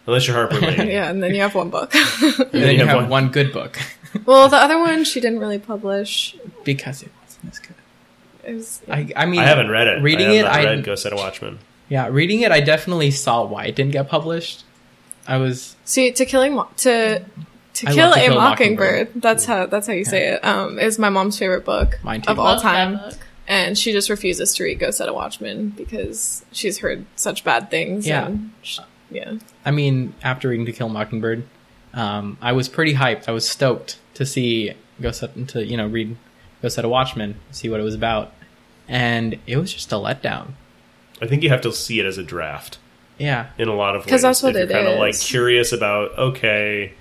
unless 0.08 0.28
you're 0.28 0.36
Harper 0.36 0.60
Lee. 0.60 0.76
Yeah, 0.92 1.10
and 1.10 1.22
then 1.22 1.36
you 1.36 1.42
have 1.42 1.54
one 1.54 1.70
book. 1.70 1.94
and 2.22 2.48
then 2.52 2.80
you 2.80 2.86
have 2.86 3.10
one 3.10 3.30
good 3.30 3.54
book 3.54 3.78
well, 4.26 4.50
the 4.50 4.58
other 4.58 4.80
one 4.80 5.04
she 5.04 5.20
didn't 5.20 5.40
really 5.40 5.60
publish. 5.60 6.36
because 6.64 7.04
it 7.04 7.12
wasn't 7.24 7.54
as 7.54 7.60
good. 7.60 7.76
It 8.44 8.54
was, 8.56 8.82
I 8.90 9.12
I 9.16 9.26
mean, 9.26 9.40
I 9.40 9.46
haven't 9.46 9.70
read 9.70 9.88
it. 9.88 10.02
Reading 10.02 10.28
I 10.28 10.34
have 10.34 10.46
it, 10.46 10.48
not 10.48 10.60
I 10.60 10.64
read 10.64 10.84
Go 10.84 10.96
Set 10.96 11.14
a 11.14 11.16
Watchman. 11.16 11.60
Yeah, 11.90 12.08
reading 12.08 12.42
it, 12.42 12.52
I 12.52 12.62
definitely 12.62 13.12
saw 13.12 13.44
why 13.46 13.66
it 13.66 13.76
didn't 13.76 13.92
get 13.92 14.08
published. 14.10 14.64
I 15.28 15.38
was 15.38 15.76
see, 15.86 16.12
to 16.12 16.26
killing 16.26 16.56
Mo- 16.56 16.70
to 16.78 17.20
to 17.74 17.88
I 17.88 17.94
kill 17.94 18.12
To 18.14 18.20
a 18.20 18.24
Kill 18.26 18.36
mockingbird. 18.36 18.90
Mockingbird. 19.08 19.22
That's 19.22 19.46
how 19.46 19.66
that's 19.68 19.88
how 19.88 19.94
you 19.94 20.06
say 20.06 20.30
it. 20.34 20.44
Um, 20.46 20.80
is 20.80 20.98
my 20.98 21.10
mom's 21.10 21.38
favorite 21.38 21.66
book 21.66 22.00
Mine 22.04 22.22
too. 22.22 22.32
of 22.32 22.40
all 22.40 22.60
time, 22.60 23.00
and 23.48 23.78
she 23.78 23.92
just 23.92 24.10
refuses 24.10 24.56
to 24.56 24.64
read 24.64 24.80
Go 24.80 24.92
Set 24.92 25.08
a 25.10 25.14
Watchman 25.14 25.70
because 25.70 26.44
she's 26.52 26.80
heard 26.80 27.06
such 27.16 27.44
bad 27.44 27.70
things. 27.70 28.08
Yeah. 28.08 28.26
and 28.28 28.52
sh 28.64 28.80
yeah. 29.12 29.34
I 29.66 29.72
mean, 29.72 30.14
after 30.24 30.50
reading 30.50 30.66
To 30.68 30.72
Kill 30.72 30.88
a 30.88 30.90
Mockingbird, 30.90 31.44
um, 31.94 32.38
I 32.42 32.52
was 32.54 32.68
pretty 32.70 32.94
hyped. 32.94 33.28
I 33.28 33.32
was 33.32 33.48
stoked 33.48 34.00
to 34.16 34.26
see 34.26 34.74
go 35.02 35.12
set 35.12 35.48
to 35.50 35.66
you 35.66 35.78
know 35.78 35.88
read 35.88 36.16
Go 36.62 36.70
Set 36.70 36.86
a 36.86 36.90
Watchman, 36.90 37.36
see 37.52 37.70
what 37.70 37.80
it 37.80 37.84
was 37.84 37.96
about, 37.96 38.34
and 38.88 39.38
it 39.48 39.58
was 39.58 39.72
just 39.74 39.92
a 39.92 39.96
letdown. 39.96 40.54
I 41.22 41.28
think 41.28 41.44
you 41.44 41.50
have 41.50 41.62
to 41.62 41.72
see 41.74 42.00
it 42.00 42.06
as 42.06 42.18
a 42.18 42.24
draft 42.24 42.78
Yeah, 43.18 43.48
in 43.58 43.68
a 43.68 43.76
lot 43.76 43.96
of 43.96 44.02
ways, 44.02 44.06
because 44.06 44.22
that's 44.22 44.44
what 44.44 44.56
if 44.56 44.70
it 44.70 44.70
you're 44.70 44.84
kind 44.84 44.94
of 44.94 45.00
like 45.00 45.20
curious 45.20 45.72
about 45.72 46.18
okay, 46.18 46.94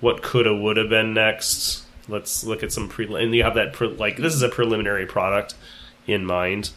what 0.00 0.22
coulda 0.22 0.54
woulda 0.54 0.84
been 0.88 1.14
next. 1.14 1.82
Let's 2.08 2.44
look 2.44 2.62
at 2.62 2.70
some 2.72 2.88
pre 2.88 3.06
and 3.22 3.34
you 3.34 3.42
have 3.42 3.54
that 3.54 3.72
pre- 3.72 3.88
like 3.88 4.16
this 4.18 4.34
is 4.34 4.42
a 4.42 4.48
preliminary 4.48 5.06
product 5.06 5.54
in 6.06 6.24
mind. 6.26 6.70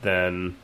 Then 0.00 0.56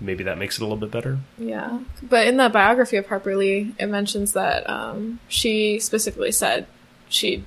maybe 0.00 0.24
that 0.24 0.38
makes 0.38 0.56
it 0.56 0.62
a 0.62 0.64
little 0.64 0.78
bit 0.78 0.90
better. 0.90 1.18
Yeah, 1.36 1.80
but 2.02 2.26
in 2.26 2.38
the 2.38 2.48
biography 2.48 2.96
of 2.96 3.06
Harper 3.06 3.36
Lee, 3.36 3.74
it 3.78 3.86
mentions 3.86 4.32
that 4.32 4.68
um, 4.68 5.20
she 5.28 5.78
specifically 5.78 6.32
said 6.32 6.66
she 7.08 7.44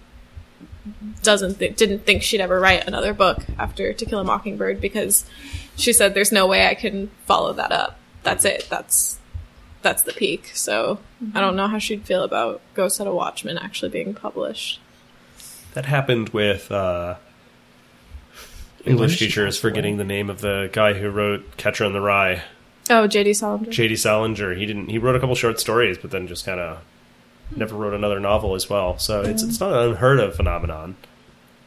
doesn't 1.24 1.56
th- 1.60 1.76
didn't 1.76 2.06
think 2.06 2.22
she'd 2.22 2.42
ever 2.42 2.60
write 2.60 2.88
another 2.88 3.14
book 3.14 3.40
after 3.58 3.94
To 3.94 4.06
Kill 4.06 4.20
a 4.20 4.24
Mockingbird 4.24 4.80
because 4.82 5.26
she 5.76 5.94
said 5.94 6.14
there's 6.14 6.32
no 6.32 6.48
way 6.48 6.68
I 6.68 6.76
can 6.76 7.10
follow 7.26 7.54
that 7.54 7.72
up. 7.72 7.98
That's 8.24 8.46
it. 8.46 8.68
That's 8.70 9.20
that's 9.82 10.02
the 10.02 10.14
peak. 10.14 10.52
So 10.54 11.00
I 11.34 11.42
don't 11.42 11.56
know 11.56 11.68
how 11.68 11.78
she'd 11.78 12.06
feel 12.06 12.24
about 12.24 12.62
Go 12.74 12.88
Set 12.88 13.08
a 13.08 13.12
Watchman 13.12 13.58
actually 13.58 13.90
being 13.90 14.14
published. 14.14 14.80
That 15.74 15.86
happened 15.86 16.30
with 16.30 16.72
uh, 16.72 17.16
English 18.86 19.20
did 19.20 19.26
teachers 19.26 19.60
forgetting 19.60 19.98
the 19.98 20.04
name 20.04 20.30
of 20.30 20.42
the 20.42 20.70
guy 20.72 20.94
who 20.94 21.10
wrote 21.10 21.58
Catcher 21.58 21.86
in 21.86 21.94
the 21.94 22.02
Rye. 22.02 22.44
Oh, 22.90 23.08
J.D. 23.08 23.34
Salinger. 23.34 23.72
J.D. 23.72 23.96
Salinger. 23.96 24.54
He 24.54 24.66
didn't. 24.66 24.90
He 24.90 24.98
wrote 24.98 25.16
a 25.16 25.20
couple 25.20 25.36
short 25.36 25.60
stories, 25.60 25.98
but 25.98 26.12
then 26.12 26.28
just 26.28 26.46
kind 26.46 26.60
of 26.60 26.80
never 27.56 27.76
wrote 27.76 27.94
another 27.94 28.20
novel 28.20 28.56
as 28.56 28.70
well. 28.70 28.98
So 29.00 29.22
it's 29.22 29.44
it's 29.44 29.60
not 29.60 29.74
an 29.74 29.90
unheard 29.90 30.20
of 30.20 30.36
phenomenon. 30.36 30.96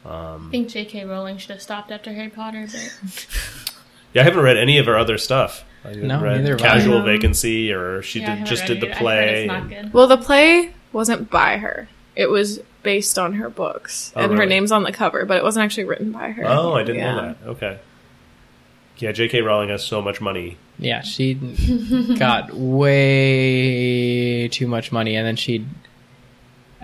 I 0.04 0.38
think 0.50 0.68
J.K. 0.68 1.04
Rowling 1.04 1.38
should 1.38 1.50
have 1.50 1.62
stopped 1.62 1.90
after 1.90 2.12
Harry 2.12 2.30
Potter, 2.30 2.68
but 2.70 3.26
Yeah, 4.16 4.22
I 4.22 4.24
haven't 4.24 4.42
read 4.42 4.56
any 4.56 4.78
of 4.78 4.86
her 4.86 4.96
other 4.96 5.18
stuff. 5.18 5.62
I 5.84 5.92
No, 5.92 6.20
read 6.22 6.38
neither 6.40 6.52
have 6.52 6.60
I. 6.62 6.64
Casual 6.78 7.02
Vacancy, 7.02 7.70
or 7.70 8.00
she 8.02 8.20
yeah, 8.20 8.36
did 8.36 8.46
just 8.46 8.64
did 8.66 8.80
the 8.80 8.86
it. 8.86 8.92
I've 8.92 8.96
heard 8.96 9.02
play. 9.04 9.42
it's 9.44 9.48
not 9.48 9.60
and- 9.60 9.70
good. 9.70 9.92
Well, 9.92 10.06
the 10.06 10.16
play 10.16 10.72
wasn't 10.92 11.28
by 11.30 11.58
her. 11.58 11.88
It 12.16 12.30
was 12.30 12.60
based 12.82 13.18
on 13.18 13.34
her 13.34 13.50
books, 13.50 14.12
Oh, 14.16 14.22
and 14.22 14.38
her 14.38 14.46
name's 14.46 14.72
on 14.72 14.84
the 14.84 14.92
cover, 14.92 15.26
but 15.26 15.36
it 15.36 15.42
wasn't 15.44 15.64
actually 15.64 15.84
written 15.84 16.12
by 16.12 16.30
her. 16.30 16.44
Oh, 16.46 16.72
I 16.72 16.82
didn't 16.82 17.02
know 17.02 17.16
that. 17.20 17.36
Okay. 17.46 17.78
Yeah, 18.98 19.12
J.K. 19.12 19.42
Rowling 19.42 19.68
has 19.68 19.84
so 19.84 20.00
much 20.00 20.22
money. 20.22 20.56
yeah, 20.78 21.02
she 21.02 21.34
got 22.18 22.54
way 22.54 24.48
too 24.48 24.66
much 24.66 24.90
money, 24.92 25.14
and 25.16 25.26
then 25.26 25.36
she, 25.36 25.66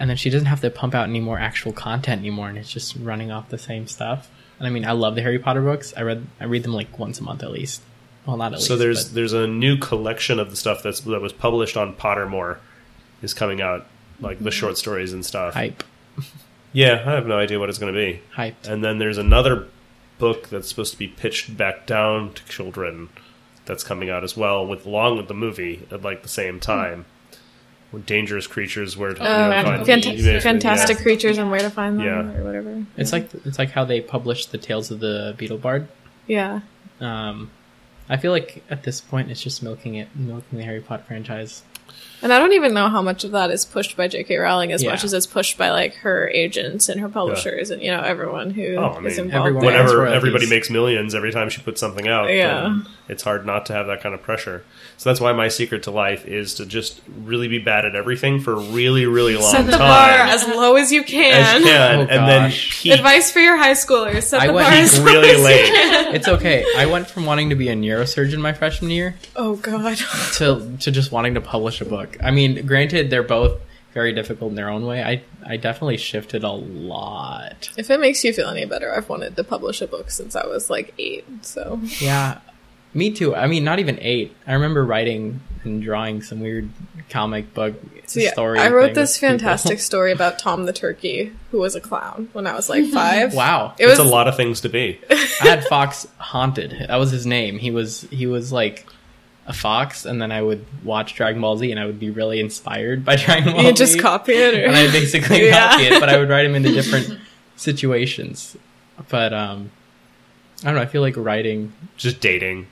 and 0.02 0.10
then 0.10 0.16
she 0.18 0.28
doesn't 0.28 0.46
have 0.46 0.60
to 0.62 0.68
pump 0.70 0.94
out 0.94 1.08
any 1.08 1.20
more 1.20 1.38
actual 1.38 1.72
content 1.72 2.18
anymore, 2.20 2.48
and 2.48 2.58
it's 2.58 2.68
just 2.70 2.96
running 2.96 3.30
off 3.30 3.48
the 3.50 3.56
same 3.58 3.86
stuff. 3.86 4.28
And 4.58 4.66
I 4.66 4.70
mean, 4.70 4.84
I 4.84 4.92
love 4.92 5.14
the 5.14 5.22
Harry 5.22 5.38
Potter 5.38 5.62
books. 5.62 5.94
I 5.96 6.02
read, 6.02 6.26
I 6.40 6.44
read 6.44 6.64
them 6.64 6.72
like 6.74 6.98
once 6.98 7.20
a 7.20 7.22
month 7.22 7.42
at 7.44 7.52
least. 7.52 7.80
Well, 8.26 8.36
not 8.36 8.46
at 8.52 8.58
least. 8.58 8.66
So 8.66 8.76
there's 8.76 9.04
but- 9.06 9.14
there's 9.14 9.32
a 9.32 9.46
new 9.46 9.76
collection 9.78 10.38
of 10.40 10.50
the 10.50 10.56
stuff 10.56 10.82
that's 10.82 11.00
that 11.00 11.22
was 11.22 11.32
published 11.32 11.76
on 11.76 11.94
Pottermore 11.94 12.58
is 13.22 13.32
coming 13.32 13.62
out, 13.62 13.86
like 14.20 14.40
the 14.40 14.50
short 14.50 14.76
stories 14.76 15.12
and 15.12 15.24
stuff. 15.24 15.54
hype, 15.54 15.84
Yeah, 16.72 17.02
I 17.06 17.12
have 17.12 17.26
no 17.26 17.38
idea 17.38 17.58
what 17.60 17.68
it's 17.68 17.78
going 17.78 17.92
to 17.94 17.98
be. 17.98 18.20
hyped. 18.34 18.66
And 18.66 18.82
then 18.84 18.98
there's 18.98 19.18
another 19.18 19.68
book 20.18 20.48
that's 20.48 20.68
supposed 20.68 20.92
to 20.92 20.98
be 20.98 21.06
pitched 21.08 21.56
back 21.56 21.86
down 21.86 22.32
to 22.34 22.44
children 22.46 23.08
that's 23.66 23.84
coming 23.84 24.10
out 24.10 24.24
as 24.24 24.36
well, 24.36 24.66
with 24.66 24.84
along 24.86 25.16
with 25.18 25.28
the 25.28 25.34
movie 25.34 25.86
at 25.90 26.02
like 26.02 26.22
the 26.22 26.28
same 26.28 26.58
time. 26.60 27.04
With 27.92 28.06
dangerous 28.06 28.46
creatures, 28.46 28.96
where 28.96 29.12
to 29.12 29.18
you 29.22 29.28
know, 29.28 29.48
Magical 29.50 29.84
find- 29.84 30.02
Fant- 30.02 30.16
Beasts. 30.16 30.42
fantastic 30.44 30.96
yeah. 30.96 31.02
creatures 31.02 31.36
and 31.38 31.50
where 31.50 31.60
to 31.60 31.68
find 31.70 31.98
them, 31.98 32.06
Yeah. 32.06 32.40
or 32.40 32.44
whatever. 32.44 32.82
It's 32.96 33.12
like 33.12 33.28
it's 33.44 33.58
like 33.58 33.70
how 33.70 33.84
they 33.84 34.00
published 34.00 34.50
the 34.50 34.58
Tales 34.58 34.90
of 34.90 35.00
the 35.00 35.34
Beedle 35.38 35.60
Bard. 35.60 35.88
Yeah, 36.26 36.60
Um, 37.00 37.50
I 38.08 38.16
feel 38.16 38.32
like 38.32 38.62
at 38.70 38.82
this 38.84 39.00
point 39.00 39.30
it's 39.30 39.42
just 39.42 39.62
milking 39.62 39.94
it, 39.96 40.08
milking 40.16 40.58
the 40.58 40.64
Harry 40.64 40.80
Potter 40.80 41.04
franchise. 41.06 41.62
And 42.22 42.32
I 42.32 42.38
don't 42.38 42.52
even 42.52 42.72
know 42.72 42.88
how 42.88 43.02
much 43.02 43.24
of 43.24 43.32
that 43.32 43.50
is 43.50 43.64
pushed 43.64 43.96
by 43.96 44.06
J.K. 44.08 44.36
Rowling 44.36 44.70
as 44.72 44.82
Yeah. 44.82 44.90
much 44.90 45.02
as 45.04 45.12
it's 45.12 45.26
pushed 45.26 45.58
by 45.58 45.70
like 45.70 45.94
her 45.96 46.28
agents 46.32 46.88
and 46.88 47.00
her 47.00 47.08
publishers 47.08 47.70
and 47.70 47.82
you 47.82 47.90
know 47.90 48.00
everyone 48.00 48.50
who 48.50 48.62
is 48.62 48.78
Oh, 48.78 48.82
I 48.96 49.00
mean, 49.00 49.06
involved. 49.12 49.34
everyone- 49.34 49.62
there. 49.64 49.72
Whenever- 49.72 49.98
Whenever 49.98 50.06
everybody 50.14 50.48
makes 50.48 50.70
millions 50.70 51.14
every 51.14 51.32
time 51.32 51.48
she 51.50 51.60
puts 51.62 51.80
something 51.80 52.06
out, 52.06 52.32
Yeah. 52.32 52.78
it's 53.08 53.22
hard 53.24 53.44
not 53.44 53.66
to 53.66 53.72
have 53.72 53.86
that 53.88 54.02
kind 54.02 54.14
of 54.14 54.22
pressure. 54.22 54.62
So 54.98 55.10
that's 55.10 55.20
why 55.20 55.32
my 55.32 55.48
secret 55.48 55.82
to 55.84 55.90
life 55.90 56.24
is 56.26 56.54
to 56.54 56.64
just 56.66 57.00
really 57.24 57.48
be 57.48 57.58
bad 57.58 57.84
at 57.84 57.96
everything 57.96 58.38
for 58.38 58.52
a 58.52 58.60
really, 58.60 59.04
really 59.04 59.34
long 59.36 59.50
Set 59.50 59.66
the 59.66 59.72
time. 59.72 59.80
bar 59.80 60.10
as 60.28 60.46
low 60.46 60.76
as 60.76 60.92
you 60.92 61.02
can. 61.02 61.32
as 61.42 61.60
you 61.60 61.66
can, 61.66 61.98
Oh, 61.98 62.02
and 62.02 62.28
then 62.28 62.52
peak, 62.52 62.92
Advice 62.92 63.32
for 63.32 63.40
your 63.40 63.56
high 63.56 63.72
schoolers: 63.72 64.22
set 64.22 64.42
I 64.42 64.46
the 64.46 64.52
went 64.52 64.68
bar 64.68 64.78
as 64.78 64.98
low 64.98 65.04
really 65.06 65.30
as 65.30 65.38
you 65.38 65.44
late. 65.44 65.64
can. 65.72 66.14
It's 66.14 66.28
okay. 66.28 66.64
I 66.76 66.86
went 66.86 67.08
from 67.10 67.26
wanting 67.26 67.50
to 67.50 67.56
be 67.56 67.68
a 67.68 67.74
neurosurgeon 67.74 68.38
my 68.38 68.52
freshman 68.52 68.90
year 68.92 69.16
Oh 69.34 69.56
God. 69.56 69.96
to 70.34 70.76
to 70.78 70.90
just 70.92 71.10
wanting 71.10 71.34
to 71.34 71.40
publish 71.40 71.80
a 71.80 71.84
book. 71.84 72.11
I 72.22 72.30
mean, 72.30 72.66
granted, 72.66 73.10
they're 73.10 73.22
both 73.22 73.60
very 73.92 74.12
difficult 74.12 74.50
in 74.50 74.56
their 74.56 74.70
own 74.70 74.86
way. 74.86 75.02
I 75.02 75.22
I 75.46 75.56
definitely 75.56 75.98
shifted 75.98 76.44
a 76.44 76.50
lot. 76.50 77.70
If 77.76 77.90
it 77.90 78.00
makes 78.00 78.24
you 78.24 78.32
feel 78.32 78.48
any 78.48 78.64
better, 78.64 78.94
I've 78.94 79.08
wanted 79.08 79.36
to 79.36 79.44
publish 79.44 79.80
a 79.82 79.86
book 79.86 80.10
since 80.10 80.34
I 80.36 80.46
was 80.46 80.70
like 80.70 80.94
eight. 80.98 81.24
So 81.44 81.80
Yeah, 82.00 82.38
me 82.94 83.10
too. 83.12 83.34
I 83.34 83.46
mean, 83.46 83.64
not 83.64 83.78
even 83.78 83.98
eight. 84.00 84.34
I 84.46 84.54
remember 84.54 84.84
writing 84.84 85.40
and 85.64 85.82
drawing 85.82 86.22
some 86.22 86.40
weird 86.40 86.68
comic 87.10 87.52
book 87.54 87.74
So 88.06 88.20
yeah, 88.20 88.32
story. 88.32 88.58
I 88.58 88.68
wrote 88.70 88.94
this 88.94 89.14
with 89.14 89.20
people. 89.30 89.38
fantastic 89.38 89.78
story 89.90 90.10
about 90.12 90.38
Tom 90.38 90.64
the 90.64 90.72
turkey, 90.72 91.32
who 91.50 91.58
was 91.58 91.74
a 91.76 91.80
clown 91.80 92.28
when 92.32 92.46
I 92.46 92.54
was 92.54 92.68
like 92.70 92.86
five. 92.92 93.34
Wow, 93.34 93.74
It 93.78 93.84
was 93.86 93.98
it's 93.98 94.08
a 94.08 94.10
lot 94.10 94.26
of 94.26 94.36
things 94.36 94.62
to 94.62 94.68
be. 94.70 94.98
I 95.10 95.16
had 95.48 95.64
Fox 95.66 96.08
haunted. 96.18 96.86
That 96.88 96.96
was 96.96 97.10
his 97.10 97.26
name. 97.26 97.58
He 97.58 97.70
was 97.70 98.02
he 98.10 98.26
was 98.26 98.52
like 98.52 98.86
a 98.86 98.90
fox, 99.54 100.04
and 100.04 100.20
then 100.20 100.30
I 100.32 100.42
would 100.42 100.64
watch 100.84 101.14
Dragon 101.14 101.40
Ball 101.40 101.56
Z, 101.56 101.70
and 101.70 101.78
I 101.80 101.86
would 101.86 101.98
be 102.00 102.10
really 102.10 102.40
inspired 102.40 103.04
by 103.04 103.16
Dragon 103.24 103.52
Ball 103.52 103.62
you 103.62 103.68
Z. 103.68 103.74
just 103.74 103.98
copy 104.00 104.32
it, 104.32 104.54
or 104.54 104.64
and 104.66 104.76
I 104.76 104.90
basically 104.90 105.46
Yeah. 105.46 105.70
copy 105.70 105.84
it, 105.84 106.00
but 106.00 106.08
I 106.08 106.18
would 106.18 106.28
write 106.28 106.44
them 106.44 106.54
into 106.54 106.72
different 106.72 107.18
situations. 107.56 108.56
But 109.08 109.32
um, 109.32 109.70
I 110.62 110.66
don't 110.66 110.74
know. 110.76 110.80
I 110.82 110.86
feel 110.86 111.02
like 111.02 111.16
writing. 111.16 111.72
Just 111.96 112.20
dating. 112.20 112.66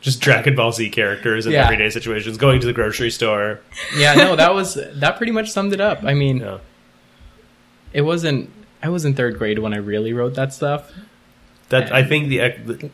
just 0.00 0.20
Dragon 0.20 0.56
Ball 0.56 0.72
Z 0.72 0.90
characters 0.90 1.46
in 1.46 1.52
Yeah. 1.52 1.64
everyday 1.64 1.88
situations, 1.90 2.36
going 2.36 2.60
to 2.60 2.66
the 2.66 2.72
grocery 2.72 3.10
store. 3.10 3.60
Yeah, 3.96 4.14
no, 4.14 4.34
that 4.36 4.52
was 4.54 4.74
that 4.74 5.16
pretty 5.16 5.30
much 5.32 5.50
summed 5.52 5.72
it 5.72 5.80
up. 5.80 6.02
I 6.02 6.14
mean, 6.14 6.38
Yeah. 6.38 6.58
it 7.92 8.02
wasn't. 8.02 8.50
I 8.82 8.88
was 8.88 9.04
in 9.04 9.14
third 9.14 9.38
grade 9.38 9.58
when 9.60 9.72
I 9.72 9.76
really 9.78 10.12
wrote 10.12 10.34
that 10.34 10.52
stuff. 10.52 10.92
That 11.70 11.92
I 11.92 12.02
think 12.04 12.28
the, 12.28 12.38
the 12.38 12.90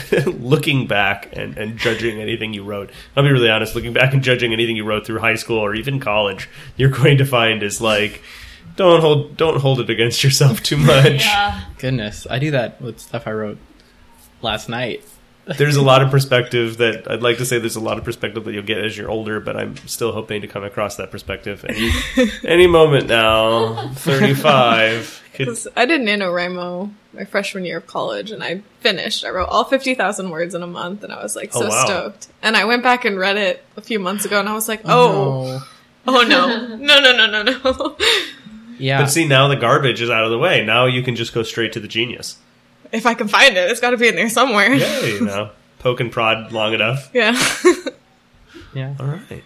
looking 0.26 0.86
back 0.86 1.28
and, 1.36 1.56
and 1.56 1.78
judging 1.78 2.20
anything 2.20 2.54
you 2.54 2.64
wrote. 2.64 2.90
I'll 3.16 3.22
be 3.22 3.30
really 3.30 3.50
honest, 3.50 3.74
looking 3.74 3.92
back 3.92 4.12
and 4.12 4.22
judging 4.22 4.52
anything 4.52 4.76
you 4.76 4.84
wrote 4.84 5.06
through 5.06 5.18
high 5.20 5.34
school 5.34 5.58
or 5.58 5.74
even 5.74 6.00
college, 6.00 6.48
you're 6.76 6.90
going 6.90 7.18
to 7.18 7.24
find 7.24 7.62
is 7.62 7.80
like 7.80 8.22
don't 8.76 9.00
hold 9.00 9.36
don't 9.36 9.60
hold 9.60 9.80
it 9.80 9.90
against 9.90 10.24
yourself 10.24 10.62
too 10.62 10.76
much. 10.78 11.24
yeah. 11.24 11.64
Goodness. 11.78 12.26
I 12.30 12.38
do 12.38 12.50
that 12.52 12.80
with 12.80 13.00
stuff 13.00 13.26
I 13.26 13.32
wrote 13.32 13.58
last 14.40 14.68
night. 14.68 15.04
there's 15.58 15.74
a 15.76 15.82
lot 15.82 16.02
of 16.02 16.10
perspective 16.10 16.76
that 16.76 17.10
I'd 17.10 17.20
like 17.22 17.38
to 17.38 17.44
say 17.44 17.58
there's 17.58 17.74
a 17.74 17.80
lot 17.80 17.98
of 17.98 18.04
perspective 18.04 18.44
that 18.44 18.52
you'll 18.52 18.62
get 18.62 18.78
as 18.78 18.96
you're 18.96 19.10
older, 19.10 19.40
but 19.40 19.56
I'm 19.56 19.76
still 19.88 20.12
hoping 20.12 20.40
to 20.42 20.46
come 20.46 20.62
across 20.62 20.96
that 20.96 21.10
perspective 21.10 21.64
any, 21.68 21.90
any 22.44 22.66
moment 22.68 23.08
now. 23.08 23.88
35. 23.94 25.21
Because 25.36 25.66
I 25.74 25.86
did 25.86 26.02
NaNoWriMo 26.02 26.92
my 27.14 27.24
freshman 27.24 27.64
year 27.64 27.78
of 27.78 27.86
college 27.86 28.30
and 28.30 28.42
I 28.42 28.62
finished. 28.80 29.24
I 29.24 29.30
wrote 29.30 29.48
all 29.48 29.64
50,000 29.64 30.30
words 30.30 30.54
in 30.54 30.62
a 30.62 30.66
month 30.66 31.04
and 31.04 31.12
I 31.12 31.22
was 31.22 31.36
like 31.36 31.50
oh, 31.54 31.60
so 31.60 31.66
oh, 31.66 31.68
wow. 31.68 31.84
stoked. 31.84 32.28
And 32.42 32.56
I 32.56 32.64
went 32.64 32.82
back 32.82 33.04
and 33.04 33.18
read 33.18 33.36
it 33.36 33.64
a 33.76 33.80
few 33.80 33.98
months 33.98 34.24
ago 34.24 34.40
and 34.40 34.48
I 34.48 34.54
was 34.54 34.68
like, 34.68 34.82
oh, 34.84 35.60
oh, 35.60 35.68
oh 36.06 36.22
no, 36.28 36.76
no, 36.76 37.00
no, 37.00 37.16
no, 37.16 37.42
no, 37.42 37.42
no. 37.42 37.96
Yeah. 38.78 39.00
But 39.00 39.10
see, 39.10 39.28
now 39.28 39.46
the 39.46 39.54
garbage 39.54 40.00
is 40.00 40.10
out 40.10 40.24
of 40.24 40.30
the 40.30 40.38
way. 40.38 40.64
Now 40.64 40.86
you 40.86 41.02
can 41.02 41.14
just 41.14 41.32
go 41.32 41.44
straight 41.44 41.72
to 41.74 41.80
the 41.80 41.86
genius. 41.86 42.38
If 42.90 43.06
I 43.06 43.14
can 43.14 43.28
find 43.28 43.56
it, 43.56 43.70
it's 43.70 43.80
got 43.80 43.90
to 43.90 43.96
be 43.96 44.08
in 44.08 44.16
there 44.16 44.28
somewhere. 44.28 44.74
Yeah, 44.74 45.00
you 45.02 45.24
know, 45.24 45.50
poke 45.78 46.00
and 46.00 46.10
prod 46.10 46.50
long 46.50 46.74
enough. 46.74 47.08
Yeah. 47.14 47.40
yeah. 48.74 48.94
All 48.98 49.06
right. 49.06 49.44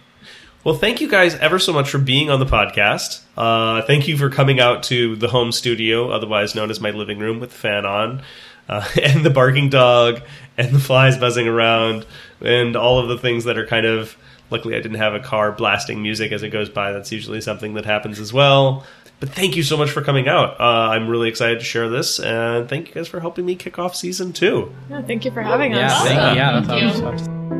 Well, 0.63 0.75
thank 0.75 0.99
you 0.99 1.07
guys 1.07 1.35
ever 1.35 1.59
so 1.59 1.71
much 1.71 1.89
for 1.89 1.97
being 1.97 2.29
on 2.29 2.39
the 2.39 2.45
podcast. 2.45 3.21
Uh, 3.37 3.81
thank 3.83 4.07
you 4.07 4.17
for 4.17 4.29
coming 4.29 4.59
out 4.59 4.83
to 4.83 5.15
the 5.15 5.29
home 5.29 5.51
studio, 5.51 6.09
otherwise 6.11 6.55
known 6.55 6.69
as 6.69 6.81
my 6.81 6.91
living 6.91 7.19
room, 7.19 7.39
with 7.39 7.51
the 7.51 7.55
fan 7.57 7.85
on, 7.85 8.21
uh, 8.67 8.85
and 9.01 9.25
the 9.25 9.29
barking 9.29 9.69
dog, 9.69 10.21
and 10.57 10.73
the 10.75 10.79
flies 10.79 11.17
buzzing 11.17 11.47
around, 11.47 12.05
and 12.41 12.75
all 12.75 12.99
of 12.99 13.07
the 13.07 13.17
things 13.17 13.45
that 13.45 13.57
are 13.57 13.65
kind 13.65 13.85
of. 13.85 14.17
Luckily, 14.49 14.75
I 14.75 14.79
didn't 14.79 14.97
have 14.97 15.13
a 15.13 15.19
car 15.19 15.51
blasting 15.51 16.01
music 16.01 16.31
as 16.31 16.41
it 16.41 16.49
goes 16.51 16.69
by. 16.69 16.93
That's 16.93 17.11
usually 17.11 17.41
something 17.41 17.73
that 17.73 17.83
happens 17.83 18.17
as 18.17 18.31
well. 18.31 18.85
But 19.19 19.27
thank 19.29 19.57
you 19.57 19.63
so 19.63 19.75
much 19.75 19.89
for 19.91 20.01
coming 20.01 20.29
out. 20.29 20.57
Uh, 20.61 20.63
I'm 20.63 21.09
really 21.09 21.27
excited 21.27 21.59
to 21.59 21.65
share 21.65 21.89
this, 21.89 22.17
and 22.17 22.69
thank 22.69 22.87
you 22.87 22.93
guys 22.93 23.09
for 23.09 23.19
helping 23.19 23.45
me 23.45 23.55
kick 23.55 23.77
off 23.77 23.93
season 23.95 24.31
two. 24.31 24.73
yeah. 24.89 25.01
Thank 25.01 25.25
you 25.25 25.31
for 25.31 25.41
having 25.41 25.73
Yeah, 25.73 25.87
us. 25.87 26.03
thank, 26.07 26.19
Awesome. 26.19 26.37
yeah, 26.37 26.51
Thank 26.53 26.67
that 26.67 26.79
you. 26.79 26.85
was- 26.87 27.01
that 27.01 27.13
was- 27.13 27.56